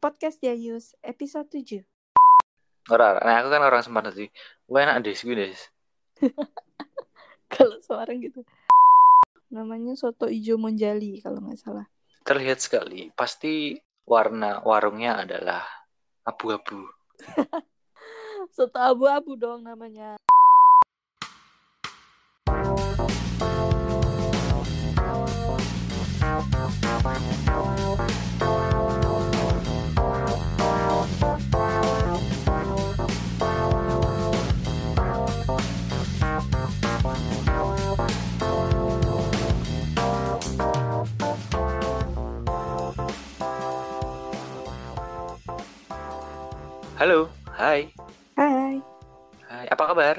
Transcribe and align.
Podcast 0.00 0.40
Jayus 0.40 0.96
episode 1.04 1.44
7. 1.52 1.84
Ora, 2.88 3.20
nah 3.20 3.44
aku 3.44 3.52
kan 3.52 3.60
orang 3.60 3.84
Semarang 3.84 4.16
sih. 4.16 4.32
Gue 4.64 4.80
enak 4.80 5.04
deh, 5.04 5.12
gue 5.12 5.36
deh. 5.36 5.52
Kalau 7.52 7.76
seorang 7.84 8.16
gitu. 8.24 8.40
Namanya 9.52 9.92
soto 10.00 10.32
ijo 10.32 10.56
monjali 10.56 11.20
kalau 11.20 11.44
nggak 11.44 11.60
salah. 11.60 11.84
Terlihat 12.24 12.64
sekali, 12.64 13.12
pasti 13.12 13.76
warna 14.08 14.64
warungnya 14.64 15.20
adalah 15.20 15.68
abu-abu. 16.24 16.88
Soto 18.56 18.80
abu-abu 18.80 19.36
dong 19.36 19.68
namanya. 19.68 20.16
Halo, 47.00 47.32
hai. 47.56 47.88
Hai, 48.36 48.76
Hai, 49.48 49.66
apa 49.72 49.84
kabar? 49.88 50.16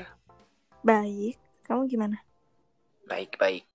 baik. 0.81 1.38
Kamu 1.70 1.85
gimana? 1.85 2.17
Baik, 3.05 3.38
baik. 3.38 3.70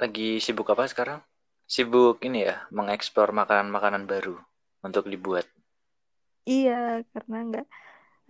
Lagi 0.00 0.40
sibuk 0.40 0.72
apa 0.72 0.88
sekarang? 0.88 1.20
Sibuk 1.68 2.24
ini 2.24 2.48
ya, 2.48 2.64
mengeksplor 2.72 3.36
makanan-makanan 3.36 4.08
baru 4.08 4.40
untuk 4.80 5.12
dibuat. 5.12 5.44
Iya, 6.48 7.04
karena 7.12 7.36
nggak 7.48 7.66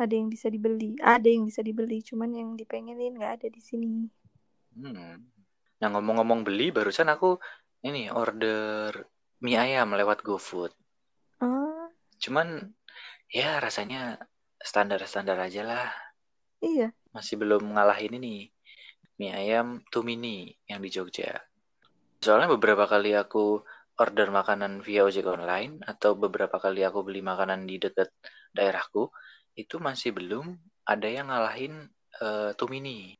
ada 0.02 0.14
yang 0.18 0.28
bisa 0.34 0.50
dibeli. 0.50 0.98
Ada 0.98 1.28
yang 1.30 1.46
bisa 1.46 1.62
dibeli, 1.62 2.02
cuman 2.02 2.30
yang 2.34 2.50
dipengenin 2.58 3.14
nggak 3.18 3.32
ada 3.38 3.48
di 3.56 3.62
sini. 3.62 4.10
Hmm. 4.74 5.14
Nah, 5.78 5.88
ngomong-ngomong 5.94 6.42
beli, 6.42 6.74
barusan 6.74 7.06
aku 7.14 7.38
ini 7.86 8.10
order 8.10 8.90
mie 9.44 9.58
ayam 9.58 9.94
lewat 9.94 10.26
GoFood. 10.26 10.74
Ah, 11.40 11.90
Cuman 12.18 12.74
ya 13.28 13.60
rasanya 13.60 14.20
standar-standar 14.60 15.38
aja 15.38 15.62
lah. 15.64 15.88
iya. 16.64 16.92
Masih 17.14 17.40
belum 17.40 17.74
ngalahin 17.74 18.18
ini 18.20 18.52
mie 19.18 19.34
ayam 19.34 19.82
Tumini 19.90 20.54
yang 20.70 20.78
di 20.78 20.90
Jogja. 20.94 21.42
Soalnya 22.22 22.54
beberapa 22.54 22.86
kali 22.86 23.14
aku 23.18 23.62
order 23.98 24.30
makanan 24.30 24.78
via 24.86 25.02
ojek 25.02 25.26
online 25.26 25.82
atau 25.82 26.14
beberapa 26.14 26.54
kali 26.62 26.86
aku 26.86 27.02
beli 27.02 27.18
makanan 27.18 27.66
di 27.66 27.82
dekat 27.82 28.14
daerahku, 28.54 29.10
itu 29.58 29.82
masih 29.82 30.14
belum 30.14 30.54
ada 30.86 31.08
yang 31.10 31.26
ngalahin 31.30 31.90
eh, 32.22 32.50
Tumini. 32.54 33.18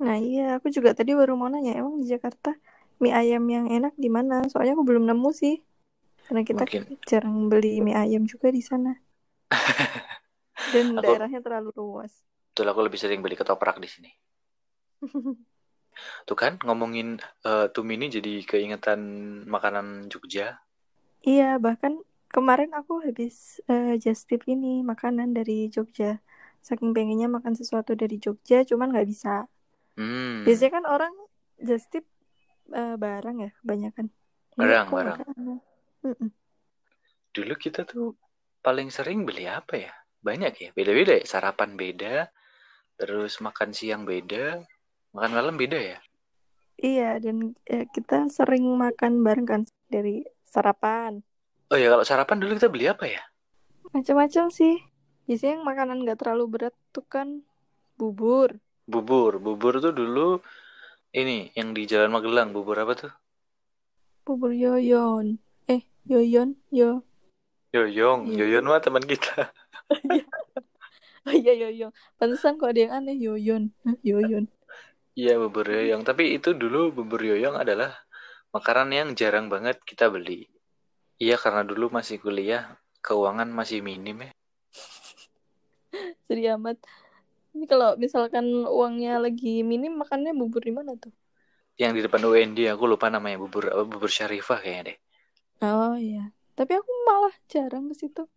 Nah, 0.00 0.16
iya, 0.16 0.56
aku 0.56 0.72
juga 0.72 0.96
tadi 0.96 1.12
baru 1.12 1.36
mau 1.36 1.52
nanya, 1.52 1.76
emang 1.76 2.00
di 2.00 2.08
Jakarta 2.08 2.56
mie 3.00 3.12
ayam 3.12 3.44
yang 3.48 3.68
enak 3.68 3.92
di 4.00 4.08
mana? 4.08 4.44
Soalnya 4.48 4.72
aku 4.76 4.84
belum 4.88 5.04
nemu 5.04 5.30
sih. 5.36 5.60
Karena 6.24 6.42
kita 6.48 6.64
Mungkin 6.64 6.82
jarang 7.04 7.36
beli 7.52 7.84
mie 7.84 7.96
ayam 7.96 8.24
juga 8.24 8.48
di 8.48 8.64
sana. 8.64 8.96
Dan 10.72 10.86
aku 10.98 11.02
daerahnya 11.04 11.40
terlalu 11.44 11.70
luas. 11.80 12.12
betul 12.50 12.66
aku 12.70 12.80
lebih 12.86 13.00
sering 13.02 13.20
beli 13.24 13.34
ketoprak 13.40 13.76
di 13.84 13.88
sini. 13.94 14.10
Tuh 16.28 16.36
kan 16.42 16.52
ngomongin 16.66 17.08
eh, 17.50 17.66
Tumini 17.74 18.06
jadi 18.16 18.32
keingetan 18.50 19.00
makanan 19.54 19.86
Jogja. 20.12 20.46
Iya, 21.28 21.44
bahkan 21.64 21.92
kemarin 22.34 22.70
aku 22.78 22.92
habis 23.06 23.34
eh, 23.70 23.86
just 24.04 24.22
tip 24.28 24.42
ini 24.52 24.66
makanan 24.90 25.28
dari 25.36 25.52
Jogja. 25.74 26.06
Saking 26.66 26.90
pengennya 26.96 27.28
makan 27.36 27.54
sesuatu 27.60 27.92
dari 28.00 28.14
Jogja, 28.24 28.56
cuman 28.70 28.86
nggak 28.92 29.08
bisa. 29.12 29.28
Hmm, 29.96 30.44
Biasanya 30.44 30.70
kan 30.76 30.84
orang 30.94 31.14
just 31.68 31.86
tip 31.92 32.04
eh, 32.78 32.94
barang 33.04 33.36
ya, 33.44 33.50
kebanyakan. 33.60 34.06
Ini 34.60 34.72
barang, 34.72 34.88
aku 34.88 34.94
barang. 34.96 35.20
makanan. 35.24 35.58
Mm-mm. 36.06 36.30
Dulu 37.34 37.54
kita 37.64 37.80
tuh 37.90 38.06
paling 38.60 38.88
sering 38.92 39.24
beli 39.24 39.48
apa 39.48 39.76
ya? 39.76 39.92
Banyak 40.20 40.52
ya, 40.56 40.68
beda-beda 40.76 41.16
ya. 41.16 41.24
Sarapan 41.24 41.76
beda, 41.76 42.28
terus 43.00 43.40
makan 43.40 43.72
siang 43.72 44.04
beda, 44.04 44.60
makan 45.16 45.32
malam 45.32 45.56
beda 45.56 45.80
ya. 45.80 45.98
Iya, 46.80 47.20
dan 47.20 47.52
eh, 47.68 47.84
kita 47.92 48.32
sering 48.32 48.64
makan 48.76 49.20
bareng 49.20 49.48
kan 49.48 49.62
dari 49.92 50.24
sarapan. 50.48 51.20
Oh 51.68 51.76
ya, 51.76 51.92
kalau 51.92 52.04
sarapan 52.04 52.40
dulu 52.40 52.56
kita 52.56 52.72
beli 52.72 52.88
apa 52.88 53.04
ya? 53.04 53.20
Macam-macam 53.92 54.48
sih. 54.48 54.80
Biasanya 55.28 55.60
yang 55.60 55.64
makanan 55.68 56.02
nggak 56.02 56.18
terlalu 56.24 56.44
berat 56.48 56.74
tuh 56.90 57.04
kan 57.04 57.44
bubur. 58.00 58.56
Bubur, 58.88 59.38
bubur 59.38 59.78
tuh 59.78 59.92
dulu 59.92 60.40
ini 61.12 61.52
yang 61.54 61.76
di 61.76 61.86
Jalan 61.86 62.10
Magelang, 62.10 62.50
bubur 62.50 62.80
apa 62.80 62.94
tuh? 62.96 63.12
Bubur 64.24 64.50
yoyon. 64.50 65.38
Eh, 65.68 65.84
yoyon, 66.08 66.56
yo. 66.72 67.04
Yoyong, 67.70 68.34
Iya. 68.34 68.58
Yoyon 68.58 68.64
mah 68.66 68.82
teman 68.82 69.04
kita. 69.06 69.54
Oh 71.28 71.34
iya 71.36 71.52
yoyon. 71.52 71.92
Pantesan 72.16 72.56
kok 72.56 72.72
ada 72.72 72.80
yang 72.80 72.92
aneh 72.96 73.14
yoyon. 73.14 73.70
Yoyon. 74.00 74.48
Iya, 75.14 75.36
bubur 75.36 75.68
yoyong. 75.68 76.02
Tapi 76.02 76.34
itu 76.34 76.56
dulu 76.56 76.90
bubur 76.90 77.20
yoyong 77.20 77.60
adalah 77.60 77.92
makanan 78.50 78.90
yang 78.90 79.08
jarang 79.12 79.52
banget 79.52 79.78
kita 79.84 80.08
beli. 80.08 80.48
Iya, 81.20 81.36
karena 81.36 81.60
dulu 81.62 81.92
masih 81.92 82.16
kuliah, 82.18 82.80
keuangan 83.04 83.52
masih 83.52 83.84
minim 83.84 84.24
ya. 84.24 84.30
Sedih 86.26 86.56
amat. 86.56 86.80
Ini 87.52 87.66
kalau 87.68 87.98
misalkan 88.00 88.46
uangnya 88.64 89.20
lagi 89.20 89.60
minim 89.60 89.98
makannya 90.00 90.32
bubur 90.32 90.64
di 90.64 90.72
mana 90.72 90.96
tuh? 90.96 91.12
Yang 91.76 91.92
di 91.92 92.00
depan 92.06 92.22
UND 92.24 92.58
aku 92.72 92.84
lupa 92.88 93.12
namanya 93.12 93.42
bubur 93.42 93.68
bubur 93.84 94.08
Syarifah 94.08 94.58
kayaknya 94.62 94.82
deh. 94.94 94.98
Oh 95.60 95.94
iya. 96.00 96.32
Tapi 96.60 96.76
aku 96.76 96.92
malah 97.08 97.32
jarang 97.48 97.88
ke 97.88 97.96
situ. 97.96 98.28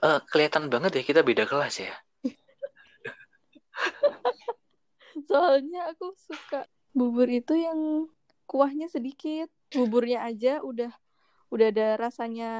Eh, 0.00 0.20
kelihatan 0.32 0.72
banget 0.72 0.96
ya 0.96 1.02
kita 1.04 1.20
beda 1.20 1.44
kelas 1.44 1.84
ya. 1.84 1.92
Soalnya 5.28 5.92
aku 5.92 6.16
suka 6.16 6.64
bubur 6.96 7.28
itu 7.28 7.52
yang 7.52 8.08
kuahnya 8.48 8.88
sedikit. 8.88 9.52
Buburnya 9.76 10.24
aja 10.24 10.64
udah 10.64 10.88
udah 11.52 11.66
ada 11.68 12.00
rasanya 12.00 12.50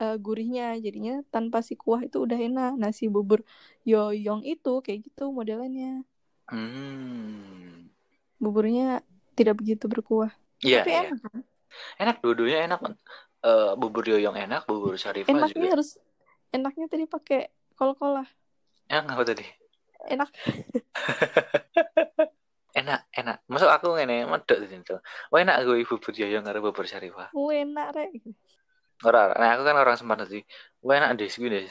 eh, 0.00 0.16
gurihnya. 0.16 0.80
Jadinya 0.80 1.20
tanpa 1.28 1.60
si 1.60 1.76
kuah 1.76 2.00
itu 2.00 2.24
udah 2.24 2.40
enak. 2.40 2.72
Nasi 2.80 3.12
bubur 3.12 3.44
yoyong 3.84 4.48
itu 4.48 4.80
kayak 4.80 5.12
gitu 5.12 5.28
modelannya. 5.28 6.08
Hmm. 6.48 7.92
Buburnya 8.40 9.04
tidak 9.36 9.60
begitu 9.60 9.92
berkuah. 9.92 10.32
Iya, 10.64 10.88
Tapi 10.88 10.92
iya. 10.96 11.00
enak 11.04 11.20
kan? 11.20 11.40
Enak 12.00 12.16
dua-duanya 12.24 12.64
enak. 12.64 12.80
Eh, 13.38 13.70
bubur 13.78 14.02
yoyong 14.02 14.34
enak, 14.34 14.66
bubur 14.66 14.98
Syarifah 14.98 15.30
Enaknya 15.30 15.54
juga. 15.54 15.70
harus 15.78 15.94
enaknya 16.50 16.86
tadi 16.90 17.06
pakai 17.06 17.54
kol-kol 17.78 18.18
lah. 18.18 18.28
Enak 18.90 19.14
apa 19.14 19.24
tadi? 19.30 19.46
Enak. 20.10 20.30
Enak, 22.78 23.00
enak. 23.14 23.36
Masuk 23.50 23.70
aku 23.70 23.94
ngene 23.94 24.26
medok 24.26 24.58
tadi 24.58 24.74
itu. 24.74 24.96
Wah 25.30 25.38
enak 25.42 25.66
gue 25.66 25.86
bubur 25.86 26.14
yoyong 26.14 26.44
karo 26.46 26.58
bubur 26.62 26.86
Syarifah. 26.86 27.30
Wah, 27.34 27.54
enak 27.54 27.86
rek. 27.94 28.10
Ora, 29.06 29.30
nah 29.38 29.54
aku 29.54 29.62
kan 29.62 29.78
orang 29.78 29.98
Semarang 29.98 30.26
sih. 30.26 30.42
Wah 30.82 30.98
enak 30.98 31.10
deh, 31.18 31.30
gue 31.30 31.48
deh. 31.54 31.62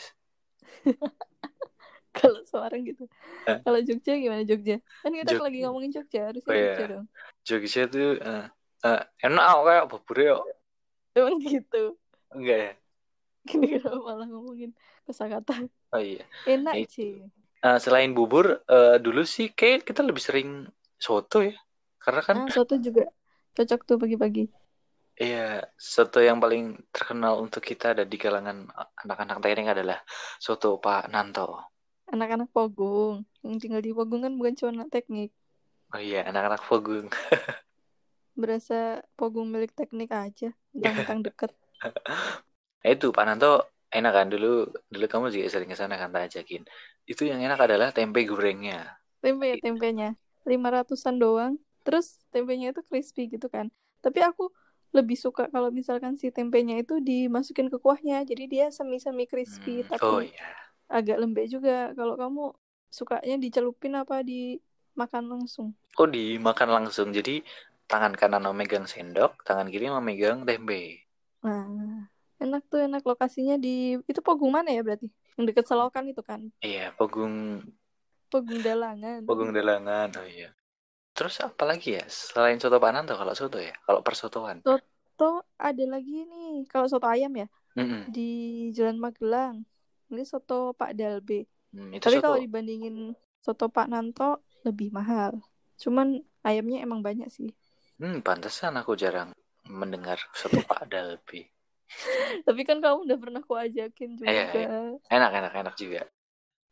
Kalau 2.18 2.42
seorang 2.48 2.82
gitu. 2.88 3.06
Eh, 3.48 3.60
Kalau 3.62 3.80
Jogja 3.84 4.18
gimana 4.18 4.44
Jogja? 4.44 4.82
Kan 5.04 5.12
kita 5.14 5.38
Jog- 5.38 5.46
lagi 5.48 5.60
ngomongin 5.64 5.92
Jogja, 5.94 6.22
harusnya 6.34 6.50
Oh 6.50 6.58
Jogja 6.58 6.84
iya, 6.84 6.92
dong. 6.92 7.06
Jogja 7.48 7.82
tuh 7.88 8.10
eh, 8.20 8.46
eh, 8.88 9.02
enak 9.28 9.46
kayak 9.68 9.86
bubur 9.92 10.18
yo. 10.18 10.38
Emang 11.18 11.38
gitu. 11.54 11.78
Enggak 12.36 12.58
ya? 12.66 12.72
Gini 13.48 13.66
kenapa 13.74 13.98
malah 14.08 14.28
ngomongin 14.32 14.72
kosakata. 15.08 15.54
Oh 15.96 16.02
iya. 16.04 16.24
Enak 16.54 16.76
Nah, 16.76 16.88
sih. 16.96 17.12
Eh, 17.66 17.80
selain 17.84 18.12
bubur, 18.18 18.46
eh, 18.76 18.96
dulu 19.06 19.22
sih 19.36 19.48
kayak 19.60 19.80
kita 19.88 20.02
lebih 20.06 20.24
sering 20.28 20.50
soto 21.06 21.38
ya. 21.50 21.56
Karena 22.04 22.22
kan 22.28 22.38
Ah, 22.38 22.48
soto 22.56 22.74
juga 22.86 23.02
cocok 23.56 23.80
tuh 23.88 23.98
pagi-pagi. 24.02 24.44
Iya, 25.24 25.38
soto 25.94 26.18
yang 26.28 26.38
paling 26.44 26.64
terkenal 26.94 27.34
untuk 27.46 27.62
kita 27.70 27.86
ada 27.94 28.04
di 28.12 28.18
kalangan 28.24 28.58
anak-anak 29.02 29.38
teknik 29.44 29.68
adalah 29.74 29.98
soto 30.46 30.68
Pak 30.84 31.02
Nanto. 31.14 31.42
Anak-anak 32.14 32.50
Pogung. 32.56 33.16
Yang 33.46 33.56
tinggal 33.64 33.82
di 33.86 33.92
Pogung 33.98 34.22
kan 34.26 34.34
bukan 34.40 34.54
cuma 34.60 34.70
anak 34.76 34.90
teknik. 34.96 35.30
Oh 35.94 36.00
iya, 36.08 36.20
anak-anak 36.30 36.62
Pogung. 36.68 37.08
Berasa 38.42 38.76
Pogung 39.18 39.48
milik 39.54 39.72
teknik 39.80 40.10
aja. 40.24 40.50
Mentang-mentang 40.78 41.20
deket. 41.26 41.52
Nah, 42.84 42.90
itu 42.96 43.08
Pak 43.16 43.24
Nanto 43.28 43.48
enak 43.98 44.12
kan 44.18 44.28
dulu 44.34 44.48
dulu 44.94 45.06
kamu 45.12 45.26
juga 45.34 45.48
sering 45.54 45.70
ke 45.74 45.78
sana 45.82 45.96
kan 46.02 46.10
tak 46.16 46.24
ajakin. 46.28 46.62
Itu 47.12 47.22
yang 47.30 47.40
enak 47.46 47.60
adalah 47.66 47.88
tempe 47.98 48.20
gorengnya. 48.30 48.78
Tempe 49.24 49.46
ya 49.52 49.58
tempenya. 49.66 50.08
Lima 50.50 50.70
ratusan 50.76 51.16
doang. 51.24 51.54
Terus 51.86 52.06
tempenya 52.34 52.72
itu 52.74 52.82
crispy 52.90 53.22
gitu 53.34 53.48
kan. 53.56 53.68
Tapi 54.04 54.20
aku 54.30 54.44
lebih 54.96 55.18
suka 55.20 55.44
kalau 55.54 55.70
misalkan 55.80 56.14
si 56.22 56.28
tempenya 56.32 56.76
itu 56.84 56.94
dimasukin 57.04 57.68
ke 57.74 57.78
kuahnya. 57.84 58.24
Jadi 58.30 58.44
dia 58.54 58.66
semi-semi 58.78 59.24
crispy 59.32 59.72
Hmm, 59.82 59.92
tapi 59.92 60.14
Oh 60.14 60.22
iya. 60.22 60.68
agak 60.92 61.18
lembek 61.22 61.48
juga. 61.54 61.94
Kalau 61.98 62.16
kamu 62.22 62.44
sukanya 62.98 63.36
dicelupin 63.44 63.94
apa 64.02 64.16
dimakan 64.26 65.24
langsung? 65.34 65.70
Oh 66.02 66.08
dimakan 66.16 66.70
langsung. 66.76 67.08
Jadi 67.18 67.42
tangan 67.92 68.14
kanan 68.22 68.44
memegang 68.48 68.86
sendok, 68.94 69.32
tangan 69.48 69.68
kiri 69.74 69.86
memegang 69.96 70.40
tempe. 70.50 70.82
Nah, 71.46 71.66
enak 72.44 72.62
tuh 72.72 72.80
enak 72.86 73.02
lokasinya 73.10 73.56
di 73.64 73.70
itu 74.10 74.20
Pogung 74.28 74.52
mana 74.58 74.70
ya 74.76 74.80
berarti? 74.86 75.06
Yang 75.36 75.46
deket 75.50 75.66
Selokan 75.70 76.06
itu 76.12 76.22
kan. 76.30 76.42
Iya, 76.66 76.84
Pogung 76.98 77.36
Pogung 78.32 78.62
Dalangan. 78.66 79.24
Pogung 79.28 79.52
Dalangan. 79.58 80.10
Oh 80.20 80.26
iya. 80.36 80.50
Terus 81.18 81.36
apa 81.48 81.64
lagi 81.72 81.90
ya? 81.98 82.06
Selain 82.30 82.58
soto 82.62 82.78
Pak 82.84 82.92
Nanto 82.94 83.14
kalau 83.22 83.34
soto 83.42 83.58
ya? 83.70 83.74
Kalau 83.86 84.02
persotoan. 84.08 84.58
Soto 84.66 85.26
ada 85.68 85.84
lagi 85.94 86.14
nih. 86.32 86.48
Kalau 86.72 86.88
soto 86.92 87.08
ayam 87.16 87.32
ya 87.42 87.48
Mm-mm. 87.78 88.04
di 88.16 88.22
Jalan 88.78 88.98
Magelang. 89.06 89.56
Ini 90.12 90.24
soto 90.32 90.54
Pak 90.80 90.92
Dalbe. 91.00 91.36
Hmm, 91.74 91.90
itu 91.98 92.08
Tapi 92.08 92.16
soto. 92.16 92.24
kalau 92.24 92.38
dibandingin 92.44 92.96
soto 93.46 93.66
Pak 93.76 93.88
Nanto 93.92 94.24
lebih 94.68 94.90
mahal. 94.98 95.34
Cuman 95.82 96.08
ayamnya 96.48 96.78
emang 96.86 97.02
banyak 97.08 97.30
sih. 97.38 97.50
Hmm, 98.02 98.18
pantesan 98.28 98.74
aku 98.82 98.92
jarang 99.04 99.30
mendengar 99.80 100.20
soto 100.40 100.60
Pak 100.70 100.82
Dalbi. 100.92 101.42
Tapi 102.46 102.62
kan 102.68 102.78
kamu 102.84 102.98
udah 103.06 103.18
pernah 103.22 103.42
ku 103.48 103.54
ajakin 103.58 104.12
juga. 104.18 104.42
Iya, 104.52 104.68
Enak, 105.16 105.32
enak, 105.38 105.54
enak 105.62 105.74
juga. 105.82 106.02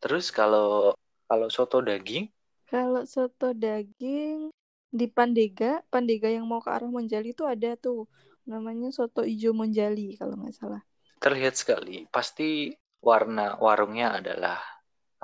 Terus 0.01 0.25
kalau 0.37 0.93
kalau 1.29 1.47
soto 1.55 1.77
daging, 1.89 2.25
Kalau 2.71 3.03
soto 3.13 3.47
daging 3.63 4.37
di 4.99 5.05
Pandega, 5.15 5.71
Pandega 5.93 6.29
yang 6.35 6.45
mau 6.51 6.61
ke 6.65 6.69
arah 6.75 6.89
Monjali 6.95 7.27
itu 7.35 7.43
ada 7.53 7.69
tuh. 7.85 7.99
Namanya 8.51 8.87
soto 8.97 9.21
ijo 9.33 9.49
Monjali 9.59 10.05
kalau 10.19 10.33
nggak 10.39 10.55
salah. 10.59 10.81
terlihat 11.23 11.55
sekali. 11.61 11.97
Pasti 12.15 12.49
warna 13.07 13.45
warungnya 13.65 14.07
adalah 14.19 14.57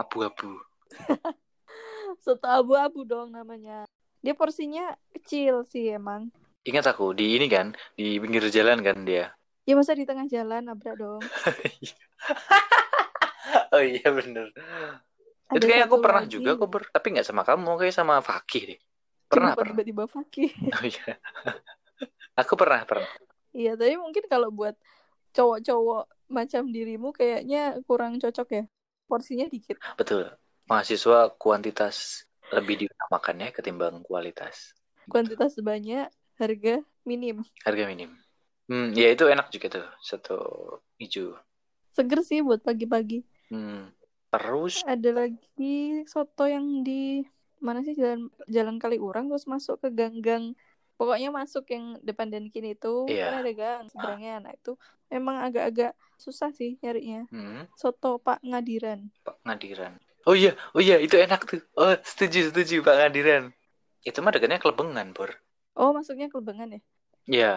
abu-abu. 0.01 0.51
Soto 2.24 2.47
abu-abu 2.47 3.01
dong 3.07 3.30
namanya. 3.33 3.86
Dia 4.21 4.33
porsinya 4.38 4.94
kecil 5.13 5.65
sih 5.65 5.94
emang. 5.94 6.29
Ingat 6.62 6.94
aku 6.94 7.13
di 7.18 7.38
ini 7.38 7.50
kan, 7.50 7.73
di 7.97 8.21
pinggir 8.21 8.45
jalan 8.53 8.85
kan 8.85 9.01
dia. 9.01 9.33
Ya 9.65 9.73
masa 9.77 9.97
di 9.97 10.06
tengah 10.06 10.29
jalan 10.29 10.69
nabrak 10.69 10.97
dong. 10.97 11.21
oh 13.73 13.83
iya 13.83 14.07
bener. 14.13 14.50
Ada 15.51 15.57
Itu 15.57 15.65
kayak 15.68 15.83
aku 15.89 15.97
pernah 16.00 16.23
lagi. 16.23 16.25
juga 16.25 16.56
aku 16.56 16.65
ber... 16.69 16.88
tapi 16.89 17.07
nggak 17.18 17.27
sama 17.27 17.44
kamu, 17.44 17.71
kayak 17.79 17.95
sama 17.95 18.15
Fakih 18.23 18.63
deh. 18.75 18.79
Kenapa 19.31 19.31
Pernah, 19.31 19.51
pernah. 19.57 19.68
tiba-tiba 19.68 20.03
Fakih? 20.07 20.50
Oh 20.77 20.85
iya. 20.85 21.12
Aku 22.39 22.53
pernah, 22.59 22.83
pernah. 22.88 23.07
Iya, 23.51 23.75
tapi 23.75 23.95
mungkin 24.00 24.23
kalau 24.31 24.47
buat 24.51 24.75
cowok-cowok 25.35 26.03
macam 26.31 26.63
dirimu 26.71 27.12
kayaknya 27.12 27.79
kurang 27.88 28.19
cocok 28.19 28.47
ya. 28.51 28.63
Porsinya 29.07 29.47
dikit. 29.51 29.75
Betul. 30.00 30.31
Mahasiswa 30.68 31.35
kuantitas 31.35 32.23
lebih 32.51 32.86
diutamakan 32.86 33.48
ya 33.48 33.50
ketimbang 33.56 34.03
kualitas. 34.03 34.75
Kuantitas 35.07 35.57
banyak, 35.59 36.07
harga 36.38 36.75
minim. 37.07 37.42
Harga 37.63 37.83
minim. 37.88 38.12
Hmm, 38.69 38.95
ya 38.95 39.12
itu 39.12 39.27
enak 39.27 39.51
juga 39.51 39.68
tuh, 39.81 39.88
soto 40.00 40.38
hijau. 41.01 41.36
Seger 41.92 42.24
sih 42.24 42.39
buat 42.39 42.63
pagi-pagi. 42.63 43.24
Hmm. 43.51 43.92
Terus 44.31 44.80
Ada 44.88 45.12
lagi 45.27 46.07
soto 46.07 46.48
yang 46.48 46.88
di 46.88 47.19
mana 47.59 47.83
sih 47.86 47.94
jalan 47.94 48.31
jalan 48.50 48.80
Kaliurang 48.81 49.30
terus 49.30 49.45
masuk 49.45 49.77
ke 49.86 49.94
gang-gang 49.94 50.57
pokoknya 50.97 51.30
masuk 51.30 51.69
yang 51.69 51.97
depan 52.01 52.33
dan 52.33 52.50
kini 52.50 52.74
itu 52.74 53.06
Iya. 53.06 53.30
kan 53.30 53.36
ada 53.45 53.54
gang 53.54 53.83
seberangnya 53.89 54.33
nah 54.42 54.51
itu 54.54 54.74
memang 55.13 55.45
agak-agak 55.45 55.94
susah 56.18 56.50
sih 56.57 56.81
nyarinya 56.81 57.30
hmm, 57.30 57.69
soto 57.77 58.18
Pak 58.18 58.42
Ngadiran 58.42 59.13
Pak 59.21 59.38
Ngadiran. 59.45 59.94
Oh 60.23 60.35
iya, 60.35 60.53
oh 60.73 60.81
iya 60.81 61.01
itu 61.01 61.18
enak 61.18 61.41
tuh. 61.45 61.62
Oh 61.73 61.94
setuju 62.01 62.53
setuju 62.53 62.81
Pak 62.81 62.95
Ngadiran. 62.95 63.50
Itu 64.01 64.21
mah 64.21 64.33
dekatnya 64.33 64.57
Kelebengan, 64.57 65.13
Bor. 65.13 65.33
oh 65.75 65.91
masuknya 65.91 66.27
Kelebengan 66.27 66.77
ya 66.77 66.81
Ya, 67.25 67.53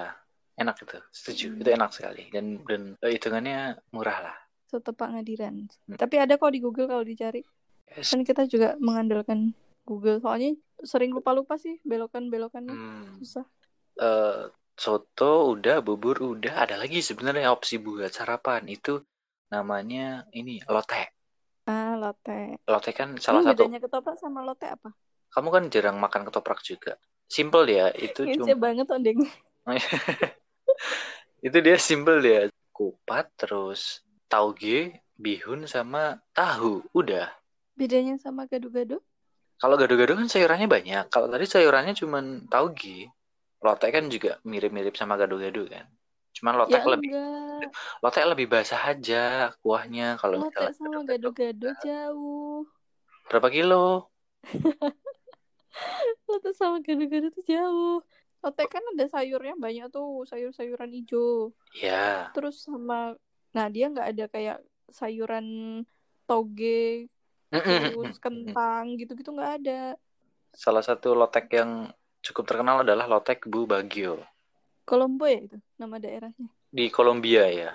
enak 0.54 0.76
itu. 0.78 0.98
Setuju. 1.10 1.46
Hmm. 1.50 1.60
Itu 1.60 1.68
enak 1.72 1.90
sekali 1.92 2.28
dan 2.28 2.60
dan 2.64 2.82
eh, 3.00 3.12
hitungannya 3.12 3.80
murah 3.90 4.18
lah. 4.20 4.36
soto 4.64 4.90
Pak 4.90 5.06
Ngadiran 5.12 5.70
Hmm. 5.86 5.94
tapi 5.94 6.18
ada 6.18 6.34
kok 6.34 6.50
di 6.50 6.58
Google 6.58 6.90
kalau 6.90 7.04
dicari 7.06 7.44
Yes. 7.94 8.10
kan 8.10 8.24
kita 8.24 8.42
juga 8.48 8.74
mengandalkan 8.82 9.54
Google 9.86 10.18
soalnya 10.18 10.56
sering 10.82 11.14
lupa-lupa 11.14 11.54
sih 11.54 11.78
belokan-belokannya 11.86 12.74
Hmm. 12.74 13.20
susah 13.20 13.46
Eh, 13.94 14.50
soto 14.74 15.54
udah, 15.54 15.78
bubur 15.78 16.18
udah, 16.18 16.66
ada 16.66 16.74
lagi 16.74 16.98
sebenarnya 16.98 17.54
opsi 17.54 17.78
buat 17.78 18.10
sarapan 18.10 18.66
itu 18.66 18.98
namanya 19.46 20.26
ini 20.34 20.58
lotek. 20.66 21.14
Lotte 22.04 22.60
Lotek 22.68 22.94
kan 23.00 23.08
salah 23.16 23.40
Emang 23.40 23.56
satu. 23.56 23.64
bedanya 23.64 23.80
ketoprak 23.80 24.16
sama 24.20 24.44
lotte 24.44 24.68
apa? 24.68 24.92
Kamu 25.32 25.48
kan 25.50 25.64
jarang 25.72 25.96
makan 25.98 26.28
ketoprak 26.28 26.60
juga. 26.62 26.94
Simple 27.26 27.64
dia, 27.64 27.88
itu 27.96 28.22
Ngece 28.22 28.38
cuma 28.44 28.54
banget 28.70 28.86
ondeng 28.92 29.24
itu 31.46 31.56
dia 31.64 31.76
simple 31.80 32.20
dia. 32.20 32.52
Kupat 32.70 33.32
terus 33.40 34.04
tauge, 34.28 34.92
bihun 35.16 35.64
sama 35.64 36.20
tahu. 36.36 36.84
Udah. 36.92 37.32
bedanya 37.74 38.14
sama 38.22 38.46
gado-gado 38.46 39.02
Kalau 39.58 39.74
gado-gado 39.74 40.14
kan 40.14 40.28
sayurannya 40.28 40.68
banyak. 40.68 41.04
Kalau 41.10 41.26
tadi 41.32 41.48
sayurannya 41.48 41.96
cuma 41.96 42.20
tauge. 42.52 43.08
Lotek 43.64 43.96
kan 43.96 44.04
juga 44.12 44.36
mirip-mirip 44.44 44.92
sama 44.94 45.16
gado-gado 45.16 45.64
kan. 45.66 45.88
Cuman 46.34 46.54
lotek 46.58 46.82
ya 46.82 46.90
lebih 46.98 47.10
enggak. 47.14 47.70
lotek 48.02 48.24
lebih 48.26 48.46
basah 48.50 48.82
aja 48.90 49.54
kuahnya 49.62 50.18
kalau 50.18 50.42
misalnya 50.42 50.74
sama 50.74 51.00
gado-gado. 51.06 51.70
jauh. 51.80 52.66
Berapa 53.30 53.48
kilo? 53.54 54.10
lotte 56.28 56.50
sama 56.58 56.82
gado-gado 56.82 57.30
tuh 57.30 57.44
jauh. 57.46 58.02
Lotte 58.42 58.64
kan 58.66 58.82
ada 58.82 59.06
sayurnya 59.08 59.54
banyak 59.56 59.86
tuh 59.94 60.26
sayur-sayuran 60.26 60.90
hijau. 60.90 61.54
Ya, 61.78 62.28
terus 62.34 62.66
sama 62.66 63.14
nah 63.54 63.70
dia 63.70 63.86
nggak 63.86 64.08
ada 64.10 64.24
kayak 64.26 64.58
sayuran 64.90 65.46
toge 66.26 67.06
terus 67.54 68.18
kentang 68.18 68.98
gitu-gitu 68.98 69.30
nggak 69.30 69.52
ada. 69.62 69.82
Salah 70.50 70.82
satu 70.82 71.14
lotek 71.14 71.46
yang 71.54 71.94
cukup 72.26 72.44
terkenal 72.50 72.82
adalah 72.82 73.06
lotek 73.06 73.46
Bu 73.46 73.70
Bagio 73.70 74.18
Kolombo 74.84 75.24
ya 75.24 75.40
itu 75.40 75.56
nama 75.80 75.96
daerahnya 75.96 76.48
di 76.74 76.90
Kolombia 76.90 77.46
ya. 77.48 77.70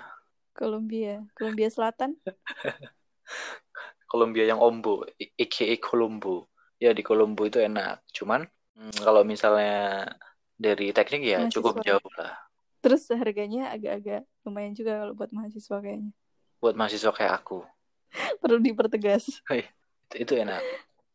Kolombia 0.52 1.24
Kolombia 1.32 1.68
Selatan 1.72 2.20
Kolombia 4.10 4.44
yang 4.50 4.58
Ombo, 4.58 5.06
aka 5.38 5.66
Kolombo. 5.78 6.50
Ya 6.82 6.90
di 6.90 7.00
Kolombo 7.06 7.46
itu 7.46 7.62
enak. 7.62 8.02
Cuman 8.10 8.42
hmm, 8.74 9.06
kalau 9.06 9.22
misalnya 9.22 10.10
dari 10.58 10.90
teknik 10.92 11.22
ya 11.24 11.46
Mahasiswa. 11.46 11.54
cukup 11.56 11.74
jauh 11.80 12.10
lah. 12.20 12.34
terus 12.80 13.04
harganya 13.12 13.68
agak-agak 13.76 14.24
lumayan 14.40 14.72
juga 14.72 15.04
kalau 15.04 15.12
buat 15.12 15.28
mahasiswa 15.36 15.76
kayaknya 15.84 16.12
Buat 16.60 16.76
mahasiswa 16.76 17.12
kayak 17.12 17.34
aku, 17.40 17.64
perlu 18.40 18.60
dipertegas 18.60 19.24
itu, 19.48 20.16
itu 20.16 20.32
enak. 20.36 20.60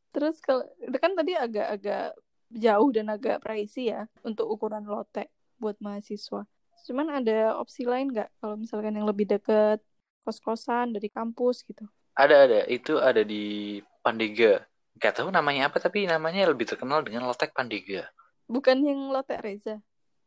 Terus 0.09 0.41
kalau 0.41 0.65
itu 0.81 0.97
kan 0.97 1.13
tadi 1.13 1.37
agak-agak 1.37 2.17
jauh 2.49 2.89
dan 2.93 3.09
agak 3.13 3.41
pricey 3.43 3.93
ya 3.93 4.09
untuk 4.25 4.49
ukuran 4.49 4.85
lotte 4.85 5.29
buat 5.65 5.77
mahasiswa. 5.81 6.45
Cuman 6.85 7.09
ada 7.09 7.57
opsi 7.57 7.89
lain 7.89 8.13
nggak 8.13 8.29
kalau 8.37 8.61
misalkan 8.61 8.93
yang 8.93 9.09
lebih 9.09 9.25
deket 9.25 9.81
kos-kosan 10.21 10.93
dari 10.93 11.09
kampus 11.09 11.65
gitu? 11.65 11.89
Ada 12.13 12.45
ada, 12.45 12.59
itu 12.69 13.01
ada 13.01 13.25
di 13.25 13.81
Pandega. 14.05 14.61
Gak 14.95 15.19
tahu 15.19 15.27
namanya 15.27 15.67
apa 15.67 15.81
tapi 15.81 16.07
namanya 16.07 16.47
lebih 16.47 16.69
terkenal 16.69 17.01
dengan 17.01 17.25
lotek 17.27 17.51
Pandega. 17.51 18.05
Bukan 18.45 18.85
yang 18.85 19.09
lotte 19.09 19.35
Reza. 19.41 19.81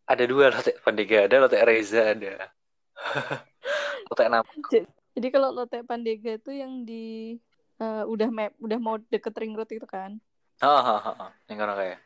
Ada 0.05 0.27
dua 0.27 0.51
lotek 0.51 0.83
Pandega, 0.83 1.31
ada 1.31 1.47
lotek 1.47 1.63
Reza 1.63 2.13
ada. 2.13 2.51
lotek 4.11 4.29
nama. 4.29 4.45
Jadi 5.15 5.29
kalau 5.31 5.55
lotte 5.55 5.81
Pandega 5.87 6.37
itu 6.37 6.53
yang 6.53 6.85
di 6.85 7.39
eh, 7.81 8.05
udah 8.05 8.29
map, 8.29 8.53
udah 8.59 8.79
mau 8.83 8.99
deket 8.99 9.33
ring 9.39 9.55
road 9.55 9.71
itu 9.71 9.87
kan? 9.87 10.19
Oh, 10.61 10.83
oh, 10.83 11.01
oh, 11.01 11.15
oh. 11.23 11.31
Yang 11.47 11.59
kayak. 11.71 11.99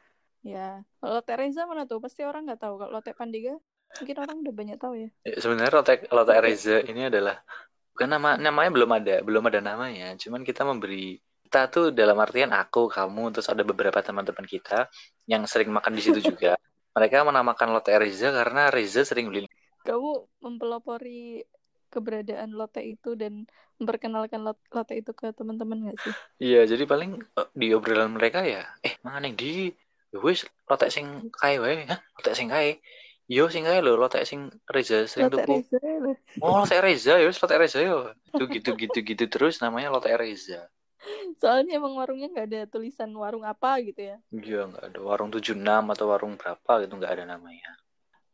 Ya. 0.42 0.82
Kalau 0.98 1.12
lotte 1.18 1.32
Reza 1.38 1.62
mana 1.70 1.82
tuh? 1.90 1.98
Pasti 2.04 2.20
orang 2.26 2.42
nggak 2.46 2.60
tahu. 2.62 2.74
Kalau 2.80 2.92
lotte 2.94 3.12
Pandega 3.14 3.54
mungkin 3.98 4.16
orang 4.22 4.36
udah 4.42 4.54
banyak 4.60 4.76
tahu 4.82 4.94
ya. 5.02 5.08
Ya, 5.22 5.34
Sebenarnya 5.38 5.72
lotek 5.78 5.98
lotek 6.10 6.38
Reza 6.42 6.76
ini 6.90 7.06
adalah 7.10 7.38
bukan 7.94 8.08
nama 8.14 8.30
namanya 8.40 8.70
belum 8.76 8.90
ada, 8.98 9.14
belum 9.26 9.44
ada 9.50 9.60
namanya. 9.62 10.06
Cuman 10.22 10.42
kita 10.42 10.62
memberi 10.66 11.18
kita 11.46 11.68
tuh 11.74 11.84
dalam 11.94 12.16
artian 12.18 12.50
aku, 12.50 12.88
kamu, 12.90 13.22
terus 13.36 13.48
ada 13.52 13.62
beberapa 13.62 14.00
teman-teman 14.02 14.46
kita 14.48 14.88
yang 15.30 15.44
sering 15.46 15.70
makan 15.70 15.92
di 15.98 16.02
situ 16.02 16.20
juga. 16.34 16.58
Mereka 16.96 17.22
menamakan 17.28 17.68
lotek 17.74 17.96
Reza 18.02 18.28
karena 18.34 18.68
Reza 18.74 19.02
sering 19.06 19.30
beli. 19.30 19.46
Kamu 19.86 20.10
mempelopori 20.44 21.42
keberadaan 21.92 22.50
lotte 22.56 22.80
itu 22.82 23.12
dan 23.18 23.44
memperkenalkan 23.78 24.40
lot- 24.46 24.64
lotte 24.72 24.94
itu 24.96 25.12
ke 25.12 25.30
teman-teman 25.36 25.78
nggak 25.86 25.98
sih? 26.00 26.14
Iya, 26.42 26.58
jadi 26.70 26.84
paling 26.88 27.10
eh, 27.38 27.48
di 27.60 27.66
obrolan 27.76 28.10
mereka 28.16 28.40
ya, 28.42 28.64
eh 28.86 28.94
mana 29.06 29.28
yang 29.28 29.36
di 29.36 29.70
wis 30.20 30.44
lotek 30.68 30.92
sing 30.92 31.32
kae 31.32 31.56
wae, 31.56 31.88
hah? 31.88 32.00
Lotek 32.20 32.36
sing 32.36 32.52
kae. 32.52 32.76
Yo 33.30 33.48
sing 33.48 33.64
kae 33.64 33.80
lho 33.80 33.96
lotek 33.96 34.28
sing 34.28 34.52
Reza 34.68 35.08
sering 35.08 35.32
Lotek 35.32 35.48
tuku. 35.48 35.64
Reza. 35.64 35.78
Oh, 36.44 36.60
lotek 36.60 36.84
Reza 36.84 37.16
ya, 37.16 37.24
wis 37.24 37.40
lotek 37.40 37.60
Reza 37.64 37.80
yo. 37.80 38.12
Itu 38.28 38.44
gitu 38.52 38.70
gitu 38.76 38.98
gitu 39.00 39.24
terus 39.32 39.64
namanya 39.64 39.88
lotek 39.88 40.20
Reza. 40.20 40.68
Soalnya 41.40 41.80
emang 41.80 41.96
warungnya 41.96 42.28
nggak 42.30 42.46
ada 42.46 42.60
tulisan 42.68 43.10
warung 43.16 43.42
apa 43.42 43.80
gitu 43.80 44.14
ya. 44.14 44.16
Iya, 44.30 44.68
nggak 44.68 44.84
ada 44.92 45.00
warung 45.00 45.30
76 45.32 45.58
atau 45.64 46.06
warung 46.12 46.36
berapa 46.36 46.72
gitu 46.84 46.92
nggak 46.92 47.12
ada 47.18 47.24
namanya. 47.24 47.72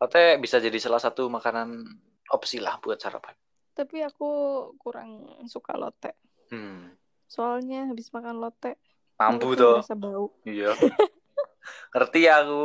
Lotek 0.03 0.43
bisa 0.43 0.59
jadi 0.59 0.77
salah 0.83 0.99
satu 0.99 1.31
makanan 1.31 1.87
opsi 2.35 2.59
lah 2.59 2.77
buat 2.83 2.99
sarapan. 2.99 3.35
Tapi 3.73 4.03
aku 4.03 4.31
kurang 4.83 5.43
suka 5.47 5.79
lotek. 5.79 6.19
Hmm. 6.51 6.91
Soalnya 7.31 7.87
habis 7.87 8.11
makan 8.11 8.43
lotek 8.43 8.81
Mampu 9.19 9.59
tuh. 9.59 9.83
bau. 9.99 10.31
Iya. 10.47 10.75
Ngerti 11.93 12.23
aku. 12.29 12.65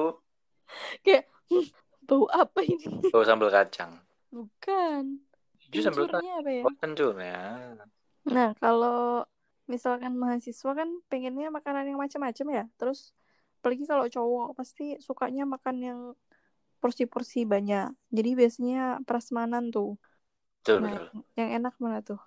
Kayak 1.05 1.23
"Hmm, 1.49 1.65
bau 2.03 2.25
apa 2.29 2.59
ini? 2.63 2.85
Bawa 3.11 3.23
sambal 3.23 3.49
kacang. 3.49 3.99
Bukan. 4.29 5.21
Itu 5.69 5.79
sambal 5.81 6.07
kacang. 6.09 6.21
Kencurnya 6.21 6.33
apa 6.41 6.49
ya? 6.51 6.63
Oh, 6.65 6.75
kencur 6.79 7.13
ya. 7.19 7.43
Nah, 8.23 8.49
kalau 8.57 9.27
misalkan 9.67 10.15
mahasiswa 10.15 10.71
kan 10.75 10.89
pengennya 11.07 11.47
makanan 11.51 11.87
yang 11.93 11.99
macam-macam 11.99 12.47
ya. 12.51 12.63
Terus 12.79 13.11
apalagi 13.59 13.87
kalau 13.87 14.05
cowok 14.07 14.47
pasti 14.59 14.99
sukanya 14.99 15.47
makan 15.47 15.75
yang 15.79 15.99
porsi-porsi 16.79 17.47
banyak. 17.47 17.95
Jadi 18.11 18.29
biasanya 18.35 18.99
prasmanan 19.07 19.71
tuh. 19.71 19.95
Betul, 20.63 20.83
Nah, 20.83 20.91
betul. 20.99 21.07
yang 21.39 21.49
enak 21.63 21.73
mana 21.79 21.99
tuh? 22.03 22.19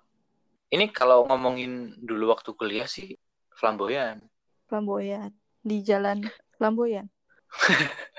Ini 0.67 0.89
kalau 0.91 1.23
ngomongin 1.29 1.95
dulu 2.01 2.33
waktu 2.33 2.51
kuliah 2.57 2.89
sih 2.89 3.15
flamboyan. 3.53 4.19
Flamboyan. 4.67 5.31
Di 5.61 5.79
jalan 5.85 6.25
Flamboyan. 6.57 7.05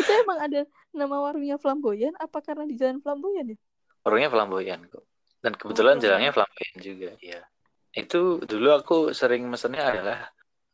Itu 0.00 0.10
emang 0.24 0.38
ada 0.42 0.60
nama 0.92 1.16
warungnya 1.22 1.56
Flamboyan 1.56 2.12
apa 2.20 2.40
karena 2.44 2.64
di 2.68 2.76
jalan 2.76 3.00
Flamboyan 3.00 3.56
ya? 3.56 3.58
Warungnya 4.02 4.28
flamboyan 4.34 4.80
kok. 4.90 5.04
Dan 5.42 5.54
kebetulan 5.54 5.96
Oh. 5.98 6.02
jalannya 6.02 6.30
flamboyan 6.34 6.76
juga, 6.82 7.10
ya. 7.22 7.40
Itu 7.94 8.42
dulu 8.42 8.68
aku 8.74 8.96
sering 9.14 9.46
mesennya 9.46 9.84
adalah 9.86 10.18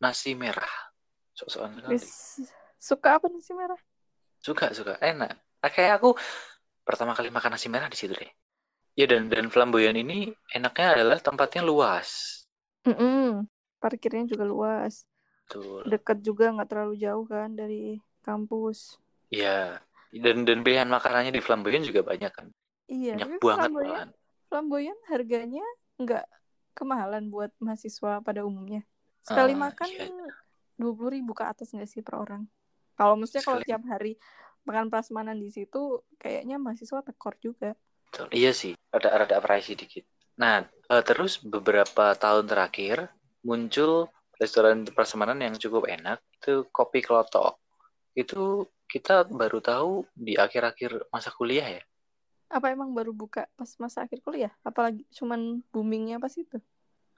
nasi 0.01 0.33
merah. 0.33 0.71
Sok-sokan 1.37 1.93
suka 2.79 3.19
apa 3.19 3.27
nasi 3.27 3.53
merah? 3.55 3.79
Suka, 4.39 4.71
suka. 4.71 4.97
Enak. 5.03 5.35
Ah, 5.61 5.71
Kayak 5.71 5.99
aku 6.03 6.15
pertama 6.87 7.13
kali 7.13 7.29
makan 7.29 7.59
nasi 7.59 7.67
merah 7.69 7.91
di 7.91 7.99
situ 7.99 8.15
deh. 8.15 8.31
Ya 8.99 9.07
dan 9.07 9.31
dan 9.31 9.51
flamboyan 9.51 9.95
ini 9.95 10.31
enaknya 10.55 10.99
adalah 10.99 11.19
tempatnya 11.23 11.63
luas. 11.63 12.43
Mm-mm. 12.87 13.47
Parkirnya 13.79 14.27
juga 14.27 14.47
luas. 14.47 15.07
Betul. 15.49 15.81
Dekat 15.89 16.21
juga 16.21 16.53
nggak 16.53 16.69
terlalu 16.69 16.95
jauh 17.01 17.25
kan 17.25 17.49
dari 17.57 17.97
kampus. 18.21 19.01
Iya. 19.33 19.81
Dan 20.13 20.45
dan 20.45 20.61
pilihan 20.61 20.89
makanannya 20.89 21.33
di 21.33 21.41
flamboyan 21.41 21.81
juga 21.81 22.05
banyak 22.05 22.29
kan. 22.29 22.53
Iya, 22.89 23.17
Banyak 23.17 23.29
tapi 23.41 23.41
banget 23.41 23.61
Flamboyan, 23.73 23.89
malahan. 23.89 24.09
Flamboyan 24.53 24.99
harganya 25.09 25.67
nggak 25.97 26.25
kemahalan 26.77 27.25
buat 27.33 27.53
mahasiswa 27.61 28.21
pada 28.21 28.45
umumnya. 28.45 28.85
Sekali 29.25 29.57
Ah, 29.57 29.73
makan 29.73 29.89
iya. 29.89 30.09
dua 30.77 30.93
puluh 30.93 31.17
ribu 31.17 31.33
ke 31.33 31.45
atas 31.49 31.73
nggak 31.73 31.89
sih 31.89 32.05
per 32.05 32.21
orang? 32.21 32.45
Kalau 32.97 33.17
maksudnya 33.17 33.45
kalau 33.45 33.61
tiap 33.65 33.83
hari 33.89 34.21
makan 34.69 34.93
prasmanan 34.93 35.41
di 35.41 35.49
situ, 35.49 36.05
kayaknya 36.21 36.61
mahasiswa 36.61 37.01
tekor 37.01 37.41
juga. 37.41 37.73
Betul. 38.09 38.29
Iya 38.37 38.53
sih, 38.53 38.73
ada 38.93 39.17
ada 39.17 39.41
pricey 39.41 39.77
dikit. 39.77 40.05
Nah, 40.37 40.65
eh, 40.65 41.05
terus 41.05 41.41
beberapa 41.41 42.13
tahun 42.17 42.49
terakhir 42.49 43.13
muncul 43.45 44.09
restoran 44.39 44.87
prasmanan 44.87 45.43
yang 45.43 45.55
cukup 45.59 45.91
enak, 45.91 46.23
itu 46.39 46.65
Kopi 46.71 47.03
Klotok. 47.03 47.59
Itu 48.15 48.71
kita 48.89 49.29
baru 49.29 49.61
tahu 49.61 50.07
di 50.15 50.39
akhir-akhir 50.39 51.13
masa 51.13 51.35
kuliah 51.35 51.79
ya. 51.79 51.83
Apa 52.49 52.73
emang 52.73 52.97
baru 52.97 53.13
buka 53.13 53.45
pas 53.59 53.69
masa 53.77 54.09
akhir 54.09 54.25
kuliah? 54.25 54.55
Apalagi 54.65 55.05
cuman 55.13 55.61
boomingnya 55.69 56.17
pas 56.17 56.33
itu? 56.33 56.57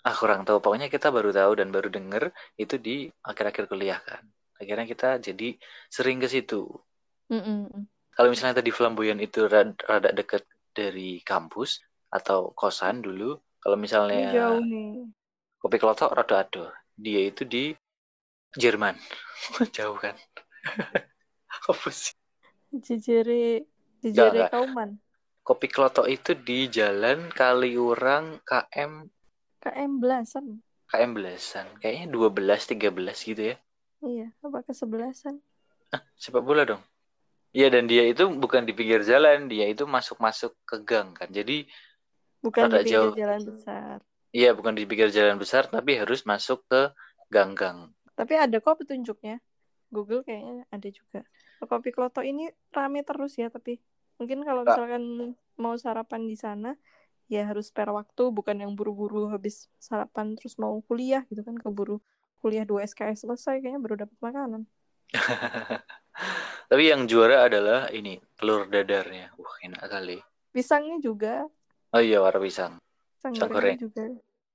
Ah, 0.03 0.17
kurang 0.17 0.43
tahu. 0.43 0.59
Pokoknya 0.59 0.91
kita 0.91 1.13
baru 1.15 1.31
tahu 1.31 1.61
dan 1.61 1.69
baru 1.71 1.87
denger 1.93 2.35
itu 2.59 2.75
di 2.81 3.07
akhir-akhir 3.23 3.71
kuliah 3.71 4.01
kan. 4.03 4.27
Akhirnya 4.59 4.89
kita 4.89 5.23
jadi 5.23 5.55
sering 5.87 6.19
ke 6.19 6.27
situ. 6.27 6.67
Mm-mm. 7.31 7.87
Kalau 8.11 8.29
misalnya 8.29 8.59
tadi 8.59 8.75
Flamboyan 8.75 9.23
itu 9.23 9.47
rada, 9.47 9.73
rada 9.87 10.11
deket 10.11 10.45
dari 10.75 11.23
kampus 11.23 11.81
atau 12.11 12.51
kosan 12.53 13.01
dulu, 13.01 13.39
kalau 13.63 13.79
misalnya 13.79 14.35
jauh 14.35 14.67
nih. 14.67 15.07
Kopi 15.63 15.77
Klotok 15.79 16.11
rada 16.11 16.43
ado. 16.43 16.69
Dia 17.01 17.21
itu 17.33 17.43
di 17.49 17.65
Jerman. 18.53 18.97
Jauh 19.77 19.97
kan? 19.97 20.17
Apa 21.71 21.89
sih? 21.89 22.13
Jejere, 22.87 23.67
jejere 24.03 24.43
kauman. 24.53 24.91
Kopi 25.41 25.67
Klotok 25.67 26.07
itu 26.07 26.37
di 26.37 26.69
Jalan 26.69 27.33
Kaliurang 27.33 28.45
KM 28.45 28.93
KM 29.65 29.93
belasan. 30.01 30.47
KM 30.91 31.11
belasan. 31.17 31.67
Kayaknya 31.81 32.07
12 32.15 32.63
13 32.71 33.19
gitu 33.25 33.43
ya. 33.51 33.57
Iya, 34.01 34.27
apa 34.45 34.59
kesebelasan? 34.65 35.35
Sepak 36.21 36.43
bola 36.45 36.63
dong. 36.69 36.83
Iya 37.51 37.67
dan 37.75 37.91
dia 37.91 38.07
itu 38.07 38.31
bukan 38.31 38.63
di 38.63 38.73
pinggir 38.79 39.03
jalan, 39.03 39.51
dia 39.51 39.67
itu 39.67 39.83
masuk-masuk 39.83 40.55
ke 40.63 40.77
gang 40.87 41.11
kan. 41.19 41.27
Jadi 41.33 41.67
Bukan 42.41 42.73
di 42.73 42.79
pinggir 42.87 43.11
jauh. 43.11 43.13
jalan 43.19 43.41
besar. 43.49 43.99
Iya 44.31 44.55
bukan 44.55 44.75
di 44.75 44.87
pinggir 44.87 45.11
jalan 45.11 45.37
besar 45.39 45.67
tapi 45.67 45.99
harus 45.99 46.23
masuk 46.27 46.63
ke 46.71 46.91
gang-gang. 47.31 47.91
Tapi 48.15 48.35
ada 48.37 48.59
kok 48.59 48.83
petunjuknya. 48.83 49.39
Google 49.91 50.23
kayaknya 50.23 50.65
ada 50.71 50.89
juga. 50.91 51.21
Kopi 51.61 51.91
Kloto 51.91 52.23
ini 52.23 52.47
rame 52.71 53.03
terus 53.03 53.35
ya, 53.35 53.51
tapi 53.51 53.83
mungkin 54.23 54.47
kalau 54.47 54.63
misalkan 54.63 55.35
mau 55.59 55.75
sarapan 55.75 56.31
di 56.31 56.39
sana, 56.39 56.79
ya 57.27 57.45
harus 57.45 57.75
spare 57.75 57.91
waktu, 57.91 58.31
bukan 58.31 58.55
yang 58.63 58.73
buru-buru 58.79 59.27
habis 59.29 59.67
sarapan 59.83 60.39
terus 60.39 60.57
mau 60.63 60.79
kuliah 60.87 61.27
gitu 61.27 61.43
kan, 61.43 61.59
keburu 61.59 61.99
kuliah 62.41 62.65
2 62.65 62.87
SKS 62.87 63.29
selesai 63.29 63.61
kayaknya 63.61 63.83
baru 63.83 64.07
dapat 64.07 64.17
makanan. 64.23 64.63
Tapi 66.71 66.85
yang 66.87 67.11
juara 67.11 67.51
adalah 67.51 67.91
ini 67.91 68.17
telur 68.39 68.71
dadarnya. 68.71 69.35
Wah, 69.37 69.57
enak 69.67 69.85
kali. 69.91 70.19
Pisangnya 70.55 71.03
juga, 71.03 71.51
Oh 71.91 71.99
iya, 71.99 72.23
warna 72.23 72.39
pisang. 72.39 72.79
Pisang 73.21 73.37
gorengnya 73.37 73.77
juga. 73.77 74.05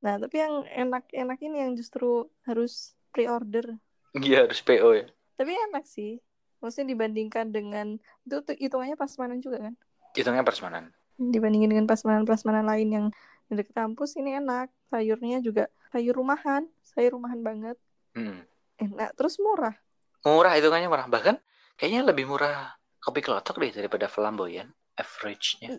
Nah, 0.01 0.17
tapi 0.17 0.41
yang 0.41 0.65
enak-enak 0.65 1.39
ini 1.45 1.57
yang 1.61 1.71
justru 1.77 2.25
harus 2.49 2.97
pre-order. 3.13 3.77
Iya, 4.17 4.49
harus 4.49 4.65
PO 4.65 4.89
ya. 4.97 5.05
Tapi 5.37 5.53
enak 5.53 5.85
sih. 5.85 6.17
Maksudnya 6.65 6.97
dibandingkan 6.97 7.53
dengan 7.53 8.01
itu 8.25 8.41
tuh 8.41 8.57
hitungannya 8.57 8.97
pasmanan 8.97 9.37
juga 9.37 9.69
kan? 9.69 9.73
Hitungnya 10.17 10.41
persemanan. 10.41 10.89
Dibandingin 11.21 11.77
dengan 11.77 11.85
pasmanan-pasmanan 11.85 12.65
lain 12.65 12.89
yang 12.89 13.05
di 13.45 13.53
dekat 13.53 13.77
kampus 13.77 14.17
ini 14.17 14.41
enak. 14.41 14.73
Sayurnya 14.89 15.45
juga 15.45 15.69
sayur 15.93 16.17
rumahan, 16.17 16.65
sayur 16.81 17.21
rumahan 17.21 17.45
banget. 17.45 17.77
Hmm. 18.17 18.41
Enak 18.81 19.13
terus 19.13 19.37
murah. 19.37 19.77
Murah 20.25 20.57
hitungannya 20.57 20.89
murah. 20.89 21.05
Bahkan 21.05 21.37
kayaknya 21.77 22.01
lebih 22.01 22.25
murah 22.25 22.73
kopi 22.97 23.21
kelotok 23.21 23.61
deh 23.61 23.71
daripada 23.77 24.09
flamboyan. 24.09 24.73
Average-nya. 24.97 25.75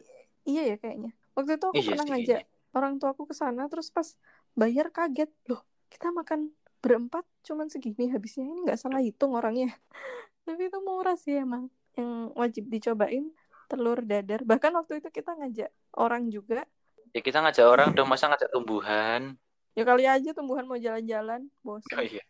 Iya 0.46 0.62
ya 0.70 0.76
kayaknya. 0.78 1.10
Waktu 1.34 1.58
itu 1.58 1.64
aku 1.66 1.76
Iya 1.80 1.88
pernah 1.90 2.06
ngajak 2.14 2.40
kayaknya. 2.44 2.55
Orang 2.76 3.00
tuaku 3.00 3.24
ke 3.24 3.34
sana 3.34 3.66
terus 3.72 3.88
pas 3.88 4.12
bayar 4.52 4.92
kaget. 4.92 5.32
Loh, 5.48 5.64
kita 5.88 6.12
makan 6.12 6.52
berempat 6.84 7.24
cuman 7.42 7.72
segini 7.72 8.12
habisnya. 8.12 8.44
Ini 8.44 8.68
nggak 8.68 8.78
salah 8.78 9.00
hitung 9.00 9.32
orangnya. 9.32 9.72
Tapi 10.46 10.68
itu 10.68 10.78
murah 10.84 11.16
sih 11.16 11.40
emang. 11.40 11.72
Yang 11.96 12.10
wajib 12.36 12.64
dicobain 12.68 13.24
telur 13.66 14.04
dadar. 14.04 14.44
Bahkan 14.44 14.72
waktu 14.76 15.00
itu 15.00 15.08
kita 15.08 15.32
ngajak 15.34 15.72
orang 15.96 16.28
juga. 16.28 16.68
Ya 17.16 17.20
kita 17.24 17.40
ngajak 17.40 17.64
orang 17.64 17.88
dong, 17.96 18.06
masa 18.06 18.28
ngajak 18.28 18.52
tumbuhan. 18.52 19.40
Ya 19.72 19.82
kali 19.88 20.04
aja 20.04 20.30
tumbuhan 20.36 20.68
mau 20.68 20.76
jalan-jalan, 20.76 21.48
Oh 21.64 21.80
bosan. 21.80 22.04
iya. 22.04 22.24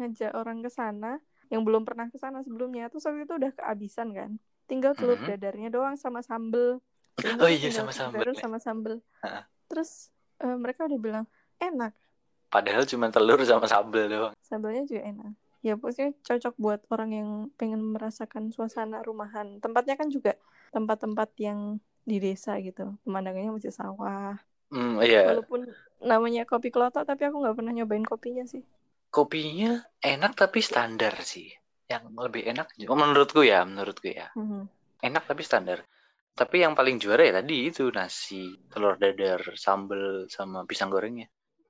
Ngajak 0.00 0.32
orang 0.32 0.64
ke 0.64 0.70
sana 0.72 1.20
yang 1.52 1.62
belum 1.68 1.84
pernah 1.84 2.08
ke 2.08 2.16
sana 2.16 2.40
sebelumnya. 2.40 2.88
Terus 2.88 3.04
waktu 3.04 3.28
itu 3.28 3.36
udah 3.36 3.52
kehabisan 3.52 4.08
kan. 4.16 4.30
Tinggal 4.64 4.96
telur 4.96 5.20
Mhm. 5.20 5.28
dadarnya 5.36 5.68
doang 5.68 5.96
sama 6.00 6.24
sambel. 6.24 6.80
Oh 7.44 7.48
iya, 7.48 7.68
sama 7.68 7.92
sambel. 7.92 8.24
Terus 8.24 8.40
sama 8.40 8.58
sambel. 8.58 8.96
Terus 9.72 10.12
eh, 10.44 10.56
mereka 10.60 10.84
udah 10.84 11.00
bilang 11.00 11.24
enak. 11.56 11.96
Padahal 12.52 12.84
cuma 12.84 13.08
telur 13.08 13.40
sama 13.48 13.64
sambal 13.64 14.04
doang. 14.12 14.34
Sambelnya 14.44 14.84
juga 14.84 15.08
enak. 15.08 15.32
Ya 15.64 15.80
pokoknya 15.80 16.12
cocok 16.20 16.54
buat 16.60 16.80
orang 16.92 17.10
yang 17.16 17.30
pengen 17.56 17.80
merasakan 17.80 18.52
suasana 18.52 19.00
rumahan. 19.00 19.56
Tempatnya 19.64 19.96
kan 19.96 20.12
juga 20.12 20.36
tempat-tempat 20.76 21.32
yang 21.40 21.80
di 22.04 22.20
desa 22.20 22.60
gitu. 22.60 23.00
Pemandangannya 23.08 23.56
masih 23.56 23.72
sawah. 23.72 24.36
Hmm, 24.68 25.00
iya. 25.00 25.32
Walaupun 25.32 25.72
namanya 26.04 26.44
kopi 26.44 26.68
kelotok, 26.68 27.08
tapi 27.08 27.30
aku 27.30 27.40
nggak 27.40 27.56
pernah 27.56 27.72
nyobain 27.72 28.04
kopinya 28.04 28.44
sih. 28.44 28.60
Kopinya 29.08 29.80
enak 30.04 30.36
tapi 30.36 30.60
standar 30.60 31.16
sih. 31.24 31.48
Yang 31.88 32.12
lebih 32.12 32.42
enak, 32.52 32.74
menurutku 32.76 33.40
ya, 33.46 33.64
menurutku 33.64 34.12
ya. 34.12 34.28
Mhm. 34.36 34.68
Enak 35.00 35.24
tapi 35.24 35.40
standar. 35.46 35.86
Tapi 36.40 36.56
yang 36.64 36.74
paling 36.78 36.96
juara 37.02 37.22
ya 37.28 37.32
tadi 37.40 37.56
itu 37.70 37.82
nasi, 37.98 38.42
telur 38.70 38.94
dadar, 39.02 39.40
sambal 39.64 40.02
sama 40.36 40.58
pisang 40.70 40.90
gorengnya. 40.94 41.26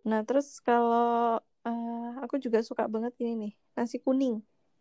Nah 0.08 0.20
terus 0.28 0.46
kalau 0.66 1.38
eh, 1.66 1.92
aku 2.24 2.34
juga 2.44 2.58
suka 2.68 2.82
banget 2.94 3.12
ini 3.22 3.30
nih 3.42 3.52
nasi 3.76 3.96
kuning. 4.04 4.34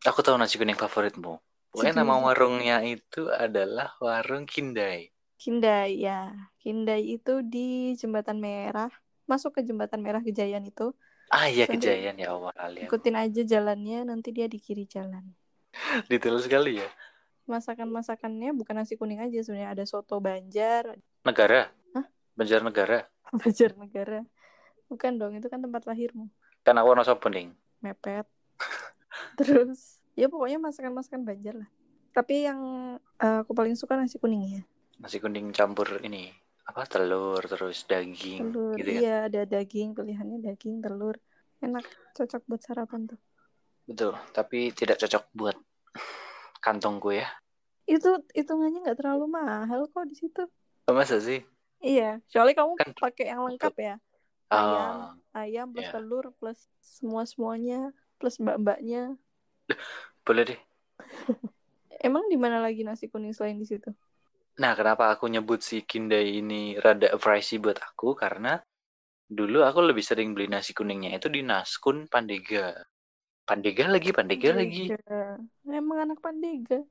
Aku 0.10 0.20
tahu 0.26 0.36
nasi 0.38 0.56
kuning 0.62 0.78
favoritmu. 0.84 1.34
Pokoknya 1.70 1.94
nama 2.00 2.16
warungnya 2.26 2.78
itu 2.96 3.22
adalah 3.46 3.90
warung 4.06 4.44
Kindai. 4.52 5.00
Kindai 5.42 5.90
ya. 6.06 6.12
Kindai 6.62 7.02
itu 7.16 7.32
di 7.54 7.60
Jembatan 8.00 8.38
Merah. 8.46 8.90
Masuk 9.30 9.52
ke 9.58 9.62
Jembatan 9.68 10.02
Merah 10.06 10.22
Gejayan 10.28 10.64
itu. 10.72 10.84
Ah 11.38 11.48
iya 11.54 11.66
Nanti 11.70 11.88
kejayaan 11.92 12.18
ya 12.24 12.28
Allah 12.36 12.54
kalian. 12.62 12.94
Ikutin 12.94 13.16
aja 13.24 13.42
jalannya, 13.54 13.98
nanti 14.10 14.30
dia 14.38 14.48
di 14.54 14.58
kiri 14.66 14.86
jalan. 14.96 15.26
Detail 16.10 16.38
sekali 16.42 16.80
ya. 16.82 16.88
Masakan-masakannya 17.52 18.56
bukan 18.56 18.80
nasi 18.80 18.96
kuning 18.96 19.20
aja 19.20 19.44
sebenarnya 19.44 19.76
ada 19.76 19.84
soto 19.84 20.24
Banjar, 20.24 20.96
Negara. 21.28 21.68
Hah? 21.92 22.06
Banjarnegara. 22.40 23.04
Banjarnegara. 23.44 24.24
Bukan 24.88 25.20
dong, 25.20 25.36
itu 25.36 25.52
kan 25.52 25.60
tempat 25.60 25.84
lahirmu. 25.84 26.32
Kan 26.64 26.80
aku 26.80 26.96
Wonosobo 26.96 27.28
ning. 27.28 27.52
Mepet. 27.84 28.24
Terus 29.40 30.00
ya 30.16 30.32
pokoknya 30.32 30.64
masakan-masakan 30.64 31.28
Banjar 31.28 31.60
lah. 31.60 31.70
Tapi 32.16 32.48
yang 32.48 32.60
eh, 33.20 33.38
aku 33.44 33.52
paling 33.52 33.76
suka 33.76 34.00
nasi 34.00 34.16
kuning 34.16 34.44
ya. 34.48 34.64
Nasi 35.04 35.20
kuning 35.20 35.52
campur 35.52 36.00
ini 36.04 36.32
apa 36.72 36.88
telur 36.88 37.42
terus 37.44 37.84
daging 37.84 38.48
Telur. 38.48 38.80
gitu 38.80 38.90
kan. 38.96 39.02
Iya, 39.04 39.16
ada 39.28 39.42
daging, 39.44 39.92
pilihannya 39.92 40.40
daging, 40.40 40.80
telur. 40.80 41.20
Enak, 41.60 41.84
cocok 42.16 42.42
buat 42.48 42.62
sarapan 42.64 43.12
tuh. 43.12 43.20
Betul, 43.86 44.16
tapi 44.32 44.72
tidak 44.72 45.02
cocok 45.04 45.24
buat 45.36 45.58
kantongku 46.64 47.12
ya. 47.12 47.28
Itu 47.92 48.24
hitungannya 48.32 48.88
nggak 48.88 49.00
terlalu 49.04 49.28
mahal 49.28 49.92
kok 49.92 50.08
di 50.08 50.16
situ. 50.16 50.48
Oh, 50.88 50.96
Masa 50.96 51.20
sih? 51.20 51.44
Iya, 51.84 52.24
soalnya 52.32 52.56
kamu 52.64 52.72
Kan- 52.80 52.96
pakai 52.96 53.26
yang 53.36 53.44
lengkap 53.44 53.76
ya. 53.76 53.96
Ayam, 54.48 54.96
Oh, 54.96 55.04
ayam 55.34 55.68
plus 55.72 55.88
Iya. 55.88 55.94
telur 55.96 56.26
plus 56.40 56.60
semua 56.80 57.24
semuanya 57.28 57.92
plus 58.16 58.40
mbak-mbaknya. 58.40 59.16
boleh 60.22 60.44
deh. 60.54 60.60
Emang 62.08 62.28
di 62.28 62.38
mana 62.38 62.60
lagi 62.60 62.84
nasi 62.84 63.08
kuning 63.08 63.34
selain 63.34 63.58
di 63.58 63.66
situ? 63.66 63.90
Nah, 64.60 64.76
kenapa 64.76 65.10
aku 65.10 65.26
nyebut 65.26 65.64
si 65.64 65.82
Kindai 65.82 66.38
ini 66.38 66.76
rada 66.78 67.16
pricey 67.18 67.58
buat 67.58 67.80
aku? 67.80 68.14
Karena 68.14 68.60
dulu 69.26 69.64
aku 69.64 69.80
lebih 69.82 70.04
sering 70.04 70.36
beli 70.36 70.52
nasi 70.52 70.76
kuningnya 70.76 71.16
itu 71.16 71.32
di 71.32 71.42
Naskun 71.42 72.06
Pandega. 72.06 72.76
Pandega 73.48 73.90
lagi, 73.90 74.12
Pandega 74.14 74.52
lagi. 74.54 74.92
Pandega. 74.92 75.24
Emang 75.66 75.98
anak 76.06 76.20
Pandega. 76.22 76.84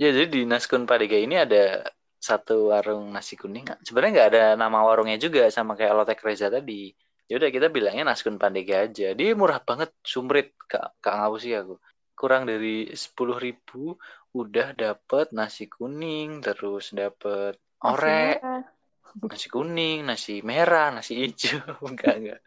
Ya, 0.00 0.08
jadi 0.16 0.26
di 0.32 0.40
Naskun 0.48 0.88
Pandega 0.88 1.16
ini 1.20 1.36
ada 1.36 1.84
satu 2.20 2.72
warung 2.72 3.12
nasi 3.12 3.36
kuning. 3.36 3.64
Sebenarnya 3.84 4.12
nggak 4.16 4.28
ada 4.32 4.44
nama 4.56 4.78
warungnya 4.84 5.16
juga 5.20 5.48
sama 5.52 5.72
kayak 5.76 5.92
Lotek 5.96 6.20
Reza 6.24 6.48
tadi. 6.52 6.92
Ya 7.28 7.38
udah 7.40 7.50
kita 7.52 7.66
bilangnya 7.72 8.04
Naskun 8.08 8.36
Pandega 8.40 8.84
aja. 8.88 9.12
Dia 9.12 9.28
murah 9.36 9.60
banget, 9.62 9.92
sumrit 10.04 10.56
kak, 10.68 11.00
kak 11.04 11.14
ngapus 11.16 11.40
sih 11.44 11.54
aku. 11.56 11.74
Kurang 12.16 12.44
dari 12.48 12.92
sepuluh 12.92 13.36
ribu 13.40 13.96
udah 14.36 14.72
dapet 14.76 15.32
nasi 15.32 15.64
kuning, 15.68 16.40
terus 16.44 16.92
dapet 16.92 17.56
Nasi 17.80 18.10
orek, 18.10 18.36
merah. 18.40 18.62
nasi 19.30 19.46
kuning, 19.54 19.98
nasi 20.08 20.34
merah, 20.44 20.86
nasi 20.96 21.12
hijau, 21.20 21.60
enggak 21.90 22.14
enggak. 22.20 22.40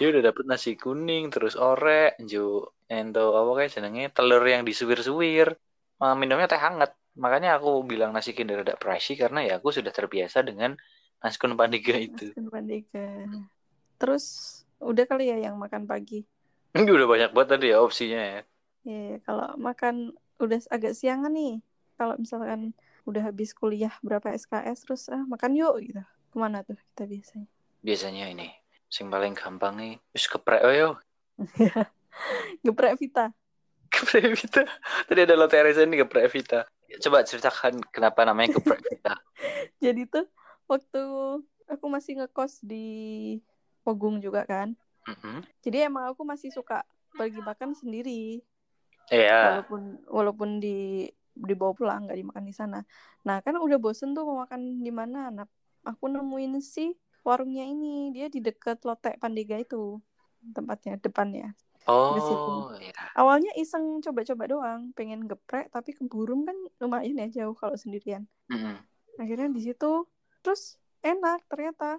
Dia 0.00 0.06
udah 0.10 0.22
dapet 0.32 0.44
nasi 0.48 0.74
kuning, 0.76 1.28
terus 1.28 1.54
orek, 1.54 2.16
ju, 2.24 2.64
ento 2.88 3.36
apa 3.36 3.50
kayak 3.60 3.70
jenenge 3.76 4.04
telur 4.16 4.42
yang 4.42 4.64
disuwir-suwir, 4.64 5.54
minumnya 6.16 6.48
teh 6.48 6.60
hangat. 6.60 6.96
Makanya 7.18 7.58
aku 7.58 7.84
bilang 7.84 8.14
nasi 8.14 8.32
kinder 8.32 8.62
rada 8.62 8.78
pricey 8.78 9.18
karena 9.18 9.42
ya 9.44 9.58
aku 9.58 9.74
sudah 9.74 9.92
terbiasa 9.92 10.40
dengan 10.46 10.78
nasi 11.20 11.36
kuning 11.36 11.58
pandega 11.58 11.96
itu. 11.98 12.32
Nasi 12.32 12.48
Pandega. 12.48 13.08
Terus 14.00 14.24
udah 14.80 15.04
kali 15.04 15.28
ya 15.28 15.36
yang 15.50 15.60
makan 15.60 15.84
pagi. 15.84 16.24
Ini 16.72 16.88
udah 16.88 17.08
banyak 17.10 17.30
banget 17.36 17.48
tadi 17.58 17.66
ya 17.74 17.82
opsinya 17.82 18.20
ya. 18.22 18.40
Ya, 18.86 19.20
kalau 19.28 19.52
makan 19.60 20.16
udah 20.40 20.56
agak 20.72 20.96
siangan 20.96 21.34
nih. 21.34 21.60
Kalau 22.00 22.16
misalkan 22.16 22.72
udah 23.04 23.28
habis 23.28 23.52
kuliah 23.52 23.92
berapa 24.00 24.32
SKS 24.32 24.88
terus 24.88 25.02
ah 25.12 25.20
makan 25.28 25.52
yuk 25.52 25.76
gitu. 25.84 26.00
Ke 26.32 26.36
mana 26.40 26.64
tuh 26.64 26.80
kita 26.94 27.04
biasanya? 27.04 27.50
Biasanya 27.84 28.24
ini, 28.32 28.48
sing 28.90 29.06
paling 29.06 29.38
gampang 29.38 29.78
nih, 29.78 29.94
wis 30.10 30.26
keprek 30.26 30.66
oh, 30.66 30.74
yo. 30.74 30.90
Geprek 32.66 32.98
Vita. 32.98 33.30
Geprek 33.88 34.34
Vita. 34.34 34.66
Tadi 35.06 35.20
ada 35.22 35.38
Lotte 35.38 35.62
Reza 35.62 35.86
ini 35.86 36.02
geprek 36.02 36.28
Vita. 36.28 36.66
Coba 37.00 37.22
ceritakan 37.22 37.80
kenapa 37.94 38.26
namanya 38.26 38.58
geprek 38.58 38.82
Vita. 38.82 39.14
Jadi 39.84 40.10
tuh 40.10 40.26
waktu 40.66 41.02
aku 41.70 41.86
masih 41.86 42.20
ngekos 42.20 42.60
di 42.66 43.38
Pogung 43.86 44.18
juga 44.18 44.44
kan. 44.44 44.74
Mm-mm. 45.08 45.40
Jadi 45.64 45.88
emang 45.88 46.12
aku 46.12 46.26
masih 46.26 46.52
suka 46.52 46.84
pergi 47.16 47.40
makan 47.40 47.72
sendiri. 47.72 48.42
Iya. 49.08 49.64
Walaupun 49.64 49.82
walaupun 50.06 50.50
di 50.60 51.08
dibawa 51.32 51.72
pulang 51.72 52.04
nggak 52.04 52.18
dimakan 52.20 52.44
di 52.44 52.54
sana. 52.54 52.78
Nah 53.24 53.40
kan 53.40 53.56
udah 53.56 53.80
bosen 53.80 54.12
tuh 54.12 54.28
mau 54.28 54.44
makan 54.44 54.84
di 54.84 54.92
mana. 54.92 55.32
Nah 55.32 55.46
aku 55.86 56.12
nemuin 56.12 56.60
sih 56.60 56.92
warungnya 57.26 57.64
ini 57.68 58.10
dia 58.14 58.26
di 58.32 58.40
dekat 58.40 58.82
Lotte 58.84 59.16
Pandega 59.20 59.56
itu 59.60 60.00
tempatnya 60.56 60.96
depannya. 60.96 61.52
di 61.90 62.20
situ. 62.22 62.52
Oh, 62.68 62.76
ya. 62.76 62.92
Awalnya 63.16 63.52
iseng 63.56 64.04
coba-coba 64.04 64.44
doang, 64.46 64.92
pengen 64.92 65.24
geprek 65.26 65.72
tapi 65.72 65.96
keburum 65.96 66.44
kan 66.44 66.56
lumayan 66.78 67.18
ya 67.18 67.44
jauh 67.44 67.56
kalau 67.56 67.74
sendirian. 67.74 68.28
Mm-mm. 68.52 68.76
Akhirnya 69.16 69.48
di 69.50 69.60
situ 69.64 70.06
terus 70.44 70.76
enak 71.00 71.42
ternyata. 71.48 71.98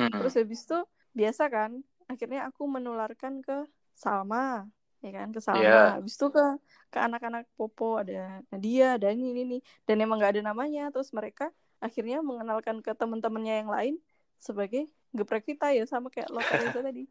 Mm-mm. 0.00 0.16
Terus 0.24 0.34
habis 0.40 0.64
itu 0.64 0.78
biasa 1.12 1.44
kan, 1.52 1.70
akhirnya 2.08 2.48
aku 2.48 2.64
menularkan 2.66 3.44
ke 3.44 3.68
Salma, 3.92 4.64
ya 5.04 5.10
kan 5.12 5.28
ke 5.30 5.40
Salma. 5.44 5.62
Iya. 5.62 5.82
Habis 6.00 6.14
itu 6.16 6.26
ke 6.32 6.46
ke 6.88 6.98
anak-anak 6.98 7.44
Popo 7.52 8.00
ada 8.00 8.40
Nadia 8.48 8.96
dan 8.96 9.20
ini 9.20 9.44
ini 9.44 9.58
dan 9.84 10.00
emang 10.00 10.18
nggak 10.18 10.40
ada 10.40 10.42
namanya. 10.50 10.88
Terus 10.88 11.12
mereka 11.12 11.52
akhirnya 11.78 12.24
mengenalkan 12.24 12.82
ke 12.82 12.90
teman-temannya 12.96 13.54
yang 13.62 13.70
lain 13.70 13.94
sebagai 14.38 14.86
geprek 15.14 15.44
kita 15.54 15.74
ya 15.74 15.84
sama 15.86 16.08
kayak 16.10 16.30
Lotte 16.30 16.54
Reza 16.60 16.80
tadi. 16.80 17.04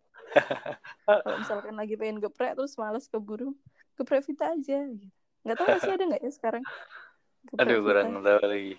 Kalau 1.07 1.37
misalkan 1.39 1.75
lagi 1.75 1.95
pengen 1.95 2.19
geprek 2.19 2.55
terus 2.59 2.75
males 2.75 3.07
keburu, 3.07 3.55
geprek 3.95 4.23
Vita 4.27 4.51
aja. 4.51 4.83
Nggak 5.43 5.55
tahu 5.55 5.67
masih 5.79 5.91
ada 5.95 6.03
nggak 6.03 6.23
ya 6.23 6.31
sekarang? 6.31 6.63
Geprek 7.47 7.61
Aduh, 7.63 7.77
Vita. 7.79 7.85
kurang 7.87 8.07
tahu 8.23 8.39
lagi. 8.43 8.73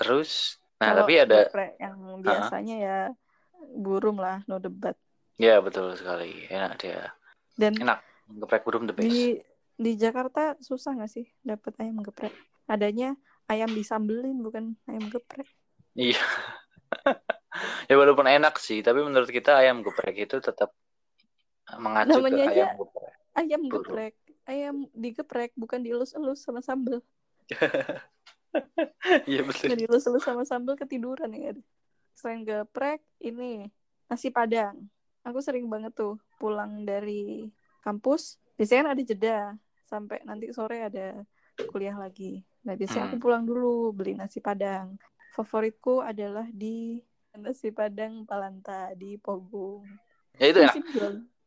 Terus, 0.00 0.30
nah 0.80 0.96
Kalau 0.96 0.98
tapi 1.04 1.12
ada, 1.20 1.38
geprek 1.44 1.72
yang 1.76 1.96
biasanya 2.24 2.76
ya 2.80 2.98
burung 3.76 4.16
lah, 4.16 4.40
no 4.48 4.56
debat. 4.56 4.96
ya 5.36 5.60
betul 5.60 5.92
sekali, 5.96 6.48
enak 6.48 6.72
dia. 6.80 7.12
Dan 7.60 7.76
Enak, 7.76 8.00
geprek 8.40 8.64
burung 8.64 8.88
the 8.88 8.96
best. 8.96 9.08
di 9.08 9.40
di 9.80 9.96
Jakarta 9.96 10.56
susah 10.60 10.96
nggak 10.96 11.12
sih 11.12 11.28
dapat 11.44 11.72
ayam 11.80 12.00
geprek? 12.00 12.32
Adanya 12.68 13.16
ayam 13.48 13.68
disambelin 13.72 14.40
bukan 14.40 14.76
ayam 14.88 15.08
geprek. 15.12 15.48
Iya. 15.96 16.20
ya 17.90 17.94
walaupun 17.98 18.26
enak 18.26 18.56
sih, 18.58 18.80
tapi 18.80 19.02
menurut 19.02 19.28
kita 19.28 19.58
ayam 19.58 19.82
geprek 19.82 20.26
itu 20.28 20.38
tetap 20.38 20.70
mengacu 21.78 22.18
Namanya 22.18 22.46
ke 22.46 22.52
ayam 22.54 22.68
geprek. 22.78 23.12
Ayam 23.30 23.62
Burung. 23.70 23.84
geprek, 23.86 24.14
ayam 24.44 24.76
digeprek 24.90 25.50
bukan 25.54 25.80
dielus-elus 25.80 26.42
sama 26.42 26.60
sambel. 26.60 27.02
Iya 29.30 29.46
betul. 29.46 29.70
Nggak 29.70 29.80
dielus-elus 29.86 30.24
sama 30.26 30.42
sambel 30.42 30.74
ketiduran 30.74 31.30
ya. 31.30 31.54
Selain 32.18 32.42
geprek, 32.42 32.98
ini 33.22 33.70
nasi 34.10 34.34
padang. 34.34 34.90
Aku 35.22 35.38
sering 35.38 35.70
banget 35.70 35.94
tuh 35.94 36.18
pulang 36.42 36.82
dari 36.82 37.46
kampus. 37.86 38.42
Biasanya 38.58 38.80
kan 38.82 38.90
ada 38.90 39.02
jeda 39.06 39.38
sampai 39.86 40.18
nanti 40.26 40.50
sore 40.50 40.82
ada 40.82 41.22
kuliah 41.70 41.94
lagi. 41.94 42.42
Nah 42.66 42.74
biasanya 42.74 43.06
aku 43.06 43.16
Hmm. 43.16 43.24
pulang 43.24 43.42
dulu 43.46 43.94
beli 43.94 44.18
nasi 44.18 44.42
padang. 44.42 44.98
Favoritku 45.30 46.02
adalah 46.02 46.50
di 46.50 46.98
nasi 47.38 47.70
padang 47.70 48.26
Palanta 48.26 48.90
di 48.98 49.14
Pogung. 49.20 49.86
Ya 50.38 50.50
itu 50.50 50.58
enak. 50.62 50.76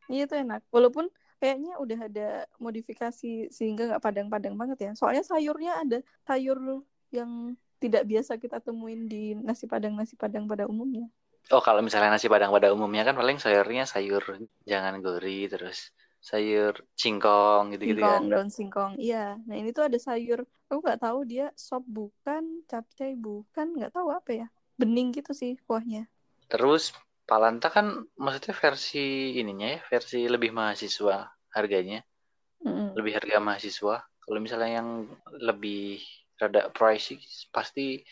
Iya 0.08 0.22
itu 0.28 0.34
enak. 0.36 0.60
Walaupun 0.70 1.08
kayaknya 1.40 1.76
udah 1.76 1.98
ada 2.08 2.28
modifikasi 2.56 3.52
sehingga 3.52 3.92
nggak 3.92 4.04
padang-padang 4.04 4.56
banget 4.56 4.78
ya. 4.80 4.90
Soalnya 4.96 5.24
sayurnya 5.24 5.72
ada 5.80 5.98
sayur 6.24 6.84
yang 7.12 7.56
tidak 7.82 8.08
biasa 8.08 8.40
kita 8.40 8.64
temuin 8.64 9.04
di 9.04 9.36
nasi 9.36 9.68
padang 9.68 9.92
nasi 9.92 10.16
padang 10.16 10.48
pada 10.48 10.64
umumnya. 10.64 11.04
Oh 11.52 11.60
kalau 11.60 11.84
misalnya 11.84 12.16
nasi 12.16 12.32
padang 12.32 12.48
pada 12.48 12.72
umumnya 12.72 13.04
kan 13.04 13.12
paling 13.12 13.36
sayurnya 13.36 13.84
sayur 13.84 14.24
jangan 14.64 15.04
gori 15.04 15.44
terus 15.52 15.92
sayur 16.24 16.72
cingkong 16.96 17.76
gitu-gitu 17.76 18.00
Singkong, 18.00 18.24
kan. 18.24 18.32
daun 18.32 18.48
singkong. 18.48 18.92
Iya. 18.96 19.36
Nah 19.44 19.56
ini 19.60 19.76
tuh 19.76 19.84
ada 19.84 20.00
sayur. 20.00 20.48
Aku 20.72 20.80
nggak 20.80 21.04
tahu 21.04 21.28
dia 21.28 21.52
sop 21.52 21.84
bukan, 21.84 22.64
capcay 22.64 23.12
bukan, 23.12 23.76
nggak 23.76 23.92
tahu 23.92 24.08
apa 24.08 24.30
ya. 24.32 24.48
Bening 24.80 25.14
gitu 25.14 25.32
sih 25.32 25.54
kuahnya. 25.66 26.10
Terus 26.50 26.92
Palanta 27.24 27.72
kan 27.72 28.04
maksudnya 28.20 28.52
versi 28.52 29.32
ininya 29.40 29.66
ya, 29.74 29.80
versi 29.88 30.28
lebih 30.28 30.52
mahasiswa 30.52 31.24
harganya, 31.56 32.04
Mm-mm. 32.66 32.92
lebih 32.98 33.12
harga 33.16 33.36
mahasiswa. 33.40 33.96
Kalau 34.24 34.38
misalnya 34.40 34.84
yang 34.84 34.88
lebih 35.40 36.00
rada 36.36 36.68
pricey 36.74 37.16
pasti 37.48 38.04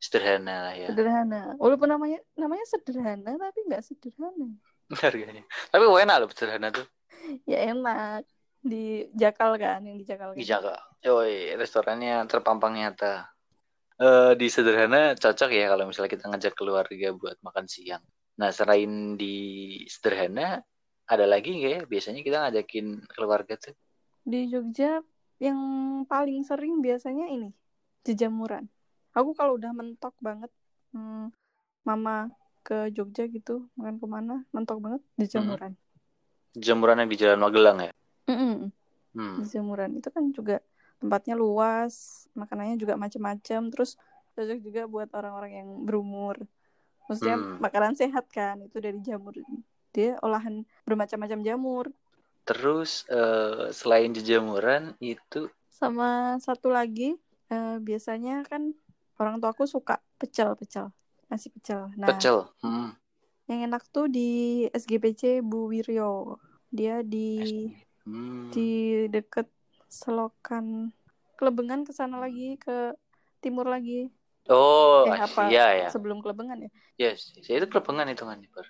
sederhana 0.00 0.70
lah 0.70 0.74
ya 0.76 0.88
Sederhana. 0.92 1.40
Walaupun 1.58 1.88
namanya 1.90 2.18
namanya 2.38 2.64
sederhana 2.68 3.30
tapi 3.36 3.58
nggak 3.68 3.82
sederhana. 3.84 4.48
harganya. 5.04 5.42
Tapi 5.70 5.84
enak 5.86 6.16
loh 6.20 6.28
sederhana 6.30 6.68
tuh. 6.72 6.86
Ya 7.50 7.58
enak. 7.70 8.24
di 8.60 9.08
Jakal 9.16 9.56
kan 9.56 9.80
yang 9.88 9.96
di 9.96 10.04
Jakal 10.04 10.36
Di 10.36 10.44
kan? 10.44 10.48
Jaga. 10.52 10.76
Yoi, 11.00 11.56
restorannya 11.56 12.28
terpampang 12.28 12.76
nyata. 12.76 13.24
Eh, 14.00 14.32
di 14.40 14.48
sederhana 14.48 15.12
cocok 15.12 15.50
ya 15.52 15.68
kalau 15.72 15.84
misalnya 15.84 16.10
kita 16.16 16.24
ngajak 16.32 16.54
keluarga 16.56 17.08
buat 17.12 17.36
makan 17.44 17.66
siang. 17.68 18.00
Nah, 18.40 18.48
selain 18.48 19.20
di 19.20 19.36
sederhana, 19.92 20.64
ada 21.04 21.24
lagi 21.28 21.52
nggak 21.52 21.72
ya? 21.76 21.80
Biasanya 21.84 22.20
kita 22.24 22.36
ngajakin 22.40 22.86
keluarga 23.12 23.54
tuh. 23.60 23.76
di 24.24 24.48
Jogja 24.52 25.00
yang 25.40 25.58
paling 26.04 26.44
sering 26.44 26.84
biasanya 26.84 27.28
ini 27.32 27.50
jejamuran 28.04 28.68
aku 29.16 29.32
kalau 29.32 29.56
udah 29.56 29.72
mentok 29.72 30.12
banget 30.20 30.52
hmm, 30.92 31.32
mama 31.88 32.28
ke 32.60 32.92
Jogja 32.92 33.24
gitu 33.26 33.68
makan 33.80 33.96
ke 33.96 34.06
mana 34.06 34.34
mentok 34.52 34.78
banget 34.84 35.02
jejamuran 35.16 35.72
Jamuran 36.50 36.98
yang 36.98 37.10
di 37.10 37.14
Jalan 37.14 37.40
Magelang 37.40 37.78
ya. 37.78 37.92
Mm-mm. 38.26 38.74
Hmm. 39.14 39.34
jejamuran 39.42 39.98
itu 39.98 40.08
kan 40.10 40.30
juga 40.34 40.62
tempatnya 41.00 41.34
luas 41.38 41.94
makanannya 42.40 42.76
juga 42.82 42.94
macam-macam 43.00 43.60
terus 43.72 43.90
cocok 44.36 44.58
juga 44.66 44.82
buat 44.92 45.08
orang-orang 45.18 45.52
yang 45.60 45.68
berumur 45.88 46.36
maksudnya 47.08 47.36
Hmm. 47.36 47.56
makanan 47.64 47.94
sehat 48.00 48.24
kan 48.32 48.56
itu 48.66 48.78
dari 48.80 48.98
jamur 49.02 49.34
dia 49.94 50.16
olahan 50.26 50.64
bermacam-macam 50.86 51.40
jamur 51.48 51.86
Terus 52.48 52.90
eh, 53.08 53.72
selain 53.72 54.10
jejamuran 54.16 54.92
itu 55.00 55.48
sama 55.78 56.36
satu 56.46 56.68
lagi 56.76 57.16
eh, 57.52 57.76
biasanya 57.86 58.44
kan 58.50 58.62
orang 59.20 59.34
tua 59.40 59.50
aku 59.54 59.64
suka 59.74 59.94
pecel 60.20 60.50
pecel 60.60 60.86
nasi 61.30 61.48
pecel 61.54 61.80
nah 62.00 62.08
pecel. 62.08 62.48
Hmm. 62.62 62.90
yang 63.50 63.60
enak 63.68 63.82
tuh 63.94 64.06
di 64.16 64.20
SGPC 64.72 65.22
Bu 65.50 65.68
Wiryo 65.72 66.38
dia 66.70 67.02
di 67.12 67.18
Hmm. 68.04 68.50
di 68.52 68.60
deket 69.14 69.46
selokan 69.90 70.94
Kelebengan 71.38 71.88
ke 71.88 71.92
sana 71.96 72.20
lagi 72.20 72.56
ke 72.60 72.94
timur 73.40 73.66
lagi 73.66 74.08
Oh, 74.50 75.06
eh 75.08 75.20
apa 75.20 75.48
iya 75.52 75.66
ya. 75.76 75.88
sebelum 75.94 76.18
Kelebengan 76.24 76.58
ya 76.64 76.70
Yes, 77.00 77.32
saya 77.44 77.64
itu 77.64 77.68
kelebengan 77.72 78.12
hitungannya, 78.12 78.48
Bar. 78.52 78.66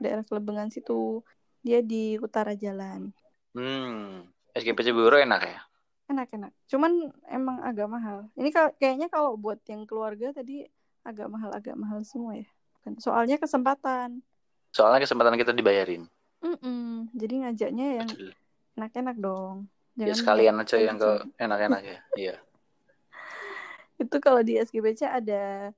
daerah 0.00 0.24
Kelebengan 0.24 0.68
situ 0.72 1.20
dia 1.66 1.80
di 1.84 2.16
utara 2.20 2.52
jalan 2.56 3.10
Hmm. 3.56 4.28
SGPC 4.52 4.92
Buro 4.92 5.16
enak 5.16 5.42
ya? 5.44 5.60
enak-enak 6.06 6.54
cuman 6.70 6.92
emang 7.26 7.58
agak 7.66 7.90
mahal 7.90 8.30
ini 8.38 8.54
ka- 8.54 8.70
kayaknya 8.78 9.10
kalau 9.10 9.34
buat 9.34 9.58
yang 9.66 9.82
keluarga 9.90 10.30
tadi 10.30 10.62
agak 11.02 11.26
mahal 11.26 11.50
agak 11.50 11.74
mahal 11.74 12.06
semua 12.06 12.38
ya 12.38 12.46
soalnya 13.02 13.36
kesempatan 13.42 14.22
Soalnya 14.70 15.02
kesempatan 15.02 15.34
kita 15.40 15.56
dibayarin. 15.56 16.06
Mm-mm. 16.44 17.10
jadi 17.16 17.34
ngajaknya 17.42 17.86
yang 17.98 18.08
Betul. 18.12 18.30
enak-enak 18.78 19.16
dong 19.18 19.56
Ya 19.96 20.12
jangan 20.12 20.18
sekalian 20.20 20.56
aja 20.60 20.76
yang 20.76 20.86
yang 20.86 20.98
ke 21.00 21.10
enak-enak 21.40 21.80
ya. 21.82 21.98
Iya. 22.22 22.34
itu 23.96 24.16
kalau 24.20 24.44
di 24.44 24.60
SGBC 24.60 25.08
ada 25.08 25.72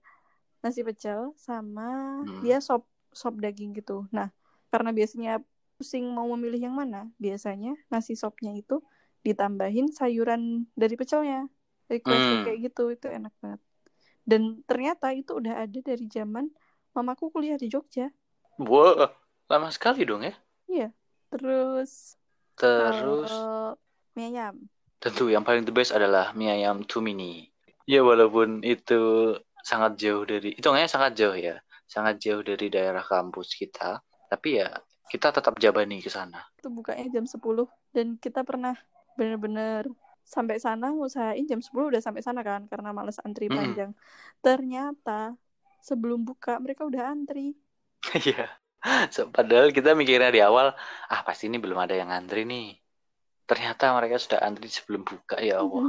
nasi 0.62 0.82
pecel 0.82 1.34
sama 1.38 1.86
Hmm. 2.26 2.42
dia 2.42 2.58
sop 2.58 2.82
sop 3.14 3.38
daging 3.38 3.78
gitu 3.78 4.10
nah 4.10 4.34
karena 4.74 4.90
biasanya 4.90 5.38
pusing 5.78 6.10
mau 6.10 6.26
memilih 6.34 6.66
yang 6.66 6.74
mana 6.74 7.06
biasanya 7.22 7.78
nasi 7.88 8.18
sopnya 8.18 8.50
itu 8.58 8.82
ditambahin 9.22 9.94
sayuran 9.94 10.66
dari 10.74 10.98
pecelnya 10.98 11.46
request 11.86 12.26
Hmm. 12.26 12.42
kayak 12.42 12.58
gitu 12.70 12.82
itu 12.90 13.06
enak 13.06 13.30
banget 13.38 13.60
dan 14.28 14.42
ternyata 14.66 15.14
itu 15.14 15.38
udah 15.38 15.64
ada 15.64 15.78
dari 15.80 16.04
zaman 16.10 16.50
mamaku 16.92 17.30
kuliah 17.30 17.56
di 17.56 17.70
Jogja 17.70 18.10
Wah, 18.58 19.14
lama 19.46 19.70
sekali 19.70 20.02
dong 20.02 20.26
ya. 20.26 20.34
terus 21.30 22.18
Terus 22.58 23.30
kalau 23.30 23.78
mie 24.18 24.26
ayam 24.30 24.56
tentu 25.04 25.24
yang 25.34 25.44
paling 25.46 25.64
the 25.66 25.74
best 25.78 25.92
adalah 25.98 26.24
mie 26.38 26.50
ayam 26.56 26.78
Tumini. 26.90 27.34
Ya 27.92 28.00
walaupun 28.10 28.48
itu 28.74 29.00
sangat 29.70 29.92
jauh 30.02 30.24
dari, 30.30 30.48
hitungannya 30.58 30.90
sangat 30.94 31.12
jauh 31.20 31.36
ya, 31.48 31.56
sangat 31.94 32.14
jauh 32.24 32.42
dari 32.48 32.66
daerah 32.74 33.04
kampus 33.12 33.48
kita. 33.60 33.90
Tapi 34.30 34.48
ya 34.60 34.68
kita 35.12 35.28
tetap 35.36 35.54
jabani 35.64 35.98
ke 36.04 36.10
sana. 36.12 36.40
itu 36.58 36.68
bukanya 36.78 37.06
jam 37.14 37.24
10 37.32 37.66
dan 37.94 38.06
kita 38.24 38.40
pernah 38.48 38.74
bener-bener 39.18 39.82
sampai 40.34 40.56
sana 40.60 40.86
ngusahain 40.94 41.44
jam 41.50 41.60
10 41.66 41.86
udah 41.90 42.02
sampai 42.06 42.22
sana 42.26 42.40
kan 42.48 42.62
karena 42.70 42.90
males 42.96 43.18
antri 43.26 43.46
Mm-mm. 43.50 43.58
panjang. 43.58 43.90
Ternyata 44.44 45.34
sebelum 45.88 46.20
buka 46.28 46.52
mereka 46.64 46.82
udah 46.90 47.02
antri. 47.14 47.54
Iya. 48.18 48.44
So, 49.14 49.20
padahal 49.36 49.68
kita 49.76 49.90
mikirnya 50.00 50.30
di 50.36 50.40
awal, 50.48 50.66
ah 51.12 51.20
pasti 51.26 51.44
ini 51.50 51.58
belum 51.64 51.78
ada 51.84 51.94
yang 52.00 52.08
ngantri 52.12 52.40
nih. 52.52 52.64
Ternyata 53.48 53.96
mereka 53.96 54.20
sudah 54.20 54.44
antri 54.44 54.68
sebelum 54.68 55.08
buka 55.08 55.40
ya 55.40 55.64
Allah. 55.64 55.88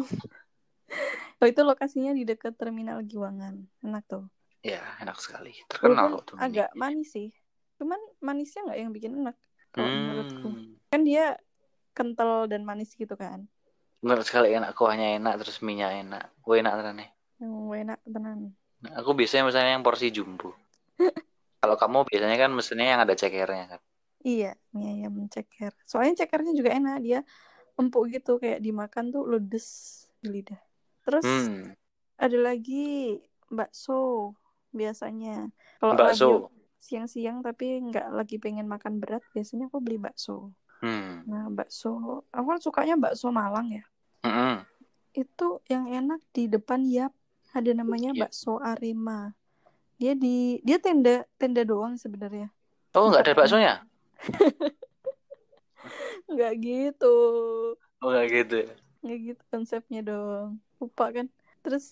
Oh 1.40 1.48
itu 1.48 1.62
lokasinya 1.62 2.16
di 2.16 2.24
dekat 2.24 2.56
terminal 2.56 3.04
Giwangan. 3.04 3.60
Enak 3.84 4.04
tuh. 4.08 4.26
Ya 4.64 4.84
enak 5.04 5.20
sekali. 5.20 5.56
Terkenal 5.68 6.20
kok 6.20 6.34
Tumini. 6.34 6.44
agak 6.48 6.70
manis 6.76 7.12
sih. 7.12 7.30
Cuman 7.80 8.00
manisnya 8.24 8.68
nggak 8.68 8.80
yang 8.80 8.92
bikin 8.96 9.12
enak 9.24 9.36
kalau 9.76 9.92
menurutku. 9.92 10.48
Hmm. 10.52 10.76
Kan 10.92 11.02
dia 11.04 11.36
kental 11.92 12.48
dan 12.48 12.64
manis 12.64 12.96
gitu 12.96 13.14
kan. 13.20 13.48
Bener 14.00 14.24
sekali 14.24 14.56
enak, 14.56 14.72
kuahnya 14.76 15.20
enak, 15.20 15.44
terus 15.44 15.60
minyak 15.60 16.00
enak. 16.00 16.32
Wah 16.48 16.56
enak 16.56 16.74
tenan 16.80 16.96
nih. 17.04 17.10
Yang 17.40 17.56
enak 17.84 18.00
tenan. 18.08 18.40
Nah, 18.80 18.92
aku 19.04 19.12
biasanya 19.12 19.44
misalnya 19.52 19.72
yang 19.76 19.84
porsi 19.84 20.08
jumbo. 20.12 20.56
Kalau 21.60 21.76
kamu 21.76 22.08
biasanya 22.08 22.38
kan 22.40 22.52
mesennya 22.56 22.88
yang 22.96 23.02
ada 23.04 23.16
cekernya 23.16 23.76
kan. 23.76 23.82
Iya, 24.24 24.56
mie 24.76 25.00
ayam 25.00 25.28
ceker. 25.32 25.72
Soalnya 25.88 26.24
cekernya 26.24 26.52
juga 26.52 26.76
enak, 26.76 26.98
dia 27.00 27.20
empuk 27.80 28.12
gitu 28.12 28.36
kayak 28.38 28.60
dimakan 28.60 29.10
tuh 29.10 29.24
ludes 29.24 29.68
di 30.20 30.28
lidah. 30.30 30.60
Terus 31.08 31.24
Hmm, 31.24 31.72
ada 32.20 32.38
lagi 32.38 33.18
bakso 33.48 34.36
biasanya. 34.70 35.48
Kalau 35.80 35.96
bakso. 35.96 36.30
siang-siang 36.80 37.40
tapi 37.40 37.80
nggak 37.82 38.12
lagi 38.12 38.36
pengen 38.38 38.68
makan 38.68 39.00
berat, 39.00 39.24
biasanya 39.32 39.68
aku 39.68 39.80
beli 39.80 39.96
bakso. 39.96 40.52
Hmm. 40.80 41.24
Nah, 41.28 41.48
bakso, 41.48 42.24
aku 42.32 42.46
kan 42.56 42.60
sukanya 42.60 42.96
bakso 42.96 43.32
Malang 43.32 43.68
ya. 43.72 43.84
Mm-mm. 44.24 44.64
Itu 45.12 45.60
yang 45.68 45.88
enak 45.88 46.20
di 46.32 46.48
depan 46.48 46.84
Yap. 46.84 47.12
Ada 47.52 47.74
namanya 47.74 48.14
Iya. 48.14 48.28
bakso 48.28 48.60
Arema. 48.60 49.34
Dia 49.98 50.16
di 50.16 50.64
dia 50.64 50.80
tenda 50.80 51.28
tenda 51.36 51.64
doang 51.64 51.96
sebenarnya. 51.96 52.48
Oh 52.94 53.10
nggak 53.10 53.28
ada 53.28 53.34
baksonya? 53.36 53.74
Nggak 56.32 56.52
gitu. 56.66 57.06
Oh 58.04 58.10
nggak 58.12 58.28
gitu. 58.36 58.56
ya? 58.68 58.70
Nggak 59.02 59.18
gitu 59.28 59.44
konsepnya 59.52 60.00
dong. 60.08 60.50
Lupa 60.80 61.04
kan. 61.16 61.26
Terus 61.64 61.84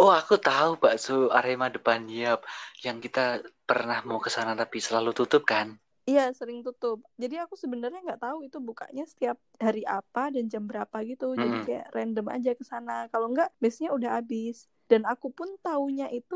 Oh 0.00 0.10
aku 0.20 0.34
tahu 0.48 0.70
bakso 0.82 1.14
Arema 1.38 1.66
depan 1.76 2.00
Yap 2.20 2.40
yang 2.84 2.96
kita 3.04 3.24
pernah 3.68 3.98
mau 4.08 4.16
ke 4.24 4.30
sana 4.36 4.52
tapi 4.62 4.78
selalu 4.86 5.10
tutup 5.18 5.42
kan? 5.52 5.66
iya 6.08 6.22
sering 6.38 6.58
tutup. 6.66 6.98
Jadi 7.22 7.34
aku 7.42 7.54
sebenarnya 7.62 7.98
nggak 8.06 8.20
tahu 8.24 8.38
itu 8.46 8.58
bukanya 8.68 9.02
setiap 9.10 9.36
hari 9.66 9.80
apa 9.96 10.20
dan 10.34 10.44
jam 10.52 10.62
berapa 10.70 10.96
gitu. 11.10 11.24
Jadi 11.42 11.56
Mm-mm. 11.56 11.64
kayak 11.66 11.84
random 11.96 12.26
aja 12.34 12.50
ke 12.58 12.64
sana. 12.72 12.92
Kalau 13.12 13.26
nggak 13.32 13.48
biasanya 13.62 13.90
udah 13.98 14.10
habis. 14.18 14.56
Dan 14.90 15.02
aku 15.12 15.26
pun 15.38 15.48
taunya 15.64 16.06
itu 16.16 16.34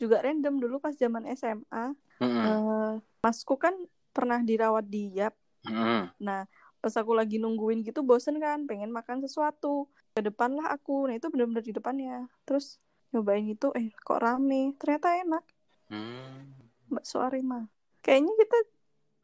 juga 0.00 0.16
random 0.26 0.54
dulu 0.62 0.74
pas 0.84 0.94
zaman 1.02 1.24
SMA. 1.38 1.78
Mm-mm. 2.20 2.62
Eh, 2.66 2.90
masku 3.24 3.54
kan 3.64 3.74
pernah 4.14 4.38
dirawat 4.48 4.84
di 4.94 4.98
Yap. 5.18 5.34
Mm-mm. 5.66 6.10
Nah, 6.18 6.46
pas 6.82 6.94
aku 6.98 7.14
lagi 7.14 7.38
nungguin 7.38 7.86
gitu 7.86 8.02
bosen 8.02 8.38
kan, 8.42 8.66
pengen 8.66 8.90
makan 8.90 9.22
sesuatu. 9.22 9.86
Ke 10.12 10.20
depan 10.20 10.52
lah 10.58 10.74
aku. 10.74 11.08
Nah, 11.08 11.16
itu 11.16 11.30
bener-bener 11.32 11.64
di 11.64 11.72
depannya. 11.72 12.26
Terus 12.44 12.82
nyobain 13.14 13.46
itu, 13.46 13.70
eh 13.72 13.94
kok 14.02 14.20
rame. 14.20 14.74
Ternyata 14.76 15.16
enak. 15.22 15.44
Hmm. 15.92 16.52
Bakso 16.92 17.24
Arema. 17.24 17.64
Kayaknya 18.04 18.32
kita 18.36 18.58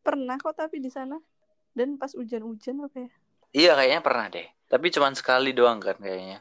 pernah 0.01 0.37
kok 0.40 0.57
tapi 0.57 0.81
di 0.81 0.88
sana. 0.88 1.20
Dan 1.77 2.01
pas 2.01 2.11
hujan-hujan 2.16 2.88
apa 2.88 2.96
ya? 3.07 3.11
Iya 3.53 3.72
kayaknya 3.77 4.01
pernah 4.01 4.27
deh. 4.33 4.48
Tapi 4.68 4.87
cuman 4.92 5.12
sekali 5.16 5.53
doang 5.53 5.81
kan 5.81 5.96
kayaknya. 6.01 6.40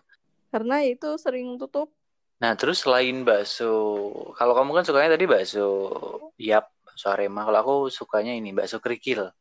Karena 0.52 0.84
itu 0.84 1.16
sering 1.20 1.60
tutup. 1.60 1.92
Nah 2.40 2.54
terus 2.56 2.84
selain 2.86 3.26
bakso, 3.26 3.74
kalau 4.38 4.54
kamu 4.54 4.72
kan 4.82 4.86
sukanya 4.86 5.10
tadi 5.18 5.26
bakso 5.26 5.68
Yap, 6.40 6.70
bakso 6.84 7.12
Arema. 7.12 7.44
Kalau 7.48 7.60
aku 7.60 7.76
sukanya 7.92 8.32
ini 8.36 8.56
bakso 8.56 8.80
kerikil. 8.80 9.32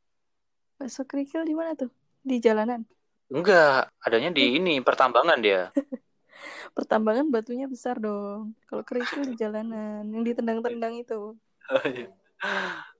Bakso 0.76 1.08
kerikil 1.08 1.48
di 1.48 1.56
mana 1.56 1.72
tuh? 1.72 1.88
Di 2.20 2.36
jalanan. 2.36 2.84
Enggak, 3.32 3.90
adanya 4.04 4.30
di 4.30 4.60
ini 4.60 4.78
pertambangan 4.84 5.40
dia. 5.40 5.72
Pertambangan 6.76 7.32
batunya 7.32 7.64
besar 7.64 7.96
dong. 7.96 8.52
Kalau 8.68 8.84
kerikil 8.84 9.24
di 9.24 9.34
jalanan. 9.40 10.04
Yang 10.12 10.36
ditendang-tendang 10.36 10.94
itu. 11.00 11.34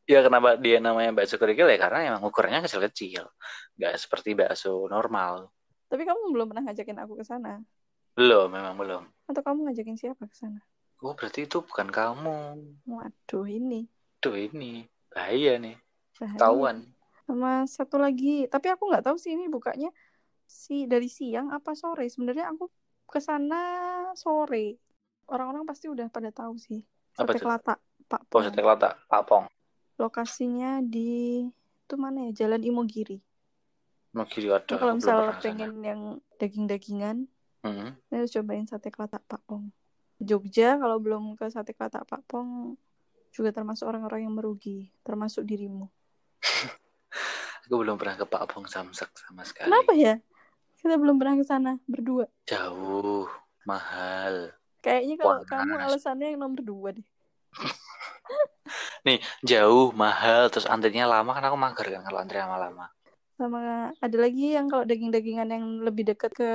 Ya 0.07 0.23
kenapa 0.23 0.55
dia 0.57 0.79
namanya 0.79 1.13
bakso 1.13 1.37
kerikil 1.37 1.67
ya 1.67 1.77
karena 1.77 2.15
emang 2.15 2.23
ukurannya 2.25 2.65
kecil-kecil. 2.65 3.27
Nggak 3.77 3.95
seperti 4.01 4.33
bakso 4.33 4.89
normal. 4.89 5.53
Tapi 5.91 6.03
kamu 6.07 6.33
belum 6.33 6.47
pernah 6.51 6.65
ngajakin 6.71 6.99
aku 7.03 7.21
ke 7.21 7.25
sana. 7.27 7.61
Belum, 8.17 8.49
memang 8.49 8.75
belum. 8.81 9.03
Atau 9.29 9.43
kamu 9.45 9.69
ngajakin 9.69 9.99
siapa 10.01 10.25
ke 10.25 10.33
sana? 10.33 10.63
Oh 11.05 11.13
berarti 11.13 11.45
itu 11.45 11.61
bukan 11.61 11.93
kamu. 11.93 12.39
Waduh, 12.89 13.45
ini. 13.51 13.85
Tuh 14.23 14.35
ini, 14.41 14.89
bahaya 15.13 15.61
nih. 15.61 15.77
Bahaya. 16.17 16.41
Tawan. 16.41 16.77
Sama 17.27 17.67
satu 17.67 17.99
lagi 17.99 18.47
tapi 18.47 18.71
aku 18.71 18.87
nggak 18.87 19.03
tahu 19.03 19.19
sih 19.19 19.35
ini 19.35 19.51
bukanya 19.51 19.91
si 20.47 20.87
dari 20.87 21.11
siang 21.11 21.51
apa 21.51 21.75
sore 21.75 22.07
sebenarnya 22.07 22.55
aku 22.55 22.71
ke 23.07 23.19
sana 23.19 23.61
sore 24.15 24.79
orang-orang 25.27 25.67
pasti 25.67 25.91
udah 25.91 26.07
pada 26.07 26.31
tahu 26.31 26.55
sih 26.55 26.81
sate 27.13 27.39
kelata 27.43 27.77
Pak 28.07 28.31
Oh, 28.31 28.39
Pong 28.39 28.47
sate 28.47 28.63
kelata, 28.63 28.95
Pak 29.11 29.23
Pong. 29.27 29.45
lokasinya 29.99 30.79
di 30.79 31.43
itu 31.87 31.95
mana 31.99 32.31
ya 32.31 32.47
Jalan 32.47 32.63
Imogiri 32.63 33.19
kiri 34.17 34.49
ada. 34.49 34.65
Nah, 34.65 34.79
kalau 34.81 34.95
misal 34.97 35.19
ke 35.21 35.29
sana. 35.29 35.43
pengen 35.45 35.73
yang 35.85 36.01
daging-dagingan 36.41 37.29
Hmm. 37.67 37.99
Saya 38.07 38.23
harus 38.23 38.31
cobain 38.31 38.63
sate 38.71 38.95
kelatak 38.95 39.27
Pak 39.27 39.43
Pong. 39.43 39.75
Jogja 40.23 40.79
kalau 40.79 41.03
belum 41.03 41.35
ke 41.35 41.51
sate 41.51 41.75
kelatak 41.75 42.07
Pak 42.07 42.23
Pong 42.31 42.79
juga 43.35 43.51
termasuk 43.51 43.91
orang-orang 43.91 44.31
yang 44.31 44.35
merugi, 44.39 44.95
termasuk 45.03 45.43
dirimu. 45.43 45.91
Aku 47.67 47.83
belum 47.83 47.99
pernah 47.99 48.15
ke 48.15 48.23
Pak 48.31 48.55
Pong 48.55 48.71
Samsak 48.71 49.11
sama 49.19 49.43
sekali. 49.43 49.67
Kenapa 49.67 49.93
ya? 49.99 50.23
Kita 50.79 50.95
belum 51.03 51.19
pernah 51.19 51.35
ke 51.35 51.43
sana 51.43 51.73
berdua. 51.91 52.31
Jauh, 52.47 53.27
mahal. 53.67 54.55
Kayaknya 54.87 55.15
kalau 55.19 55.43
Panas. 55.43 55.51
kamu 55.51 55.75
alasannya 55.83 56.27
yang 56.31 56.41
nomor 56.47 56.63
dua 56.63 56.89
deh. 56.95 57.09
Jauh, 59.51 59.91
mahal, 59.99 60.47
terus 60.55 60.71
antrinya 60.71 61.11
lama 61.11 61.35
kan 61.35 61.43
aku 61.51 61.59
mager 61.59 61.87
kan 61.91 62.07
kalau 62.07 62.23
antri 62.23 62.39
lama-lama. 62.39 62.87
Sama 63.35 63.91
ada 63.99 64.17
lagi 64.17 64.55
yang 64.55 64.71
kalau 64.71 64.87
daging-dagingan 64.87 65.51
yang 65.51 65.83
lebih 65.83 66.07
dekat 66.07 66.31
ke 66.39 66.51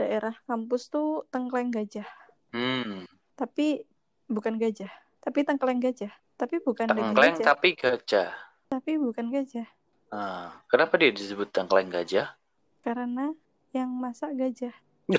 daerah 0.00 0.32
kampus 0.48 0.88
tuh 0.88 1.28
tengkleng 1.28 1.68
gajah. 1.68 2.08
Hmm, 2.56 3.04
Tapi 3.36 3.84
bukan 4.32 4.56
gajah. 4.56 4.88
Tapi 5.20 5.44
tengkleng 5.44 5.76
gajah. 5.76 6.12
Tapi 6.40 6.56
bukan 6.64 6.88
daging 6.88 7.12
tengkleng 7.12 7.36
gajah. 7.36 7.46
tapi 7.52 7.68
gajah. 7.76 8.32
Tapi 8.72 8.92
bukan 8.96 9.28
gajah. 9.28 9.68
Ah, 10.12 10.52
kenapa 10.68 11.00
dia 11.00 11.08
disebut 11.08 11.48
tengkleng 11.48 11.88
gajah? 11.88 12.36
Karena 12.84 13.32
yang 13.72 13.88
masak 13.88 14.36
gajah. 14.36 14.76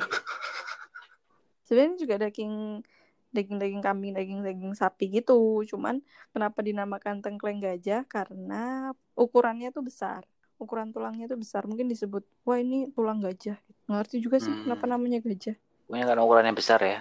Sebenarnya 1.66 1.98
juga 1.98 2.16
daging 2.22 2.86
daging-daging 3.34 3.82
kambing, 3.82 4.14
daging-daging 4.14 4.78
sapi 4.78 5.10
gitu. 5.10 5.66
Cuman 5.66 6.06
kenapa 6.30 6.62
dinamakan 6.62 7.26
tengkleng 7.26 7.58
gajah? 7.58 8.06
Karena 8.06 8.94
ukurannya 9.18 9.74
tuh 9.74 9.82
besar. 9.82 10.22
Ukuran 10.62 10.94
tulangnya 10.94 11.26
tuh 11.26 11.42
besar. 11.42 11.66
Mungkin 11.66 11.90
disebut, 11.90 12.22
wah 12.46 12.62
ini 12.62 12.94
tulang 12.94 13.18
gajah. 13.26 13.58
Ngerti 13.90 14.22
juga 14.22 14.38
sih 14.38 14.54
Hmm. 14.54 14.70
kenapa 14.70 14.86
namanya 14.86 15.18
gajah. 15.26 15.58
Pokoknya 15.90 16.06
kan 16.06 16.18
ukurannya 16.22 16.54
besar 16.54 16.80
ya. 16.86 17.00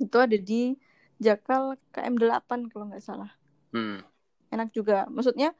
Itu 0.00 0.16
ada 0.16 0.34
di 0.40 0.74
Jakal 1.20 1.76
KM8 1.92 2.72
kalau 2.72 2.88
nggak 2.88 3.04
salah. 3.04 3.30
Hmm. 3.76 4.00
Enak 4.48 4.72
juga. 4.72 5.04
Maksudnya 5.12 5.52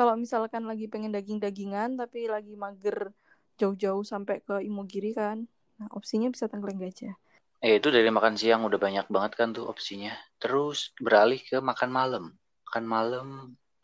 kalau 0.00 0.16
misalkan 0.16 0.64
lagi 0.64 0.88
pengen 0.88 1.12
daging-dagingan 1.12 2.00
tapi 2.00 2.24
lagi 2.24 2.56
mager 2.56 3.12
jauh-jauh 3.60 4.00
sampai 4.00 4.40
ke 4.40 4.64
Imogiri 4.64 5.12
kan. 5.12 5.44
Nah, 5.76 5.92
opsinya 5.92 6.32
bisa 6.32 6.48
tengkleng 6.48 6.80
gajah. 6.80 7.12
Eh, 7.60 7.76
itu 7.76 7.92
dari 7.92 8.08
makan 8.08 8.40
siang 8.40 8.64
udah 8.64 8.80
banyak 8.80 9.12
banget 9.12 9.32
kan 9.36 9.52
tuh 9.52 9.68
opsinya. 9.68 10.16
Terus 10.40 10.96
beralih 10.96 11.36
ke 11.44 11.60
makan 11.60 11.92
malam. 11.92 12.24
Makan 12.64 12.84
malam 12.88 13.28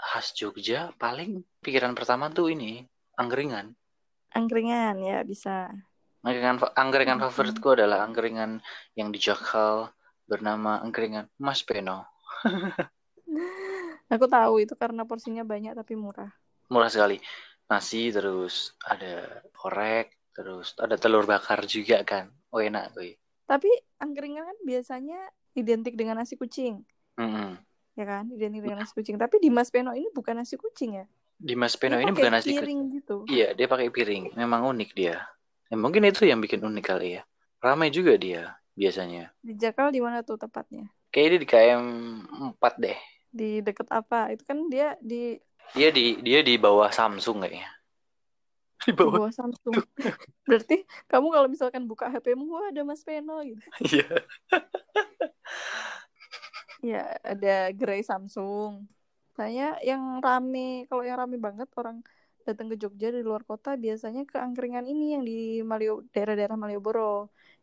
khas 0.01 0.33
Jogja 0.33 0.97
paling 0.97 1.45
pikiran 1.61 1.93
pertama 1.93 2.33
tuh 2.33 2.49
ini 2.49 2.81
angkringan. 3.21 3.77
Angkringan 4.33 4.97
ya 5.05 5.21
bisa. 5.21 5.69
Angkringan, 6.25 6.57
angkringan 6.73 7.19
Mhm. 7.21 7.25
favoritku 7.29 7.69
adalah 7.77 8.09
angkringan 8.09 8.65
yang 8.97 9.13
di 9.13 9.21
Jakal 9.21 9.93
bernama 10.25 10.81
angkringan 10.81 11.29
Mas 11.37 11.61
Peno. 11.61 12.09
Aku 14.07 14.31
tahu 14.31 14.63
itu 14.63 14.75
karena 14.79 15.03
porsinya 15.03 15.43
banyak 15.43 15.75
tapi 15.75 15.99
murah. 15.99 16.31
Murah 16.71 16.91
sekali. 16.91 17.19
Nasi 17.67 18.15
terus 18.15 18.79
ada 18.87 19.43
korek, 19.51 20.15
terus 20.31 20.75
ada 20.79 20.95
telur 20.95 21.27
bakar 21.27 21.67
juga 21.67 22.07
kan. 22.07 22.31
Oh 22.55 22.63
enak 22.63 22.95
tuh. 22.95 23.19
Tapi 23.47 23.71
angkringan 23.99 24.47
kan 24.47 24.59
biasanya 24.63 25.19
identik 25.59 25.95
dengan 25.99 26.19
nasi 26.19 26.39
kucing, 26.39 26.83
Mm-mm. 27.19 27.59
ya 27.99 28.05
kan? 28.07 28.31
Identik 28.31 28.63
dengan 28.63 28.83
nasi 28.83 28.93
kucing. 28.95 29.19
Tapi 29.19 29.43
di 29.43 29.51
Mas 29.51 29.71
Peno 29.71 29.91
ini 29.95 30.11
bukan 30.15 30.39
nasi 30.39 30.55
kucing 30.59 31.03
ya? 31.03 31.07
Di 31.37 31.55
Mas 31.59 31.75
Peno 31.77 31.99
Dia 31.99 32.05
ini 32.07 32.13
bukan 32.15 32.33
nasi 32.33 32.51
piring 32.55 32.81
gitu. 32.97 33.17
Iya, 33.27 33.53
dia 33.55 33.67
pakai 33.67 33.91
piring. 33.91 34.35
Memang 34.39 34.67
unik 34.73 34.91
dia. 34.95 35.27
Ya, 35.67 35.77
mungkin 35.77 36.07
itu 36.07 36.23
yang 36.27 36.39
bikin 36.39 36.63
unik 36.63 36.85
kali 36.87 37.19
ya. 37.19 37.23
Ramai 37.59 37.91
juga 37.91 38.15
dia 38.15 38.55
biasanya. 38.79 39.35
Di 39.43 39.55
Jakal 39.59 39.91
di 39.91 40.01
mana 40.01 40.23
tuh 40.23 40.39
tepatnya? 40.39 40.87
Kayaknya 41.11 41.39
di 41.43 41.47
KM 41.49 41.85
4 42.55 42.75
deh. 42.79 42.99
Di 43.39 43.45
deket 43.67 43.89
apa? 43.99 44.17
Itu 44.33 44.43
kan 44.51 44.59
dia 44.73 44.85
di 45.11 45.15
Dia 45.77 45.89
di 45.97 46.05
dia 46.27 46.41
di 46.49 46.55
bawah 46.65 46.91
Samsung 46.99 47.37
kayaknya. 47.47 47.69
Di 48.87 48.93
di 49.03 49.09
bawah. 49.09 49.15
bawah 49.15 49.33
Samsung. 49.35 49.79
Berarti 50.49 50.75
kamu 51.11 51.27
kalau 51.35 51.49
misalkan 51.55 51.85
buka 51.91 52.07
HP-mu, 52.13 52.45
wah 52.55 52.67
ada 52.71 52.83
Mas 52.89 53.03
Peno 53.07 53.35
gitu. 53.45 53.63
Iya. 53.81 54.07
Ya, 56.89 56.97
ada 57.31 57.49
gerai 57.79 58.01
Samsung. 58.11 58.73
Saya 59.37 59.63
yang 59.89 60.03
rame, 60.27 60.59
kalau 60.89 61.03
yang 61.09 61.19
rame 61.23 61.37
banget 61.47 61.69
orang 61.81 61.97
datang 62.47 62.67
ke 62.71 62.77
Jogja 62.83 63.07
dari 63.15 63.25
luar 63.29 63.43
kota 63.51 63.69
biasanya 63.85 64.21
ke 64.31 64.37
angkringan 64.47 64.85
ini 64.93 65.05
yang 65.15 65.23
di 65.29 65.33
Malio 65.71 65.93
daerah-daerah 66.13 66.57
Malioboro. 66.63 67.03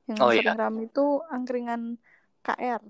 Yang 0.09 0.19
Oh, 0.19 0.31
sering 0.36 0.55
iya. 0.55 0.59
rame 0.62 0.79
itu 0.89 1.01
angkringan 1.33 1.81
KR. 2.45 2.81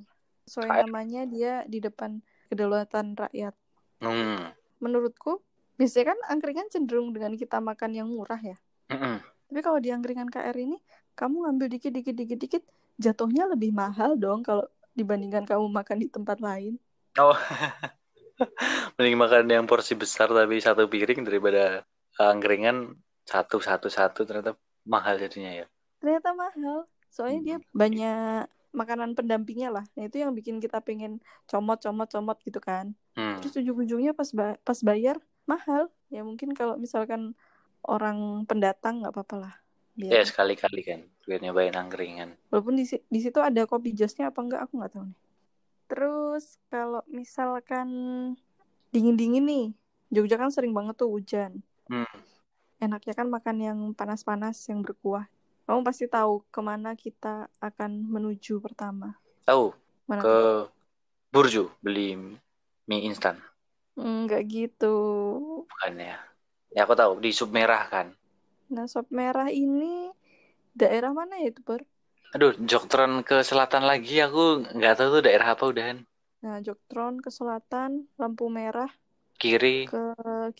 KR. 0.67 0.83
namanya 0.83 1.19
dia 1.33 1.49
di 1.73 1.77
depan 1.85 2.11
kedaulatan 2.53 3.17
rakyat. 3.17 3.57
Hmm. 3.99 4.53
Menurutku, 4.77 5.41
biasanya 5.75 6.13
kan 6.13 6.19
angkringan 6.37 6.69
cenderung 6.69 7.11
dengan 7.11 7.33
kita 7.33 7.57
makan 7.57 7.91
yang 7.97 8.07
murah 8.07 8.39
ya. 8.39 8.57
Mm-mm. 8.93 9.19
Tapi 9.49 9.59
kalau 9.65 9.79
di 9.81 9.89
angkringan 9.89 10.29
KR 10.29 10.53
ini, 10.53 10.77
kamu 11.17 11.49
ngambil 11.49 11.67
dikit 11.73 11.91
dikit 11.93 12.15
dikit 12.15 12.39
dikit, 12.39 12.63
jatuhnya 13.01 13.49
lebih 13.49 13.73
mahal 13.73 14.17
dong 14.17 14.45
kalau 14.45 14.65
dibandingkan 14.93 15.45
kamu 15.45 15.65
makan 15.69 15.97
di 16.01 16.07
tempat 16.09 16.37
lain. 16.39 16.77
Oh. 17.17 17.33
Mending 18.97 19.17
makan 19.17 19.45
yang 19.45 19.65
porsi 19.69 19.93
besar 19.93 20.29
tapi 20.29 20.57
satu 20.57 20.89
piring 20.89 21.21
daripada 21.21 21.85
angkringan 22.17 22.97
satu 23.23 23.61
satu 23.61 23.87
satu 23.87 24.25
ternyata 24.25 24.57
mahal 24.83 25.21
jadinya 25.21 25.63
ya. 25.63 25.65
Ternyata 26.01 26.33
mahal. 26.33 26.89
Soalnya 27.13 27.39
dia 27.45 27.57
Hmm. 27.61 27.69
banyak 27.77 28.43
makanan 28.73 29.13
pendampingnya 29.13 29.69
lah. 29.69 29.85
Nah, 29.93 30.09
itu 30.09 30.17
yang 30.19 30.33
bikin 30.33 30.57
kita 30.57 30.81
pengen 30.81 31.21
comot 31.45 31.79
comot 31.79 32.09
comot 32.09 32.37
gitu 32.41 32.57
kan. 32.57 32.97
Hmm. 33.13 33.37
Terus 33.39 33.61
ujung-ujungnya 33.61 34.11
pas 34.11 34.27
ba- 34.33 34.57
pas 34.59 34.79
bayar 34.81 35.21
mahal. 35.45 35.87
Ya 36.09 36.25
mungkin 36.25 36.57
kalau 36.57 36.75
misalkan 36.75 37.37
orang 37.85 38.43
pendatang 38.49 39.05
nggak 39.05 39.13
apa-apa 39.13 39.35
lah. 39.37 39.53
Ya 39.93 40.17
Biar 40.17 40.25
sekali-kali 40.25 40.81
kan 40.81 40.99
biar 41.23 41.39
nyobain 41.39 41.77
angkringan. 41.77 42.33
walaupun 42.49 42.75
di 42.75 42.83
di 42.89 43.19
situ 43.21 43.37
ada 43.39 43.63
kopi 43.63 43.93
josnya 43.93 44.33
apa 44.33 44.41
enggak 44.41 44.61
aku 44.65 44.81
nggak 44.81 44.91
tahu 44.91 45.05
nih. 45.07 45.19
Terus 45.87 46.45
kalau 46.67 47.05
misalkan 47.05 47.87
dingin-dingin 48.89 49.45
nih, 49.45 49.65
Jogja 50.09 50.37
kan 50.37 50.49
sering 50.49 50.73
banget 50.73 50.97
tuh 50.97 51.09
hujan. 51.09 51.61
Hmm. 51.89 52.09
Enaknya 52.81 53.13
kan 53.13 53.27
makan 53.29 53.57
yang 53.61 53.79
panas-panas 53.93 54.57
yang 54.69 54.81
berkuah. 54.81 55.29
Kamu 55.63 55.79
pasti 55.87 56.05
tahu 56.11 56.43
ke 56.51 56.59
mana 56.59 56.91
kita 56.91 57.47
akan 57.63 57.91
menuju 58.11 58.59
pertama. 58.59 59.15
Tahu 59.47 59.71
Mana 60.07 60.23
ke 60.23 60.35
Burju 61.33 61.71
beli 61.79 62.19
mie 62.87 63.01
instan. 63.07 63.39
Enggak 63.95 64.43
gitu. 64.51 64.95
Bukan 65.71 65.93
ya? 65.97 66.17
Ya 66.75 66.81
aku 66.85 66.93
tahu 66.97 67.21
di 67.23 67.31
sub 67.31 67.49
merah 67.53 67.87
kan. 67.87 68.07
Nah, 68.73 68.85
sop 68.89 69.07
merah 69.13 69.47
ini 69.53 70.09
daerah 70.73 71.13
mana 71.13 71.37
ya 71.39 71.53
itu, 71.53 71.61
Ber? 71.61 71.81
Aduh, 72.33 72.53
Joktron 72.65 73.21
ke 73.21 73.45
selatan 73.45 73.85
lagi 73.85 74.17
aku 74.25 74.65
nggak 74.77 74.93
tahu 74.97 75.07
tuh 75.15 75.23
daerah 75.25 75.47
apa 75.53 75.63
udahan. 75.69 75.97
Nah, 76.43 76.57
Joktron 76.65 77.21
ke 77.23 77.29
selatan, 77.29 78.09
lampu 78.19 78.45
merah 78.49 78.89
Kiri. 79.37 79.85
ke 79.89 80.01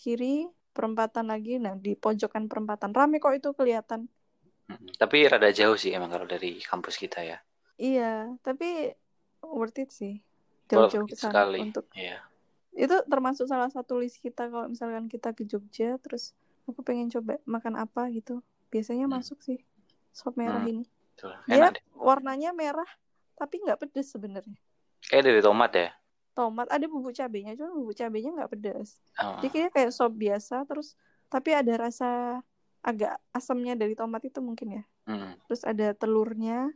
kiri, 0.00 0.46
perempatan 0.74 1.26
lagi. 1.32 1.58
Nah, 1.64 1.74
di 1.84 1.92
pojokan 1.98 2.44
perempatan. 2.50 2.90
Rame 2.94 3.16
kok 3.22 3.34
itu 3.38 3.50
kelihatan. 3.58 4.06
Tapi 4.94 5.28
rada 5.28 5.50
jauh 5.50 5.76
sih 5.76 5.92
emang 5.92 6.08
kalau 6.08 6.24
dari 6.24 6.56
kampus 6.58 6.96
kita 6.96 7.20
ya. 7.20 7.38
Iya, 7.76 8.32
tapi 8.40 8.94
worth 9.42 9.78
it 9.78 9.90
sih. 9.90 10.22
Jauh-jauh 10.66 11.04
ke 11.04 11.14
sana 11.14 11.44
sekali. 11.44 11.58
untuk 11.60 11.84
Iya. 11.92 12.24
itu 12.72 12.96
termasuk 13.06 13.46
salah 13.46 13.68
satu 13.68 14.00
list 14.00 14.18
kita 14.18 14.48
kalau 14.48 14.66
misalkan 14.66 15.06
kita 15.06 15.30
ke 15.30 15.44
Jogja 15.44 15.94
terus 16.00 16.34
aku 16.64 16.80
pengen 16.80 17.06
coba 17.06 17.36
makan 17.44 17.76
apa 17.76 18.08
gitu. 18.10 18.40
Biasanya 18.68 19.06
Hmm. 19.06 19.20
masuk 19.20 19.38
sih 19.40 19.60
sop 20.10 20.34
merah 20.34 20.58
Hmm. 20.58 20.72
ini. 20.72 20.84
Betul. 21.14 21.36
Dia 21.46 21.54
Enak 21.60 21.72
deh. 21.78 21.84
warnanya 21.94 22.50
merah 22.50 22.88
tapi 23.34 23.60
nggak 23.60 23.78
pedes 23.78 24.10
sebenarnya. 24.10 24.58
Kayak 25.04 25.24
dari 25.24 25.40
tomat 25.40 25.72
ya. 25.72 25.90
Tomat 26.34 26.66
ada 26.66 26.82
bubuk 26.88 27.14
cabenya, 27.14 27.54
cuma 27.54 27.70
bubuk 27.70 27.94
cabenya 27.94 28.30
nggak 28.32 28.50
pedes. 28.50 28.98
Oh. 29.22 29.38
Kayaknya 29.38 29.70
kayak 29.70 29.90
sop 29.92 30.10
biasa 30.12 30.66
terus 30.66 30.98
tapi 31.28 31.54
ada 31.54 31.74
rasa 31.78 32.40
agak 32.84 33.16
asamnya 33.32 33.72
dari 33.74 33.96
tomat 33.96 34.20
itu 34.28 34.44
mungkin 34.44 34.80
ya. 34.80 34.84
Mm. 35.08 35.40
Terus 35.48 35.62
ada 35.64 35.96
telurnya. 35.96 36.68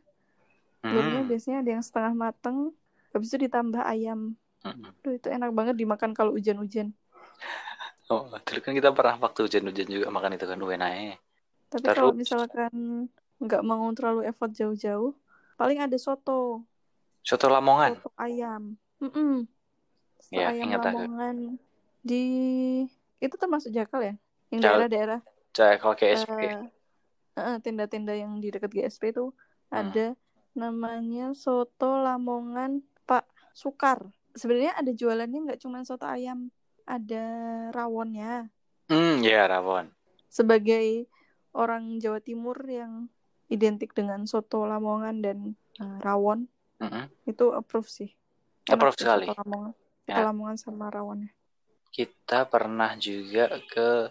Telurnya 0.81 1.23
Mm. 1.23 1.29
biasanya 1.29 1.59
ada 1.61 1.71
yang 1.77 1.85
setengah 1.85 2.13
mateng. 2.17 2.73
Habis 3.13 3.29
itu 3.37 3.45
ditambah 3.45 3.85
ayam. 3.85 4.35
Mm. 4.65 4.91
Duh, 5.05 5.13
itu 5.21 5.29
enak 5.29 5.53
banget 5.53 5.77
dimakan 5.77 6.17
kalau 6.17 6.33
hujan-hujan. 6.35 6.97
Oh, 8.09 8.25
dulu 8.25 8.65
kan 8.65 8.73
kita 8.73 8.89
pernah 8.97 9.21
waktu 9.21 9.45
hujan-hujan 9.45 9.85
juga 9.85 10.09
makan 10.09 10.41
itu 10.41 10.49
kan 10.49 10.57
UNAE. 10.57 11.21
Tapi 11.69 11.85
kalau 11.93 12.17
Terus? 12.17 12.25
misalkan 12.25 12.73
nggak 13.37 13.63
mau 13.69 13.85
terlalu 13.93 14.25
effort 14.25 14.49
jauh-jauh, 14.57 15.13
paling 15.61 15.77
ada 15.85 15.93
soto, 16.01 16.65
Soto 17.21 17.53
Lamongan. 17.53 18.01
soto 18.01 18.09
ayam. 18.17 18.81
Mm-mm. 19.05 19.45
Soto 20.25 20.41
Ya, 20.41 20.49
ayam 20.57 20.73
ingat 20.73 20.81
aku. 20.89 21.05
Lamongan 21.05 21.37
di 22.01 22.25
itu 23.21 23.35
termasuk 23.37 23.77
Jakal 23.77 24.01
ya? 24.01 24.15
Yang 24.49 24.61
daerah-daerah 24.65 25.21
Cek 25.53 25.81
kalau 25.81 25.95
GSP. 25.95 26.41
eh, 26.45 26.61
eh, 27.35 27.57
tenda-tenda 27.63 28.13
yang 28.13 28.39
di 28.39 28.49
dekat 28.49 28.71
GSP 28.71 29.13
itu 29.13 29.31
Hmm. 29.69 29.93
ada 29.93 30.07
namanya 30.53 31.37
soto 31.37 32.01
Lamongan 32.01 32.81
Pak 33.05 33.29
Sukar. 33.53 34.09
Sebenarnya 34.33 34.75
ada 34.75 34.91
jualannya 34.91 35.45
nggak 35.45 35.61
cuma 35.61 35.85
soto 35.85 36.09
ayam, 36.09 36.49
ada 36.83 37.25
rawonnya. 37.71 38.49
Hmm, 38.89 39.21
ya 39.21 39.45
rawon. 39.45 39.93
Sebagai 40.29 41.05
orang 41.53 42.01
Jawa 42.01 42.21
Timur 42.21 42.57
yang 42.65 43.13
identik 43.49 43.93
dengan 43.93 44.25
soto 44.25 44.65
Lamongan 44.65 45.21
dan 45.21 45.39
eh, 45.77 45.99
rawon, 46.01 46.49
Mm-mm. 46.81 47.07
itu 47.25 47.53
approve 47.53 47.89
sih. 47.89 48.11
Approve 48.67 48.97
sekali. 48.97 49.27
Soto 49.29 49.41
Lamongan, 49.45 49.73
soto 49.75 49.87
Ya. 50.09 50.25
Lamongan 50.25 50.57
sama 50.57 50.89
rawonnya. 50.89 51.29
Kita 51.93 52.49
pernah 52.49 52.97
juga 52.97 53.53
ke 53.69 54.09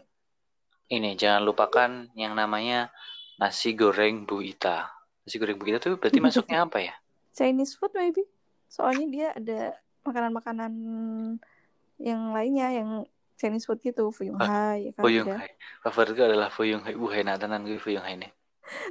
ini 0.95 1.09
jangan 1.21 1.41
lupakan 1.43 1.91
yang 2.15 2.33
namanya 2.35 2.87
nasi 3.41 3.75
goreng 3.75 4.15
Bu 4.27 4.39
Ita. 4.43 4.87
Nasi 5.23 5.35
goreng 5.41 5.57
Bu 5.59 5.65
Ita 5.69 5.77
tuh 5.83 5.99
berarti 5.99 6.19
masuknya 6.25 6.57
apa 6.67 6.79
ya? 6.79 6.93
Chinese 7.37 7.73
food 7.77 7.91
maybe. 7.95 8.23
Soalnya 8.67 9.05
dia 9.15 9.27
ada 9.35 9.59
makanan-makanan 10.07 10.73
yang 11.97 12.31
lainnya 12.33 12.67
yang 12.73 12.89
Chinese 13.37 13.65
food 13.69 13.79
gitu, 13.85 14.09
Fuyung 14.09 14.41
Hai, 14.41 14.89
ya 14.89 14.91
kan 14.97 15.03
Fuyung. 15.05 15.29
Hai. 15.29 15.49
Favoritku 15.85 16.21
adalah 16.25 16.49
Fuyung 16.49 16.81
Hai. 16.85 16.93
Wuh, 16.97 17.13
enak 17.13 17.37
tenan 17.41 17.61
gue 17.65 17.77
Fuyung 17.77 18.01
Hai 18.01 18.17
ini. 18.17 18.29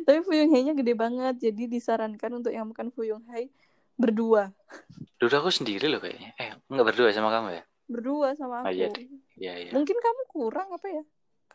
Tapi 0.06 0.18
Fuyung 0.24 0.50
Hai-nya 0.54 0.72
gede 0.72 0.94
banget, 0.94 1.34
jadi 1.50 1.62
disarankan 1.68 2.30
untuk 2.38 2.52
yang 2.54 2.70
makan 2.70 2.88
Fuyung 2.94 3.24
Hai 3.30 3.50
berdua. 3.98 4.54
Dulu 5.18 5.34
aku 5.34 5.50
sendiri 5.50 5.88
loh 5.90 6.00
kayaknya. 6.00 6.30
Eh, 6.38 6.50
enggak 6.70 6.86
berdua 6.92 7.08
sama 7.10 7.32
kamu 7.32 7.48
ya? 7.58 7.62
Berdua 7.86 8.28
sama 8.38 8.66
Oh, 8.66 8.70
aku. 8.70 8.76
iya 8.76 8.88
Iya, 9.36 9.52
iya. 9.60 9.70
Mungkin 9.74 9.96
kamu 9.98 10.22
kurang 10.32 10.68
apa 10.72 10.86
ya? 10.88 11.02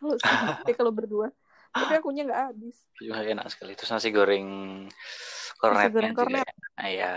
Kalau 0.02 0.18
sendiri, 0.18 0.74
kalau 0.74 0.92
berdua. 0.92 1.28
Tapi 1.72 1.94
akunya 2.02 2.26
nggak 2.26 2.42
habis. 2.50 2.76
Fuyung 2.98 3.14
Hai 3.14 3.32
enak 3.32 3.48
sekali. 3.48 3.78
Terus 3.78 3.94
nasi 3.94 4.10
goreng 4.10 4.48
kornetnya 5.56 5.94
goreng 5.94 6.12
juga 6.12 6.22
kornet. 6.26 6.48
Ah, 6.76 6.90
Iya. 6.90 7.14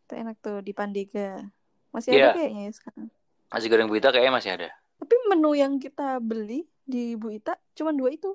Itu 0.00 0.12
enak 0.14 0.36
tuh 0.38 0.62
di 0.62 0.70
Pandega. 0.70 1.42
Masih 1.90 2.14
Iya. 2.14 2.30
ada 2.30 2.38
kayaknya 2.38 2.62
ya 2.64 2.72
sekarang. 2.72 3.06
Nasi 3.50 3.66
goreng 3.66 3.86
Bu 3.90 3.98
Ita 3.98 4.08
kayaknya 4.08 4.32
masih 4.32 4.50
ada. 4.54 4.68
Tapi 4.94 5.14
menu 5.28 5.52
yang 5.52 5.76
kita 5.76 6.22
beli 6.22 6.64
di 6.86 7.18
Bu 7.18 7.34
Ita 7.34 7.58
cuma 7.74 7.90
dua 7.90 8.14
itu. 8.14 8.30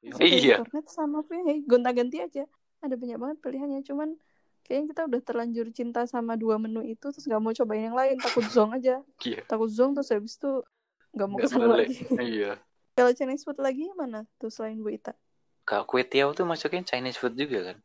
Nasi 0.00 0.14
goreng 0.14 0.40
Iya. 0.40 0.56
kornet 0.62 0.86
sama 0.88 1.18
Hai. 1.26 1.66
Gonta-ganti 1.66 2.22
aja. 2.22 2.44
Ada 2.80 2.94
banyak 2.94 3.18
banget 3.18 3.36
pilihannya. 3.42 3.80
Cuman 3.82 4.14
kayaknya 4.62 4.86
kita 4.94 5.02
udah 5.04 5.20
terlanjur 5.20 5.66
cinta 5.74 6.06
sama 6.06 6.38
dua 6.38 6.56
menu 6.56 6.80
itu 6.80 7.12
terus 7.12 7.26
nggak 7.26 7.42
mau 7.42 7.52
cobain 7.52 7.90
yang 7.90 7.96
lain. 7.98 8.16
Takut 8.16 8.46
zong 8.48 8.72
aja. 8.72 9.02
Iya. 9.20 9.42
Takut 9.44 9.68
zong 9.68 9.92
terus 9.92 10.08
habis 10.08 10.38
itu 10.38 10.62
nggak 11.12 11.26
mau 11.28 11.36
ke 11.36 11.48
sana 11.50 11.66
lagi. 11.68 11.98
Iya. 12.16 12.56
Kalau 12.94 13.10
Chinese 13.10 13.42
food 13.42 13.58
lagi 13.58 13.90
mana 13.98 14.22
tuh 14.38 14.54
selain 14.54 14.78
Bu 14.78 14.94
Ita? 14.94 15.18
Kak 15.66 15.90
kue 15.90 16.06
tiaw 16.06 16.30
tuh 16.30 16.46
masukin 16.46 16.86
Chinese 16.86 17.18
food 17.18 17.34
juga 17.34 17.74
kan? 17.74 17.78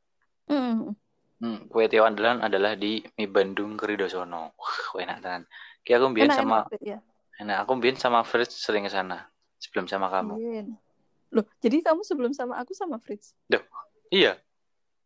Hmm. 0.45 0.93
Hmm, 1.41 1.60
kue 1.65 1.89
tiaw 1.89 2.06
andalan 2.06 2.45
adalah 2.45 2.78
di 2.78 3.02
mie 3.17 3.26
Bandung 3.26 3.74
Keridosono. 3.74 4.54
Wah, 4.54 5.02
enak 5.02 5.17
tenan. 5.26 5.43
Kayak 5.82 5.98
aku 6.04 6.08
mbien 6.13 6.30
sama 6.30 6.58
enak 6.69 6.82
ya. 6.84 6.98
enak 7.41 7.58
aku 7.65 7.72
mbien 7.80 7.98
sama 7.98 8.22
Fritz 8.22 8.54
sering 8.54 8.86
ke 8.86 8.91
sana 8.93 9.26
sebelum 9.58 9.89
sama 9.89 10.13
kamu. 10.13 10.38
Iya. 10.38 10.63
Loh, 11.34 11.45
jadi 11.58 11.82
kamu 11.82 12.02
sebelum 12.06 12.32
sama 12.38 12.62
aku 12.62 12.78
sama 12.78 13.02
Fritz? 13.02 13.34
Iya. 14.10 14.38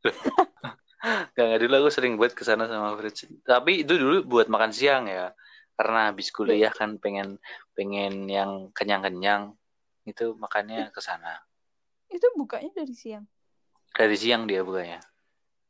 Loh. 0.04 0.16
Gak, 1.04 1.36
nggak, 1.36 1.60
dulu 1.68 1.74
aku 1.84 1.90
sering 1.92 2.16
buat 2.16 2.32
ke 2.32 2.48
sana 2.48 2.64
sama 2.72 2.96
Fritz. 2.96 3.28
Tapi 3.44 3.84
itu 3.84 4.00
dulu 4.00 4.24
buat 4.24 4.48
makan 4.48 4.72
siang 4.72 5.04
ya. 5.12 5.36
Karena 5.76 6.08
habis 6.08 6.32
kuliah 6.32 6.72
kan 6.72 6.96
pengen 6.96 7.44
pengen 7.76 8.32
yang 8.32 8.72
kenyang-kenyang. 8.72 9.52
Itu 10.04 10.36
makannya 10.36 10.92
ke 10.92 11.00
sana. 11.00 11.40
Itu 12.12 12.28
bukanya 12.36 12.72
dari 12.76 12.94
siang. 12.94 13.26
Dari 13.94 14.16
siang 14.20 14.46
dia 14.46 14.62
bukanya. 14.62 15.00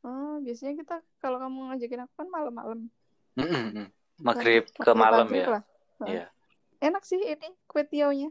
Oh, 0.04 0.36
biasanya 0.44 0.84
kita 0.84 0.96
kalau 1.22 1.40
kamu 1.40 1.72
ngajakin 1.72 2.04
aku 2.04 2.14
kan 2.20 2.28
malam-malam. 2.28 2.80
Mm-mm. 3.40 3.88
Maghrib 4.20 4.68
Nah, 4.68 4.84
ke 4.84 4.90
malam 4.94 5.26
maghrib 5.26 5.48
ya. 5.48 5.60
Iya. 6.04 6.26
Enak 6.84 7.02
sih 7.08 7.18
ini 7.18 7.48
kue 7.64 7.82
tiaunya. 7.88 8.28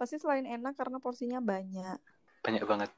Pasti 0.00 0.16
selain 0.16 0.48
enak 0.48 0.74
karena 0.74 0.98
porsinya 0.98 1.38
banyak. 1.38 2.00
Banyak 2.42 2.64
banget. 2.64 2.90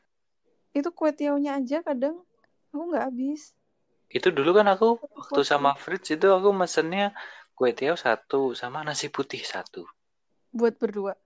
Itu 0.71 0.95
kue 0.95 1.11
tiaunya 1.11 1.59
aja 1.59 1.83
kadang 1.83 2.23
aku 2.71 2.83
nggak 2.95 3.11
habis. 3.11 3.53
Itu 4.07 4.31
dulu 4.31 4.63
kan 4.63 4.71
aku 4.71 5.03
waktu 5.03 5.43
sama 5.43 5.75
Fritz 5.75 6.15
itu 6.15 6.31
aku 6.31 6.55
mesennya 6.55 7.11
kue 7.59 7.75
tiaw 7.75 7.99
satu 7.99 8.55
sama 8.55 8.87
nasi 8.87 9.11
putih 9.11 9.43
satu. 9.43 9.83
Buat 10.55 10.79
berdua. 10.79 11.19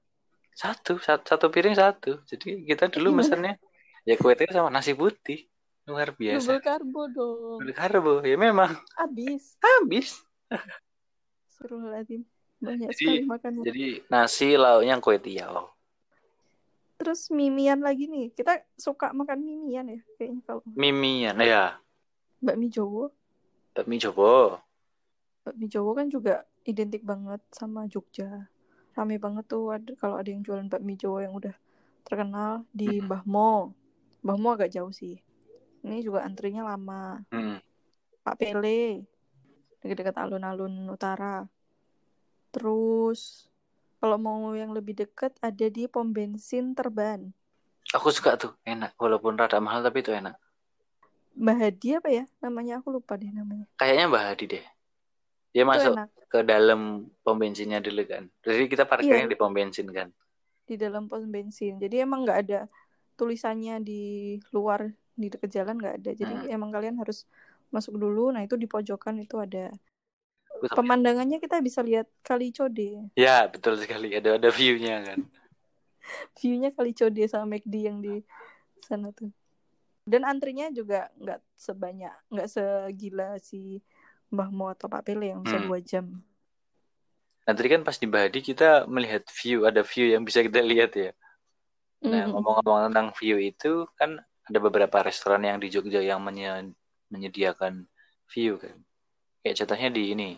Satu, 0.59 0.99
satu, 0.99 1.23
satu 1.23 1.47
piring 1.55 1.79
satu. 1.79 2.19
Jadi 2.27 2.67
kita 2.67 2.91
dulu 2.91 3.15
Gimana? 3.15 3.23
mesennya 3.23 3.55
ya 4.03 4.19
kue 4.19 4.35
tiaw 4.35 4.51
sama 4.51 4.75
nasi 4.75 4.91
putih. 4.91 5.47
Luar 5.87 6.11
biasa. 6.19 6.59
Double 6.59 6.61
karbo 6.61 7.03
dong. 7.15 7.59
Karbo, 7.71 8.13
ya 8.27 8.35
memang 8.35 8.75
Habis. 8.99 9.55
habis. 9.63 10.19
Suruh 11.55 11.95
Banyak 12.59 12.91
Jadi- 12.91 12.99
sekali 12.99 13.23
makannya. 13.23 13.63
Jadi 13.63 13.87
nasi 14.11 14.59
lauknya 14.59 14.99
kue 14.99 15.23
tiaw. 15.23 15.71
Terus 16.99 17.31
mimian 17.31 17.79
lagi 17.79 18.11
nih. 18.11 18.35
Kita 18.35 18.59
suka 18.75 19.15
makan 19.15 19.39
mimian 19.47 19.87
ya 19.87 20.03
kayaknya 20.19 20.43
kalau 20.43 20.67
Mimian, 20.75 21.39
ya. 21.39 21.79
bakmi 22.43 22.67
Jowo. 22.67 23.15
Bakmi 23.79 24.03
Jowo. 24.03 24.59
Bakmi 25.47 25.71
Jowo 25.71 25.95
kan 25.95 26.11
juga 26.11 26.43
identik 26.67 27.07
banget 27.07 27.39
sama 27.55 27.87
Jogja. 27.87 28.51
Rame 28.99 29.15
banget 29.23 29.47
tuh 29.47 29.71
ada, 29.71 29.95
kalau 29.95 30.19
ada 30.19 30.27
yang 30.27 30.43
jualan 30.43 30.67
bakmi 30.67 30.99
Jowo 30.99 31.23
yang 31.23 31.31
udah 31.31 31.55
terkenal 32.03 32.67
di 32.75 32.99
Mm-mm. 32.99 33.07
Mbah 33.07 33.23
Mo. 33.23 33.71
Mbah 34.27 34.35
Mo 34.35 34.49
agak 34.59 34.75
jauh 34.75 34.91
sih. 34.91 35.23
Ini 35.87 36.03
juga 36.03 36.27
antrinya 36.27 36.67
lama. 36.67 37.23
Hmm. 37.31 37.63
Pak 38.27 38.35
Pele. 38.43 39.07
Dekat-dekat 39.79 40.19
alun-alun 40.19 40.91
utara. 40.91 41.47
Terus 42.51 43.47
kalau 44.03 44.19
mau 44.19 44.51
yang 44.59 44.75
lebih 44.75 44.99
dekat 44.99 45.31
ada 45.39 45.71
di 45.71 45.87
pom 45.87 46.11
bensin 46.11 46.75
Terban. 46.75 47.31
Aku 47.95 48.11
suka 48.11 48.35
tuh, 48.35 48.51
enak. 48.67 48.99
Walaupun 48.99 49.39
rada 49.39 49.63
mahal 49.63 49.87
tapi 49.87 50.03
itu 50.03 50.11
enak. 50.11 50.35
Mbah 51.39 51.55
Hadi 51.55 52.03
apa 52.03 52.11
ya? 52.11 52.27
Namanya 52.43 52.83
aku 52.83 52.99
lupa 52.99 53.15
deh 53.15 53.31
namanya. 53.31 53.71
Kayaknya 53.79 54.05
Mbak 54.11 54.25
Hadi 54.27 54.45
deh. 54.59 54.65
Dia 55.53 55.65
Itu 55.65 55.71
masuk 55.71 55.95
enak 55.97 56.09
ke 56.29 56.39
dalam 56.45 56.81
pom 57.25 57.37
bensinnya 57.41 57.81
dulu 57.81 58.05
kan. 58.05 58.29
Jadi 58.45 58.69
kita 58.69 58.85
parkirnya 58.85 59.25
Iya. 59.25 59.33
di 59.33 59.39
pom 59.39 59.53
bensin 59.53 59.89
kan. 59.91 60.09
di 60.69 60.77
dalam 60.77 61.09
pom 61.09 61.25
bensin. 61.25 61.81
Jadi 61.81 62.05
emang 62.05 62.29
nggak 62.29 62.41
ada 62.45 62.61
tulisannya 63.17 63.81
di 63.81 64.37
luar 64.53 64.93
di 65.17 65.33
dekat 65.33 65.49
jalan 65.49 65.81
nggak 65.81 65.97
ada. 66.05 66.11
Jadi 66.13 66.35
Hmm. 66.45 66.55
emang 66.61 66.71
kalian 66.77 67.01
harus 67.01 67.25
masuk 67.73 67.97
dulu. 67.97 68.29
Nah 68.29 68.45
itu 68.45 68.53
di 68.61 68.69
pojokan 68.69 69.17
itu 69.17 69.41
ada 69.41 69.73
pemandangannya 70.77 71.41
kita 71.41 71.65
bisa 71.65 71.81
lihat 71.81 72.05
Kali 72.21 72.53
Code. 72.53 73.09
Ya, 73.17 73.49
betul 73.49 73.81
sekali. 73.81 74.13
Ada 74.13 74.37
ada 74.37 74.53
view-nya 74.53 75.01
kan. 75.09 75.19
View-nya 76.37 76.71
Kali 76.77 76.93
Code 76.93 77.25
sama 77.29 77.57
McD 77.57 77.75
yang 77.89 77.99
di 78.05 78.21
sana 78.85 79.09
tuh. 79.17 79.33
Dan 80.09 80.25
antrinya 80.25 80.69
juga 80.73 81.09
nggak 81.21 81.41
sebanyak, 81.57 82.13
nggak 82.33 82.49
segila 82.49 83.37
si 83.41 83.81
Mbah 84.35 84.51
Mo 84.57 84.65
atau 84.75 84.87
Pak 84.93 85.03
Pele 85.07 85.25
yang 85.33 85.41
bisa 85.47 85.59
Hmm. 85.59 85.65
dua 85.65 85.79
jam. 85.91 86.05
Nah, 87.47 87.55
tadi 87.57 87.69
kan 87.75 87.83
pas 87.87 87.97
di 88.03 88.09
Badi 88.15 88.39
kita 88.49 88.65
melihat 88.95 89.23
view, 89.39 89.57
ada 89.69 89.81
view 89.91 90.07
yang 90.15 90.23
bisa 90.29 90.41
kita 90.47 90.61
lihat 90.73 90.91
ya. 91.03 91.11
Nah, 92.13 92.23
ngomong-ngomong 92.33 92.79
tentang 92.91 93.09
view 93.19 93.37
itu, 93.51 93.73
kan 94.01 94.11
ada 94.49 94.59
beberapa 94.67 94.99
restoran 95.09 95.43
yang 95.49 95.59
di 95.63 95.69
Jogja 95.75 96.01
yang 96.11 96.21
menye- 96.27 96.75
menyediakan 97.13 97.75
view 98.33 98.53
kan. 98.63 98.77
Kayak 99.43 99.57
contohnya 99.65 99.89
di 99.99 100.03
ini. 100.15 100.31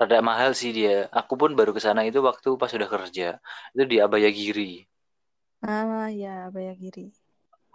Rada 0.00 0.18
mahal 0.30 0.50
sih 0.60 0.70
dia. 0.78 0.96
Aku 1.20 1.34
pun 1.40 1.50
baru 1.58 1.72
ke 1.76 1.82
sana 1.86 2.02
itu 2.10 2.20
waktu 2.30 2.50
pas 2.60 2.70
sudah 2.74 2.88
kerja. 2.94 3.28
Itu 3.74 3.84
di 3.92 3.96
Abayagiri. 4.06 4.70
Ah 5.62 6.08
ya 6.20 6.50
Bayagiri. 6.54 7.12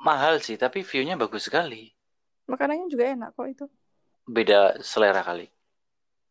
Mahal 0.07 0.35
sih, 0.45 0.57
tapi 0.63 0.79
view-nya 0.89 1.15
bagus 1.21 1.43
sekali. 1.47 1.81
Makanannya 2.51 2.85
juga 2.93 3.05
enak 3.13 3.29
kok 3.35 3.47
itu. 3.53 3.65
Beda 4.31 4.79
selera 4.79 5.19
kali. 5.19 5.51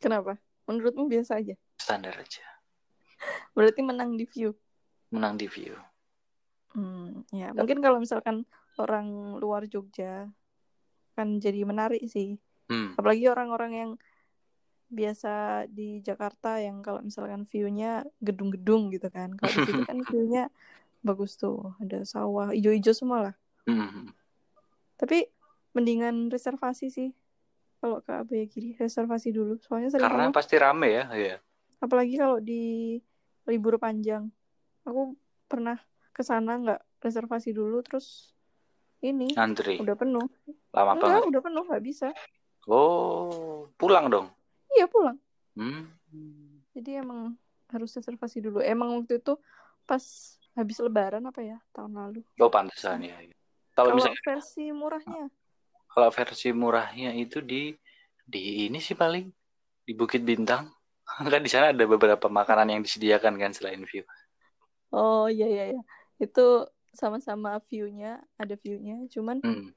Kenapa? 0.01 0.41
Menurutmu 0.65 1.05
biasa 1.13 1.37
aja. 1.37 1.53
Standar 1.77 2.17
aja. 2.17 2.45
Berarti 3.57 3.85
menang 3.85 4.17
di 4.17 4.25
view. 4.25 4.57
Menang 5.13 5.37
di 5.37 5.45
view. 5.45 5.77
Hmm, 6.73 7.27
ya 7.35 7.51
mungkin 7.51 7.83
kalau 7.83 7.99
misalkan 7.99 8.47
orang 8.79 9.37
luar 9.43 9.67
Jogja 9.67 10.31
kan 11.13 11.29
jadi 11.37 11.61
menarik 11.69 12.01
sih. 12.09 12.41
Hmm. 12.73 12.97
Apalagi 12.97 13.29
orang-orang 13.29 13.73
yang 13.75 13.91
biasa 14.91 15.67
di 15.71 16.01
Jakarta 16.01 16.59
yang 16.59 16.81
kalau 16.81 17.05
misalkan 17.05 17.45
view-nya 17.47 18.09
gedung-gedung 18.25 18.89
gitu 18.95 19.13
kan. 19.13 19.37
Kalau 19.37 19.53
di 19.53 19.61
situ 19.69 19.83
kan 19.91 19.99
view-nya 20.09 20.49
bagus 21.05 21.37
tuh, 21.37 21.77
ada 21.83 22.01
sawah, 22.09 22.57
ijo-ijo 22.57 22.97
semua 22.97 23.31
lah. 23.31 23.35
Hmm. 23.69 24.15
Tapi 24.97 25.29
mendingan 25.77 26.33
reservasi 26.33 26.89
sih. 26.89 27.11
Kalau 27.81 28.05
ke 28.05 28.13
Abaya-Giri 28.13 28.77
reservasi 28.77 29.33
dulu. 29.33 29.57
Soalnya 29.65 29.89
sering 29.89 30.05
Karena 30.05 30.29
pasti 30.29 30.55
rame 30.61 30.89
ya. 30.93 31.05
Iya. 31.17 31.37
Apalagi 31.81 32.15
kalau 32.21 32.39
di 32.39 32.97
libur 33.49 33.81
panjang. 33.81 34.29
Aku 34.85 35.17
pernah 35.49 35.81
ke 36.13 36.21
sana 36.21 36.61
nggak 36.61 36.81
reservasi 37.01 37.57
dulu 37.57 37.81
terus 37.81 38.37
ini 39.01 39.33
Antri. 39.41 39.81
udah 39.81 39.97
penuh. 39.97 40.29
Lama 40.77 40.93
Enggak, 40.93 41.09
banget. 41.09 41.23
udah 41.33 41.41
penuh 41.41 41.63
nggak 41.65 41.85
bisa. 41.85 42.09
Oh, 42.69 43.73
pulang 43.81 44.13
dong. 44.13 44.29
Iya 44.77 44.85
pulang. 44.85 45.17
Hmm. 45.57 45.89
Jadi 46.77 47.01
emang 47.01 47.33
harus 47.73 47.91
reservasi 47.97 48.45
dulu. 48.45 48.61
Emang 48.61 48.93
waktu 49.01 49.17
itu 49.25 49.41
pas 49.89 50.05
habis 50.53 50.77
lebaran 50.85 51.25
apa 51.25 51.41
ya 51.41 51.57
tahun 51.73 51.97
lalu. 51.97 52.21
Oh, 52.37 52.53
pantesan 52.53 53.09
ya. 53.09 53.17
Kalau 53.73 53.97
Kalau 53.97 53.97
misalnya 53.97 54.21
versi 54.29 54.65
murahnya 54.69 55.33
kalau 55.93 56.09
versi 56.15 56.49
murahnya 56.55 57.11
itu 57.25 57.39
di 57.43 57.75
di 58.33 58.71
ini 58.71 58.79
sih 58.87 58.97
paling 59.03 59.27
di 59.87 59.93
Bukit 59.99 60.23
Bintang. 60.23 60.71
kan 61.33 61.43
di 61.43 61.51
sana 61.51 61.75
ada 61.75 61.85
beberapa 61.85 62.27
makanan 62.31 62.69
yang 62.73 62.83
disediakan 62.87 63.35
kan 63.43 63.53
selain 63.57 63.83
view. 63.91 64.05
Oh 64.93 65.27
iya 65.31 65.47
iya 65.47 65.65
iya. 65.75 65.83
Itu 66.23 66.41
sama-sama 67.01 67.51
view-nya, 67.71 68.19
ada 68.43 68.55
view-nya, 68.59 68.95
cuman 69.15 69.39
Hmm. 69.47 69.71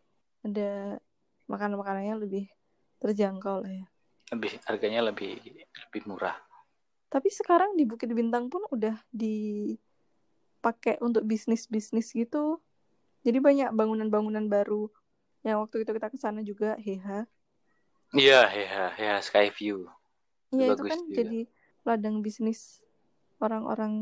ada 0.47 0.97
makanan-makanannya 1.51 2.15
lebih 2.23 2.43
terjangkau 3.01 3.63
lah 3.63 3.71
ya. 3.71 3.85
Lebih 4.33 4.51
harganya 4.65 5.01
lebih 5.13 5.37
lebih 5.89 6.01
murah. 6.09 6.35
Tapi 7.13 7.29
sekarang 7.29 7.77
di 7.77 7.85
Bukit 7.85 8.09
Bintang 8.09 8.49
pun 8.49 8.65
udah 8.73 8.97
dipakai 9.13 10.97
untuk 11.05 11.23
bisnis-bisnis 11.29 12.09
gitu. 12.17 12.57
Jadi 13.23 13.37
banyak 13.39 13.69
bangunan-bangunan 13.71 14.49
baru. 14.49 14.89
Yang 15.45 15.57
waktu 15.63 15.75
itu 15.83 15.91
kita 15.97 16.07
ke 16.13 16.17
sana 16.23 16.39
juga, 16.49 16.69
heha. 16.85 17.27
Iya, 18.13 18.39
ya, 18.53 18.83
ya, 19.05 19.13
Sky 19.27 19.47
View. 19.57 19.77
Iya 20.53 20.65
itu 20.69 20.71
Bagus 20.77 20.91
kan 20.91 20.99
juga. 21.09 21.15
jadi 21.17 21.39
ladang 21.87 22.15
bisnis 22.25 22.59
orang-orang. 23.43 23.93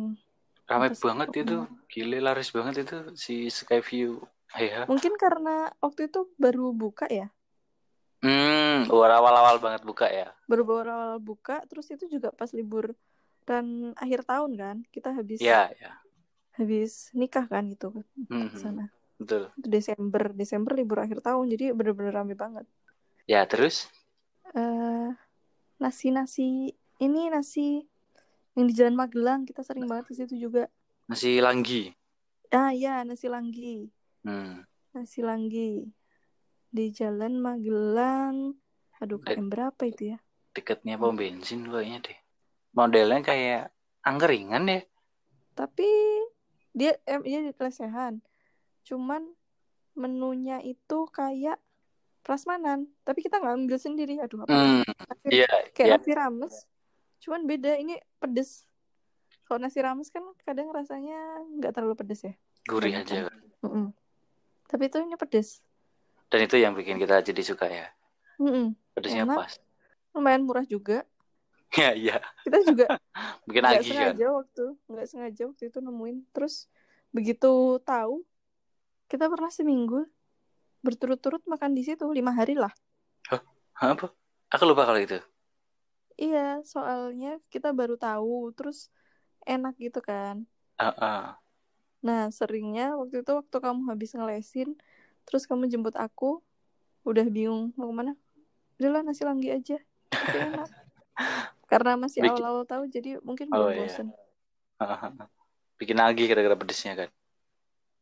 Ramai 0.69 0.89
banget 1.05 1.29
itu. 1.41 1.55
rumah. 1.57 1.67
Gile 1.91 2.17
laris 2.25 2.49
banget 2.55 2.75
itu 2.83 2.97
si 3.23 3.35
Sky 3.57 3.79
View. 3.89 4.11
Ya. 4.55 4.83
Mungkin 4.89 5.13
karena 5.23 5.71
waktu 5.83 6.01
itu 6.11 6.19
baru 6.43 6.65
buka 6.75 7.05
ya. 7.19 7.27
Hmm, 8.21 8.85
awal-awal 8.93 9.55
banget 9.63 9.81
buka 9.89 10.05
ya. 10.19 10.27
Baru 10.49 10.63
awal 10.67 11.17
buka, 11.23 11.63
terus 11.69 11.87
itu 11.93 12.05
juga 12.11 12.29
pas 12.35 12.51
libur 12.51 12.85
dan 13.47 13.95
akhir 14.03 14.21
tahun 14.27 14.51
kan. 14.61 14.77
Kita 14.93 15.09
habis 15.17 15.41
Iya, 15.41 15.61
ya. 15.81 15.91
habis 16.57 16.91
nikah 17.19 17.45
kan 17.51 17.65
itu 17.73 17.87
Hmm, 18.29 18.47
ke 18.53 18.57
sana. 18.59 18.83
Betul. 19.21 19.43
Desember, 19.61 20.33
Desember 20.33 20.71
libur 20.73 21.05
akhir 21.05 21.21
tahun. 21.21 21.45
Jadi 21.53 21.71
bener-bener 21.77 22.13
rame 22.13 22.33
banget. 22.33 22.65
Ya, 23.29 23.45
terus 23.45 23.85
eh 24.51 25.09
nasi-nasi 25.79 26.75
ini 26.99 27.21
nasi 27.31 27.85
yang 28.53 28.67
di 28.67 28.73
Jalan 28.75 28.99
Magelang 28.99 29.47
kita 29.47 29.63
sering 29.63 29.87
banget 29.87 30.11
ke 30.11 30.13
situ 30.17 30.35
juga. 30.35 30.67
masih 31.07 31.39
Langgi. 31.43 31.91
Ah 32.51 32.75
ya, 32.75 33.07
nasi 33.07 33.31
langgi. 33.31 33.87
Hmm. 34.27 34.67
Nasi 34.91 35.23
langgi 35.23 35.87
di 36.67 36.85
Jalan 36.91 37.39
Magelang. 37.39 38.59
Aduh, 38.99 39.23
KM 39.23 39.47
berapa 39.47 39.81
itu 39.87 40.15
ya? 40.15 40.19
Dekatnya 40.51 40.99
pom 40.99 41.15
bensin 41.15 41.63
kayaknya 41.65 42.11
deh. 42.11 42.19
Modelnya 42.75 43.23
kayak 43.23 43.71
angkringan 44.03 44.67
ya. 44.67 44.81
Tapi 45.55 45.87
dia 46.75 46.99
eh, 47.07 47.19
dia 47.23 47.39
di 47.43 47.51
Lesehan. 47.55 48.19
Cuman 48.91 49.23
menunya 49.95 50.59
itu 50.59 51.07
kayak 51.15 51.55
prasmanan, 52.27 52.91
tapi 53.07 53.23
kita 53.23 53.39
nggak 53.39 53.55
ambil 53.55 53.79
sendiri. 53.79 54.19
Aduh, 54.19 54.43
apa? 54.43 54.51
ya? 54.51 54.83
Nasi- 54.83 55.31
iya, 55.31 55.51
kayak 55.71 55.87
iya. 55.87 55.95
nasi 55.95 56.11
rames. 56.11 56.55
Cuman 57.23 57.47
beda, 57.47 57.79
ini 57.79 57.95
pedes. 58.19 58.67
Kalau 59.47 59.63
nasi 59.63 59.79
rames 59.79 60.11
kan 60.11 60.27
kadang 60.43 60.67
rasanya 60.75 61.15
nggak 61.55 61.71
terlalu 61.71 61.95
pedes 61.95 62.27
ya. 62.27 62.35
Gurih 62.67 62.99
aja. 62.99 63.31
kan. 63.31 63.39
Mm-mm. 63.63 63.87
Tapi 64.67 64.83
itu 64.91 64.99
ini 64.99 65.15
pedes. 65.15 65.63
Dan 66.27 66.47
itu 66.47 66.55
yang 66.59 66.75
bikin 66.75 66.99
kita 66.99 67.23
jadi 67.23 67.41
suka 67.47 67.71
ya. 67.71 67.87
Mm-mm. 68.39 68.75
Pedesnya 68.91 69.23
Enak. 69.23 69.37
pas. 69.39 69.53
Lumayan 70.11 70.43
murah 70.43 70.67
juga. 70.67 71.07
Ya, 71.71 71.95
iya. 71.95 72.19
Kita 72.43 72.59
juga 72.67 72.99
Bikin 73.47 73.63
nggak 73.63 73.79
lagi 73.79 73.89
kan. 73.95 74.11
sengaja 74.11 74.27
waktu 74.35 74.65
nggak 74.91 75.07
sengaja 75.07 75.43
waktu 75.47 75.63
itu 75.71 75.79
nemuin. 75.79 76.17
Terus 76.35 76.67
begitu 77.15 77.79
tahu 77.87 78.27
kita 79.11 79.25
pernah 79.31 79.51
seminggu 79.57 79.99
berturut-turut 80.85 81.43
makan 81.51 81.71
di 81.77 81.83
situ 81.87 82.05
lima 82.17 82.31
hari 82.39 82.55
lah. 82.63 82.73
Hah, 83.29 83.41
Apa? 83.93 84.07
Aku 84.55 84.63
lupa 84.69 84.83
kalau 84.87 84.99
itu. 85.03 85.17
Iya, 86.21 86.39
soalnya 86.73 87.27
kita 87.53 87.67
baru 87.79 87.95
tahu, 87.97 88.53
terus 88.57 88.77
enak 89.51 89.73
gitu 89.83 89.99
kan. 90.09 90.35
Ah, 90.77 90.93
ah. 90.97 91.41
Nah, 92.07 92.33
seringnya 92.33 92.97
waktu 92.99 93.15
itu 93.21 93.31
waktu 93.39 93.57
kamu 93.65 93.81
habis 93.91 94.09
ngelesin, 94.17 94.69
terus 95.25 95.43
kamu 95.49 95.69
jemput 95.71 95.95
aku, 95.97 96.41
udah 97.09 97.25
bingung 97.35 97.73
mau 97.77 97.89
ke 97.91 97.95
mana. 97.99 98.13
Udahlah 98.77 99.01
nasi 99.05 99.23
langgi 99.29 99.49
aja, 99.53 99.77
tapi 100.21 100.37
enak. 100.49 100.69
Karena 101.71 101.95
masih 101.95 102.21
awal-awal 102.27 102.63
tahu, 102.67 102.83
jadi 102.91 103.09
mungkin 103.23 103.47
Oh, 103.53 103.69
belum 103.69 103.71
iya. 103.71 103.81
bosen. 103.81 104.07
Ah, 104.81 104.97
ah. 105.09 105.11
Bikin 105.79 105.97
lagi 105.97 106.25
gara-gara 106.29 106.57
pedesnya 106.57 106.93
kan. 106.99 107.09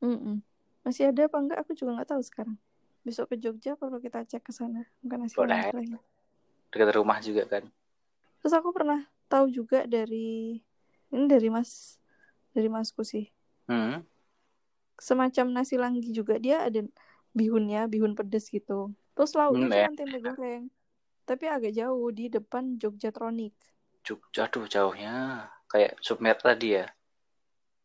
Mm-mm. 0.03 0.41
Masih 0.89 1.13
ada 1.13 1.29
apa 1.29 1.37
enggak? 1.37 1.57
Aku 1.61 1.71
juga 1.77 1.91
nggak 2.01 2.09
tahu 2.17 2.21
sekarang. 2.25 2.57
Besok 3.05 3.25
ke 3.31 3.35
Jogja 3.43 3.77
perlu 3.77 4.01
kita 4.01 4.25
cek 4.25 4.41
ke 4.49 4.51
sana. 4.59 4.81
Mungkin 5.05 5.19
nasi 5.21 5.37
Boleh. 5.37 5.69
langgi 5.69 5.69
lagi. 5.77 5.97
Dekat 6.73 6.89
rumah 6.97 7.19
juga 7.21 7.43
kan. 7.49 7.63
Terus 8.41 8.53
aku 8.55 8.69
pernah 8.75 8.99
tahu 9.31 9.45
juga 9.51 9.85
dari 9.87 10.59
ini 11.13 11.25
dari 11.29 11.47
Mas 11.51 11.99
dari 12.55 12.69
Masku 12.71 13.03
sih. 13.05 13.25
Hmm. 13.67 14.01
semacam 15.07 15.45
nasi 15.55 15.75
langgi 15.83 16.09
juga 16.19 16.35
dia 16.45 16.55
ada 16.67 16.79
bihunnya 17.37 17.79
bihun 17.93 18.13
pedes 18.19 18.45
gitu 18.55 18.91
terus 19.15 19.31
lauknya 19.39 19.67
Hmm, 19.67 19.73
ya. 19.73 19.87
cuma 19.87 19.89
tempe 19.99 20.17
goreng 20.25 20.63
tapi 21.29 21.45
agak 21.55 21.71
jauh 21.79 22.07
di 22.19 22.25
depan 22.35 22.63
Jogjatronic 22.81 23.53
Juk, 24.05 24.21
aduh 24.43 24.65
jauhnya. 24.73 25.13
Kayak 25.71 25.93
submer 26.05 26.35
tadi 26.45 26.67
ya. 26.77 26.85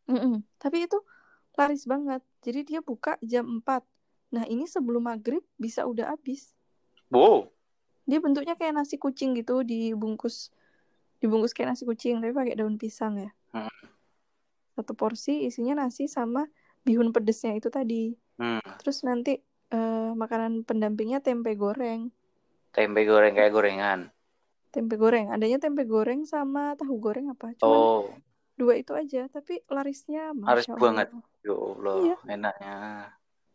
Mm-mm. 0.09 0.33
tapi 0.61 0.85
itu 0.85 0.97
laris 1.55 1.83
banget 1.83 2.21
jadi 2.39 2.59
dia 2.61 2.79
buka 2.79 3.15
jam 3.19 3.59
4 3.59 3.81
nah 4.29 4.43
ini 4.43 4.65
sebelum 4.65 5.05
maghrib 5.05 5.43
bisa 5.55 5.83
udah 5.83 6.11
habis 6.11 6.51
Wow. 7.07 7.47
dia 8.03 8.19
bentuknya 8.19 8.53
kayak 8.53 8.75
nasi 8.75 8.97
kucing 8.97 9.33
gitu 9.33 9.61
dibungkus 9.61 10.51
dibungkus 11.17 11.53
kayak 11.53 11.73
nasi 11.73 11.85
kucing 11.85 12.19
tapi 12.19 12.33
pakai 12.33 12.55
daun 12.55 12.75
pisang 12.75 13.17
ya 13.17 13.31
Hmm. 13.49 13.71
satu 14.75 14.91
porsi 14.93 15.47
isinya 15.47 15.79
nasi 15.79 16.05
sama 16.05 16.43
bihun 16.83 17.09
pedesnya 17.09 17.55
itu 17.55 17.71
tadi 17.71 18.13
Hmm. 18.35 18.59
terus 18.77 19.01
nanti 19.01 19.39
eh, 19.71 20.11
makanan 20.13 20.61
pendampingnya 20.61 21.19
tempe 21.19 21.55
goreng 21.55 22.11
Tempe 22.69 23.07
goreng 23.07 23.31
kayak 23.31 23.55
gorengan. 23.55 24.11
tempe 24.67 24.99
goreng 24.99 25.31
adanya 25.31 25.55
tempe 25.57 25.87
goreng 25.87 26.27
sama 26.27 26.75
tahu 26.75 26.99
goreng 26.99 27.31
apa 27.31 27.55
cuman 27.55 27.79
Oh, 27.79 28.11
dua 28.59 28.75
itu 28.75 28.91
aja 28.91 29.31
tapi 29.31 29.63
larisnya 29.65 30.35
Laris 30.35 30.67
banget. 30.67 31.07
Ya 31.45 31.53
Allah, 31.67 32.01
Iya. 32.01 32.15
enaknya. 32.33 32.73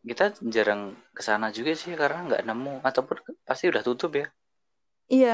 Kita 0.09 0.24
jarang 0.55 0.82
ke 1.16 1.22
sana 1.28 1.47
juga 1.57 1.72
sih 1.82 1.93
karena 2.01 2.18
nggak 2.26 2.43
nemu 2.49 2.72
ataupun 2.88 3.16
pasti 3.49 3.64
udah 3.72 3.82
tutup 3.88 4.11
ya. 4.20 4.26
iya 5.14 5.30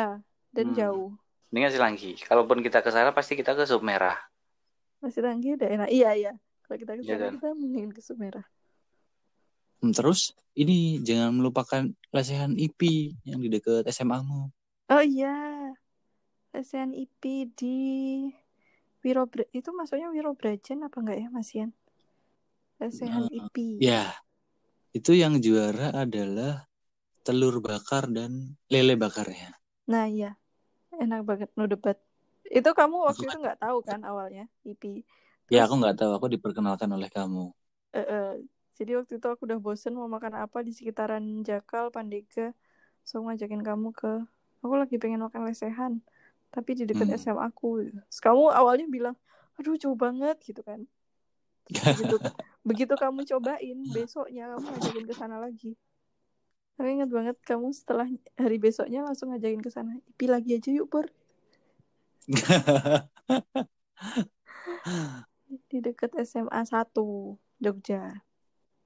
dan 0.55 0.67
Hmm. 0.67 0.77
jauh 0.79 1.09
Mendingan 1.51 1.73
sih 1.75 1.83
lagi. 1.87 2.11
Kalaupun 2.29 2.59
kita 2.67 2.79
ke 2.85 2.91
sana 2.97 3.11
pasti 3.19 3.33
kita 3.41 3.53
ke 3.59 3.65
sub 3.71 3.83
merah. 3.91 4.17
nasi 5.03 5.21
langgi 5.27 5.49
udah 5.57 5.69
enak 5.75 5.89
iya 5.97 6.09
iya 6.21 6.33
kalau 6.65 6.79
kita 6.83 6.93
ke 6.99 7.03
Iya 7.05 7.11
sana 7.11 7.25
kan? 7.25 7.35
kita 7.35 7.47
mendingin 7.61 7.93
ke 7.97 8.01
Sumerah 8.09 8.45
Hmm, 9.81 9.93
Terus 9.97 10.21
ini 10.63 11.01
jangan 11.09 11.31
melupakan 11.39 11.83
lesehan 12.15 12.53
IP 12.65 12.81
yang 13.29 13.39
di 13.45 13.49
dekat 13.55 13.85
SMA-mu. 13.95 14.41
oh 14.91 15.03
iya 15.03 15.33
SNIP 16.67 17.23
di 17.59 17.75
Wirobra 19.05 19.45
itu 19.59 19.71
maksudnya 19.79 20.09
Wirobrajan 20.15 20.79
apa 20.87 20.97
enggak 21.01 21.19
ya 21.23 21.29
Masian 21.37 21.71
Lesehan 22.77 23.25
Eh, 23.29 23.39
IP 23.41 23.57
Ya, 23.81 24.13
itu 24.93 25.13
yang 25.13 25.41
juara 25.41 25.93
adalah 25.93 26.69
telur 27.21 27.59
bakar 27.59 28.07
dan 28.07 28.55
lele 28.69 28.95
bakarnya. 28.95 29.57
nah 29.87 30.07
iya 30.07 30.35
enak 30.99 31.23
banget 31.23 31.49
no 31.55 31.71
debat 31.71 31.95
itu 32.43 32.67
kamu 32.67 33.07
waktu 33.07 33.23
Aku- 33.23 33.31
itu 33.31 33.39
nggak 33.39 33.59
tahu 33.63 33.79
kan 33.83 34.03
awalnya 34.03 34.51
IP 34.63 35.03
Ya 35.47 35.63
Terus- 35.63 35.71
aku 35.71 35.75
nggak 35.79 35.97
tahu, 35.97 36.11
aku 36.11 36.27
diperkenalkan 36.27 36.91
oleh 36.91 37.07
kamu. 37.07 37.55
Eh, 37.95 38.03
eh, 38.03 38.31
jadi 38.75 38.99
waktu 38.99 39.23
itu 39.23 39.27
aku 39.31 39.47
udah 39.47 39.63
bosen 39.63 39.95
mau 39.95 40.11
makan 40.11 40.43
apa 40.43 40.59
di 40.59 40.75
sekitaran 40.75 41.23
Jakal, 41.47 41.95
Pandega. 41.95 42.51
So 43.07 43.23
ngajakin 43.23 43.63
kamu 43.63 43.95
ke, 43.95 44.27
aku 44.59 44.75
lagi 44.75 44.99
pengen 44.99 45.23
makan 45.23 45.47
lesehan. 45.47 46.03
tapi 46.47 46.73
di 46.73 46.83
dekat 46.83 47.07
Hmm. 47.07 47.19
SMA 47.21 47.43
aku. 47.47 47.85
Terus 47.91 48.19
kamu 48.19 48.49
awalnya 48.49 48.87
bilang, 48.89 49.15
aduh 49.55 49.77
jauh 49.77 49.95
banget 49.95 50.41
gitu 50.41 50.65
kan. 50.65 50.83
Terus 51.69 51.85
begitu, 51.95 52.17
begitu 52.67 52.99
kamu 52.99 53.23
cobain, 53.23 53.79
besoknya 53.95 54.51
kamu 54.53 54.67
ngajakin 54.75 55.07
ke 55.07 55.15
sana 55.15 55.39
lagi. 55.39 55.79
Aku 56.77 56.89
ingat 56.93 57.09
banget 57.09 57.37
kamu 57.47 57.73
setelah 57.73 58.05
hari 58.37 58.61
besoknya 58.61 59.01
langsung 59.01 59.33
ngajakin 59.33 59.65
ke 59.65 59.71
sana. 59.73 59.97
Ipi 60.13 60.29
lagi 60.29 60.59
aja 60.59 60.71
yuk, 60.75 60.93
Pur. 60.93 61.09
Di 65.71 65.79
dekat 65.79 66.11
SMA 66.27 66.67
1, 66.67 67.39
Jogja. 67.63 68.19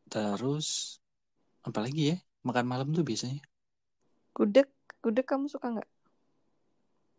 Terus 0.06 1.00
apalagi 1.64 2.14
ya? 2.14 2.16
Makan 2.46 2.66
malam 2.68 2.88
tuh 2.94 3.02
biasanya. 3.02 3.42
Gudeg, 4.36 4.68
gudeg 5.02 5.26
kamu 5.26 5.50
suka 5.50 5.66
nggak? 5.76 5.90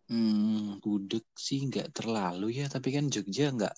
Hmm, 0.08 0.80
gudeg 0.84 1.24
sih 1.36 1.68
nggak 1.68 1.92
terlalu 1.96 2.64
ya, 2.64 2.66
tapi 2.72 2.96
kan 2.96 3.12
Jogja 3.12 3.52
nggak 3.52 3.76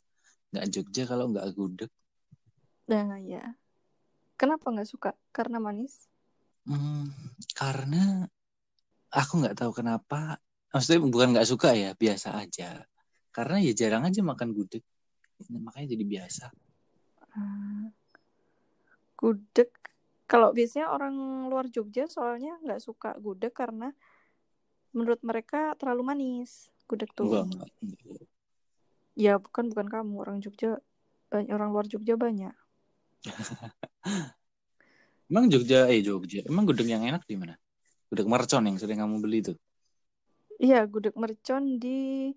nggak 0.53 0.65
Jogja 0.69 1.03
kalau 1.09 1.33
nggak 1.33 1.47
gudeg. 1.57 1.89
Nah, 2.89 3.19
ya. 3.19 3.55
Kenapa 4.35 4.67
nggak 4.73 4.89
suka? 4.89 5.11
Karena 5.31 5.61
manis? 5.61 6.11
Hmm, 6.67 7.11
karena 7.55 8.27
aku 9.11 9.43
nggak 9.43 9.55
tahu 9.59 9.71
kenapa. 9.83 10.39
Maksudnya 10.73 10.99
bukan 11.05 11.37
nggak 11.37 11.47
suka 11.47 11.75
ya, 11.77 11.93
biasa 11.93 12.39
aja. 12.39 12.83
Karena 13.29 13.61
ya 13.61 13.73
jarang 13.73 14.05
aja 14.05 14.21
makan 14.21 14.53
gudeg, 14.53 14.85
makanya 15.49 15.97
jadi 15.97 16.05
biasa. 16.05 16.45
Ah. 17.33 17.89
Gudeg. 19.17 19.69
Kalau 20.29 20.49
biasanya 20.49 20.89
orang 20.89 21.45
luar 21.49 21.69
Jogja 21.69 22.09
soalnya 22.09 22.57
nggak 22.63 22.81
suka 22.81 23.13
gudeg 23.21 23.53
karena 23.53 23.93
menurut 24.93 25.21
mereka 25.21 25.77
terlalu 25.77 26.03
manis. 26.03 26.73
Gudeg 26.89 27.09
tuh. 27.13 27.47
Enggak. 27.47 27.69
Ya 29.13 29.37
bukan 29.37 29.69
bukan 29.69 29.87
kamu 29.89 30.13
orang 30.19 30.37
Jogja 30.41 30.81
banyak 31.29 31.53
orang 31.53 31.69
luar 31.73 31.85
Jogja 31.85 32.17
banyak. 32.17 32.53
Emang 35.31 35.45
Jogja, 35.51 35.89
eh 35.89 35.99
Jogja, 36.05 36.39
emang 36.49 36.63
gudeg 36.69 36.87
yang 36.93 37.03
enak 37.09 37.23
di 37.25 37.35
mana? 37.39 37.55
Gudeg 38.11 38.27
mercon 38.29 38.63
yang 38.69 38.77
sering 38.77 38.99
kamu 39.01 39.17
beli 39.23 39.39
tuh. 39.41 39.57
Iya 40.63 40.79
gudeg 40.91 41.15
mercon 41.17 41.63
di 41.83 42.29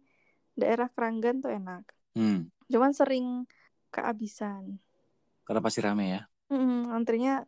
daerah 0.60 0.88
Keranggan 0.94 1.36
tuh 1.44 1.52
enak. 1.52 1.84
Hmm, 2.16 2.48
Cuman 2.72 2.92
sering 2.96 3.26
kehabisan. 3.94 4.80
karena 5.46 5.60
pasti 5.62 5.80
rame 5.84 6.04
ya. 6.10 6.20
Mm, 6.50 6.90
antrinya 6.96 7.42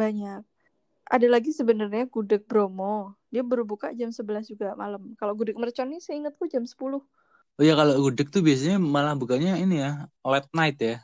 banyak. 0.00 0.42
Ada 1.14 1.26
lagi 1.34 1.50
sebenarnya 1.52 2.04
gudeg 2.14 2.42
Bromo. 2.50 3.16
Dia 3.32 3.42
baru 3.46 3.64
buka 3.66 3.92
jam 3.98 4.10
11 4.14 4.46
juga 4.52 4.74
malam. 4.78 5.02
Kalau 5.20 5.32
gudeg 5.38 5.56
mercon 5.58 5.90
ini 5.92 6.00
seingatku 6.02 6.44
jam 6.52 6.64
10. 6.66 7.00
Oh 7.58 7.64
ya 7.68 7.74
kalau 7.76 7.94
gudeg 8.04 8.28
tuh 8.34 8.42
biasanya 8.46 8.76
malah 8.80 9.14
bukanya 9.20 9.50
ini 9.60 9.74
ya, 9.84 9.90
late 10.24 10.50
night 10.56 10.76
ya. 10.80 10.94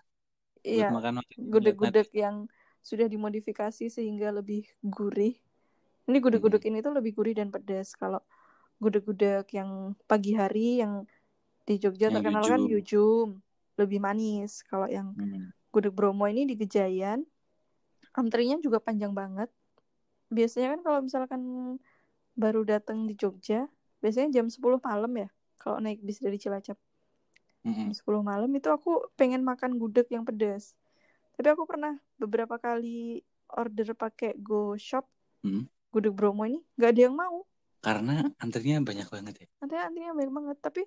Iya, 0.66 0.90
makan 0.98 1.14
gudeg-gudeg 1.38 2.08
yang 2.10 2.36
sudah 2.82 3.06
dimodifikasi 3.06 3.86
sehingga 3.90 4.34
lebih 4.34 4.66
gurih. 4.82 5.34
Ini 6.06 6.16
gudeg-gudeg 6.22 6.62
ini 6.70 6.78
tuh 6.82 6.94
lebih 6.94 7.12
gurih 7.18 7.34
dan 7.38 7.50
pedas. 7.54 7.94
Kalau 7.94 8.22
gudeg-gudeg 8.82 9.46
yang 9.54 9.94
pagi 10.10 10.34
hari 10.34 10.82
yang 10.82 11.06
di 11.66 11.78
Jogja 11.82 12.10
Yang 12.10 12.14
terkenal 12.22 12.44
kan 12.46 12.62
yujum. 12.62 12.70
yujum, 12.70 13.28
lebih 13.78 13.98
manis. 14.02 14.62
Kalau 14.66 14.86
yang 14.86 15.14
Hmm. 15.18 15.50
gudeg 15.74 15.94
Bromo 15.94 16.26
ini 16.30 16.46
di 16.46 16.54
Gejayan, 16.58 17.26
antrinya 18.14 18.56
juga 18.62 18.78
panjang 18.78 19.12
banget. 19.14 19.50
Biasanya 20.30 20.78
kan 20.78 20.80
kalau 20.82 20.98
misalkan 21.06 21.42
baru 22.38 22.62
datang 22.66 23.06
di 23.08 23.14
Jogja, 23.18 23.66
biasanya 24.02 24.40
jam 24.42 24.46
10 24.50 24.78
malam 24.82 25.12
ya, 25.14 25.28
kalau 25.58 25.78
naik 25.82 26.02
bis 26.02 26.18
dari 26.22 26.38
Cilacap. 26.38 26.78
Mm-mm. 27.66 27.90
Jam 27.90 27.94
10 27.94 28.22
malam 28.22 28.46
itu 28.54 28.68
aku 28.70 29.10
pengen 29.18 29.42
makan 29.42 29.74
gudeg 29.76 30.06
yang 30.08 30.22
pedas. 30.22 30.78
Tapi 31.34 31.50
aku 31.50 31.66
pernah 31.66 31.98
beberapa 32.16 32.56
kali 32.56 33.20
order 33.50 33.92
pakai 33.92 34.38
Go 34.38 34.78
Shop, 34.78 35.04
Hmm. 35.42 35.66
gudeg 35.90 36.14
Bromo 36.14 36.42
ini, 36.42 36.62
nggak 36.74 36.90
ada 36.94 37.00
yang 37.10 37.14
mau. 37.14 37.42
Karena 37.78 38.26
antrinya 38.38 38.78
banyak 38.80 39.06
banget 39.06 39.34
ya. 39.42 39.46
Nanti 39.58 39.74
antrinya 39.76 40.12
banyak 40.14 40.32
banget, 40.32 40.56
tapi 40.62 40.82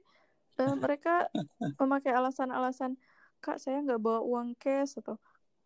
eh, 0.58 0.74
mereka 0.76 1.28
memakai 1.82 2.12
alasan-alasan, 2.12 2.96
Kak 3.40 3.60
saya 3.60 3.80
nggak 3.80 4.00
bawa 4.00 4.20
uang 4.20 4.56
cash 4.56 5.00
atau 5.00 5.16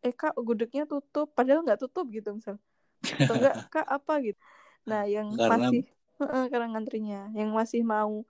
eh 0.01 0.11
Kak 0.11 0.35
gudegnya 0.37 0.83
tutup, 0.85 1.31
padahal 1.31 1.61
nggak 1.65 1.79
tutup 1.79 2.09
gitu 2.09 2.33
misal. 2.33 2.57
Atau 3.01 3.37
enggak 3.37 3.55
Kak 3.73 3.87
apa 3.87 4.13
gitu. 4.21 4.37
Nah 4.89 5.05
yang 5.05 5.33
Karena- 5.33 5.69
masih 5.69 5.85
Heeh, 6.13 6.45
karena 6.53 6.67
ngantrinya, 6.69 7.21
yang 7.33 7.49
masih 7.57 7.81
mau 7.81 8.21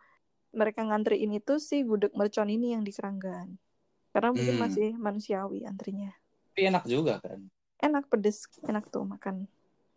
mereka 0.59 0.81
ngantriin 0.87 1.31
itu 1.39 1.53
sih 1.57 1.81
gudeg 1.89 2.11
mercon 2.19 2.49
ini 2.49 2.73
yang 2.77 2.83
di 2.87 2.91
Keranggan. 2.95 3.49
Karena 4.13 4.29
mungkin 4.33 4.55
Hmm. 4.57 4.63
masih 4.65 4.87
manusiawi 4.97 5.65
antrinya. 5.65 6.11
Tapi 6.53 6.61
enak 6.69 6.83
juga 6.85 7.13
kan. 7.19 7.39
Enak 7.83 8.03
pedes, 8.11 8.47
enak 8.69 8.87
tuh 8.93 9.03
makan. 9.03 9.35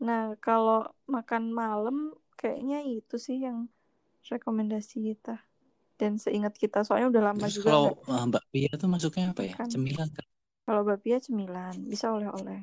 Nah 0.03 0.35
kalau 0.43 0.89
makan 1.07 1.53
malam 1.55 1.97
kayaknya 2.41 2.83
itu 2.85 3.17
sih 3.17 3.39
yang 3.47 3.69
rekomendasi 4.33 4.97
kita. 5.13 5.41
Dan 5.97 6.21
seingat 6.21 6.53
kita, 6.61 6.85
soalnya 6.85 7.09
udah 7.09 7.25
lama 7.33 7.47
Terus 7.47 7.57
juga 7.57 7.71
kalau 7.73 7.89
nggak 7.89 7.97
uh, 8.05 8.25
Mbak 8.29 8.45
Pia 8.53 8.71
tuh 8.77 8.89
masuknya 8.93 9.25
apa 9.33 9.43
ya? 9.49 9.55
makan. 9.57 9.69
Cemilan 9.73 10.09
kan. 10.13 10.27
Kalau 10.67 10.83
bapia 10.83 11.19
cemilan, 11.23 11.75
bisa 11.87 12.11
oleh-oleh. 12.11 12.61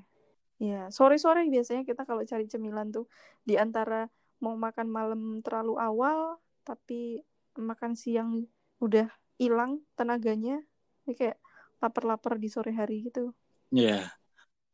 Ya, 0.62 0.91
sore-sore 0.94 1.48
biasanya 1.50 1.84
kita 1.88 2.04
kalau 2.06 2.24
cari 2.28 2.46
cemilan 2.52 2.91
tuh 2.94 3.06
di 3.48 3.56
antara 3.58 4.06
mau 4.44 4.56
makan 4.60 4.88
malam 4.91 5.22
terlalu 5.41 5.80
awal, 5.80 6.38
tapi 6.68 7.24
makan 7.58 7.93
siang 7.97 8.45
udah 8.80 9.10
hilang 9.38 9.82
tenaganya. 9.97 10.62
Ini 11.06 11.14
kayak 11.14 11.38
lapar-lapar 11.84 12.39
di 12.39 12.47
sore 12.47 12.72
hari 12.72 13.06
gitu. 13.08 13.36
Ya. 13.74 14.14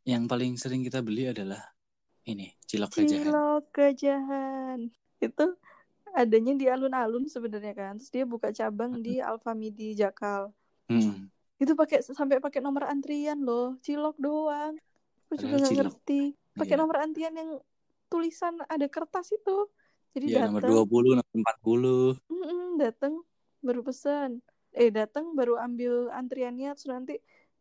Yang 0.07 0.23
paling 0.25 0.53
sering 0.57 0.81
kita 0.81 1.03
beli 1.03 1.29
adalah 1.29 1.61
ini, 2.25 2.53
cilok 2.65 3.01
gajahan. 3.03 3.25
Cilok 3.25 3.65
gajahan. 3.73 4.79
Itu 5.21 5.45
adanya 6.13 6.53
di 6.57 6.65
alun-alun 6.65 7.25
sebenarnya 7.29 7.73
kan. 7.77 7.93
Terus 7.97 8.11
dia 8.13 8.25
buka 8.25 8.49
cabang 8.49 9.01
di 9.01 9.21
Alfamidi 9.21 9.93
Jakal. 9.93 10.53
Hmm. 10.89 11.29
Itu 11.61 11.75
pakai 11.75 12.01
sampai 12.01 12.39
pakai 12.41 12.63
nomor 12.63 12.87
antrian 12.87 13.41
loh. 13.43 13.77
Cilok 13.83 14.17
doang. 14.17 14.79
Aku 15.29 15.37
juga 15.37 15.61
nggak 15.61 15.75
ngerti. 15.77 16.33
Pakai 16.57 16.73
Iya. 16.73 16.81
nomor 16.81 16.97
antrian 17.03 17.33
yang 17.37 17.49
tulisan 18.09 18.57
ada 18.65 18.87
kertas 18.89 19.29
itu. 19.29 19.69
Jadi 20.17 20.33
Ya 20.33 20.49
nomor 20.49 20.65
datang, 20.65 20.89
20, 20.89 21.21
nomor 21.21 21.35
40. 21.37 22.17
Datang 22.83 23.13
baru 23.65 23.81
pesan. 23.87 24.29
Eh 24.81 24.89
datang 24.99 25.25
baru 25.39 25.53
ambil 25.65 25.93
antriannya 26.19 26.69
terus 26.77 26.89
nanti 26.95 27.15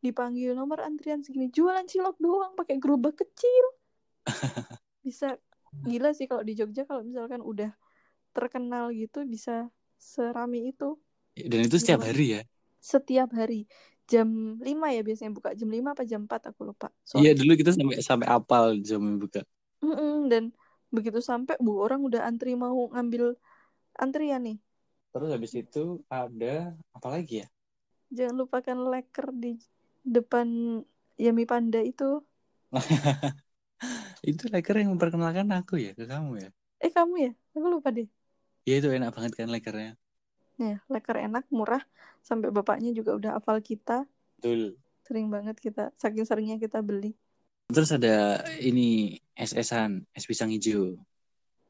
dipanggil 0.04 0.50
nomor 0.58 0.78
antrian 0.88 1.20
segini. 1.26 1.46
Jualan 1.56 1.86
cilok 1.92 2.16
doang 2.24 2.52
pakai 2.58 2.76
gerobak 2.82 3.14
kecil. 3.22 3.64
Bisa 5.06 5.28
gila 5.88 6.10
sih 6.18 6.26
kalau 6.30 6.42
di 6.48 6.52
Jogja 6.58 6.82
kalau 6.88 7.02
misalkan 7.08 7.40
udah 7.52 7.70
terkenal 8.36 8.84
gitu 9.02 9.18
bisa 9.34 9.54
serami 9.98 10.58
itu 10.72 10.88
Dan 11.50 11.60
itu 11.66 11.76
setiap 11.80 12.00
hari 12.08 12.26
ya. 12.36 12.40
setiap 12.90 13.28
hari. 13.38 13.66
Jam 14.10 14.28
5 14.66 14.86
ya 14.96 15.00
biasanya 15.06 15.32
buka. 15.36 15.50
Jam 15.58 15.68
5 15.76 15.88
apa 15.94 16.02
jam 16.10 16.20
4 16.26 16.42
aku 16.50 16.60
lupa. 16.68 16.88
Iya 17.18 17.30
dulu 17.38 17.52
kita 17.60 17.70
sampai 17.76 17.96
sampai 18.08 18.26
apal 18.36 18.64
jam 18.88 19.02
buka. 19.20 19.40
Mm-mm, 19.84 20.26
dan 20.32 20.44
begitu 20.94 21.20
sampai 21.30 21.54
bu 21.64 21.72
orang 21.84 22.00
udah 22.08 22.20
antri 22.28 22.50
mau 22.62 22.78
ngambil 22.94 23.24
antrian 24.04 24.42
nih. 24.46 24.58
Terus 25.08 25.28
habis 25.32 25.52
itu 25.56 26.04
ada 26.12 26.76
apa 26.92 27.08
lagi 27.08 27.44
ya? 27.44 27.46
Jangan 28.12 28.34
lupakan 28.36 28.78
leker 28.92 29.28
di 29.36 29.56
depan 30.04 30.80
Yami 31.16 31.44
Panda 31.44 31.80
itu. 31.80 32.24
itu 34.30 34.44
leker 34.52 34.84
yang 34.84 34.92
memperkenalkan 34.96 35.48
aku 35.52 35.80
ya 35.80 35.92
ke 35.96 36.04
kamu 36.04 36.44
ya. 36.44 36.50
Eh 36.84 36.92
kamu 36.92 37.14
ya? 37.28 37.32
Aku 37.56 37.66
lupa 37.68 37.88
deh. 37.90 38.08
Iya 38.68 38.84
itu 38.84 38.88
enak 38.92 39.10
banget 39.16 39.32
kan 39.36 39.48
lekernya. 39.48 39.96
Ya, 40.58 40.82
leker 40.90 41.16
enak, 41.22 41.46
murah. 41.54 41.80
Sampai 42.20 42.50
bapaknya 42.50 42.90
juga 42.90 43.14
udah 43.14 43.30
hafal 43.38 43.62
kita. 43.62 44.04
Betul. 44.42 44.76
Sering 45.06 45.32
banget 45.32 45.56
kita, 45.56 45.94
saking 45.96 46.26
seringnya 46.28 46.58
kita 46.60 46.82
beli. 46.84 47.16
Terus 47.72 47.94
ada 47.94 48.44
ini 48.60 49.16
es-esan, 49.38 50.04
es 50.12 50.24
pisang 50.28 50.52
hijau. 50.52 50.98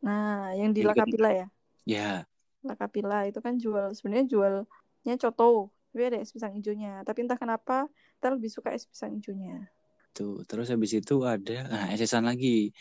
Nah, 0.03 0.55
yang 0.57 0.75
di 0.75 0.83
Lakapila 0.83 1.31
ya. 1.31 1.47
Ya, 1.87 2.27
Lakapila 2.67 3.27
itu 3.29 3.39
kan 3.39 3.57
jual, 3.57 3.95
sebenarnya 3.95 4.27
jualnya 4.27 5.15
coto. 5.19 5.71
Tapi 5.89 6.03
ada 6.05 6.19
es 6.21 6.31
pisang 6.31 6.53
hijaunya. 6.55 7.03
Tapi 7.03 7.25
entah 7.25 7.39
kenapa, 7.41 7.89
kita 8.19 8.29
lebih 8.35 8.51
suka 8.53 8.71
es 8.75 8.85
pisang 8.85 9.19
hijaunya. 9.19 9.67
tuh. 10.13 10.43
Terus 10.45 10.69
habis 10.69 10.93
itu 10.95 11.23
ada 11.23 11.67
nah, 11.71 11.87
es-esan 11.95 12.27
lagi 12.27 12.75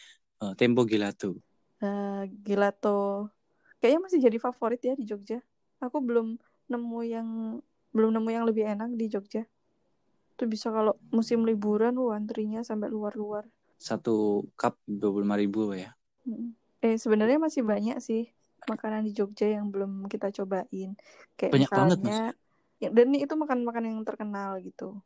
eh, 0.43 0.53
Tempo 0.57 0.83
Gelato. 0.83 1.37
Eh, 1.77 2.23
gelato 2.41 3.29
kayaknya 3.77 4.01
masih 4.09 4.19
jadi 4.25 4.37
favorit 4.41 4.81
ya 4.81 4.93
di 4.97 5.05
Jogja. 5.05 5.39
Aku 5.77 6.01
belum 6.01 6.41
nemu 6.67 6.99
yang 7.05 7.27
belum 7.93 8.11
nemu 8.17 8.29
yang 8.33 8.45
lebih 8.49 8.65
enak 8.65 8.89
di 8.97 9.05
Jogja. 9.13 9.45
Itu 10.33 10.43
bisa 10.49 10.69
kalau 10.73 10.97
musim 11.13 11.45
liburan, 11.45 11.97
wah 11.97 12.17
antrinya 12.17 12.61
sampai 12.65 12.89
luar-luar. 12.89 13.45
Satu 13.77 14.45
cup 14.57 14.77
25.000 14.89 15.37
ribu 15.37 15.61
ya. 15.77 15.93
Eh 16.81 16.97
sebenarnya 16.97 17.37
masih 17.37 17.61
banyak 17.65 17.97
sih. 18.01 18.29
Makanan 18.67 19.07
di 19.07 19.11
Jogja 19.15 19.47
yang 19.47 19.71
belum 19.71 20.11
kita 20.11 20.29
cobain. 20.35 20.93
Kayak 21.39 21.51
Banyak 21.55 21.71
banget, 21.71 21.97
misalnya, 22.03 22.19
ya, 22.83 22.89
dan 22.91 23.07
itu 23.15 23.33
makan-makan 23.33 23.83
yang 23.87 23.99
terkenal 24.03 24.59
gitu. 24.61 24.99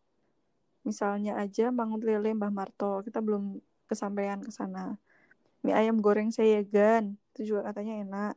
Misalnya 0.81 1.37
aja 1.37 1.69
mangut 1.69 2.01
lele 2.01 2.33
Mbah 2.33 2.49
Marto, 2.49 3.05
kita 3.05 3.21
belum 3.21 3.61
kesampaian 3.85 4.41
ke 4.41 4.49
sana. 4.49 4.97
Mie 5.61 5.77
ayam 5.77 6.01
goreng 6.01 6.33
Seyegan, 6.33 7.21
itu 7.33 7.53
juga 7.53 7.69
katanya 7.69 8.01
enak. 8.01 8.33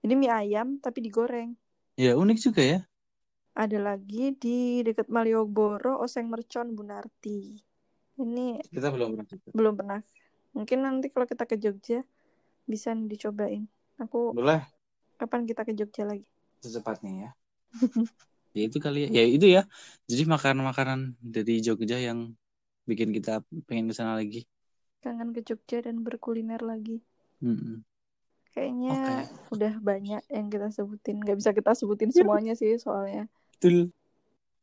Ini 0.00 0.14
mie 0.16 0.32
ayam 0.32 0.80
tapi 0.80 1.04
digoreng. 1.04 1.52
Ya 2.00 2.16
unik 2.16 2.38
juga 2.40 2.62
ya. 2.64 2.80
Ada 3.54 3.78
lagi 3.78 4.34
di 4.34 4.82
dekat 4.82 5.06
Malioboro, 5.12 6.00
Oseng 6.00 6.26
Mercon 6.32 6.74
Bunarti. 6.74 7.60
Ini 8.18 8.62
Kita 8.66 8.90
belum 8.90 9.14
pernah 9.14 9.26
belum 9.52 9.74
pernah. 9.78 10.00
Mungkin 10.54 10.78
nanti 10.86 11.10
kalau 11.10 11.26
kita 11.26 11.44
ke 11.44 11.58
Jogja 11.58 12.02
bisa 12.64 12.94
dicobain. 12.96 13.66
Aku 14.02 14.34
Boleh 14.34 14.64
kapan 15.18 15.46
kita 15.46 15.62
ke 15.62 15.72
Jogja 15.72 16.04
lagi? 16.04 16.26
secepatnya 16.64 17.12
ya. 17.12 17.30
ya 18.56 18.62
itu 18.64 18.78
kali 18.80 19.04
ya. 19.04 19.20
Ya 19.20 19.24
itu 19.28 19.46
ya. 19.46 19.62
Jadi 20.08 20.24
makanan-makanan 20.24 21.20
dari 21.20 21.60
Jogja 21.60 22.00
yang 22.00 22.32
bikin 22.88 23.12
kita 23.12 23.44
pengen 23.68 23.92
ke 23.92 23.94
sana 23.94 24.16
lagi. 24.16 24.48
Kangen 25.04 25.36
ke 25.36 25.44
Jogja 25.44 25.84
dan 25.84 26.00
berkuliner 26.00 26.60
lagi. 26.64 27.04
Mm-mm. 27.44 27.84
Kayaknya 28.56 29.28
udah 29.50 29.74
banyak 29.82 30.22
yang 30.30 30.46
kita 30.48 30.72
sebutin. 30.72 31.20
Gak 31.20 31.36
bisa 31.42 31.50
kita 31.52 31.76
sebutin 31.76 32.08
semuanya 32.16 32.56
sih 32.56 32.72
soalnya. 32.80 33.28
Betul. 33.60 33.92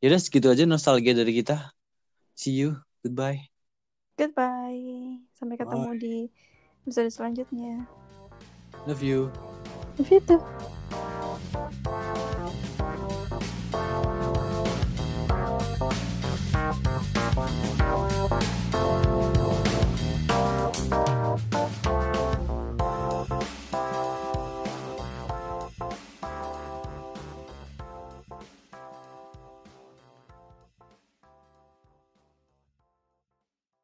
Yaudah 0.01 0.17
segitu 0.17 0.49
aja 0.49 0.65
nostalgia 0.65 1.13
dari 1.13 1.37
kita. 1.37 1.69
See 2.33 2.57
you. 2.57 2.81
Goodbye. 3.05 3.45
Goodbye. 4.17 5.21
Sampai 5.37 5.61
ketemu 5.61 5.89
di 6.01 6.15
episode 6.81 7.13
selanjutnya. 7.13 8.00
Love 8.87 9.03
you. 9.03 9.31
Love. 9.99 10.70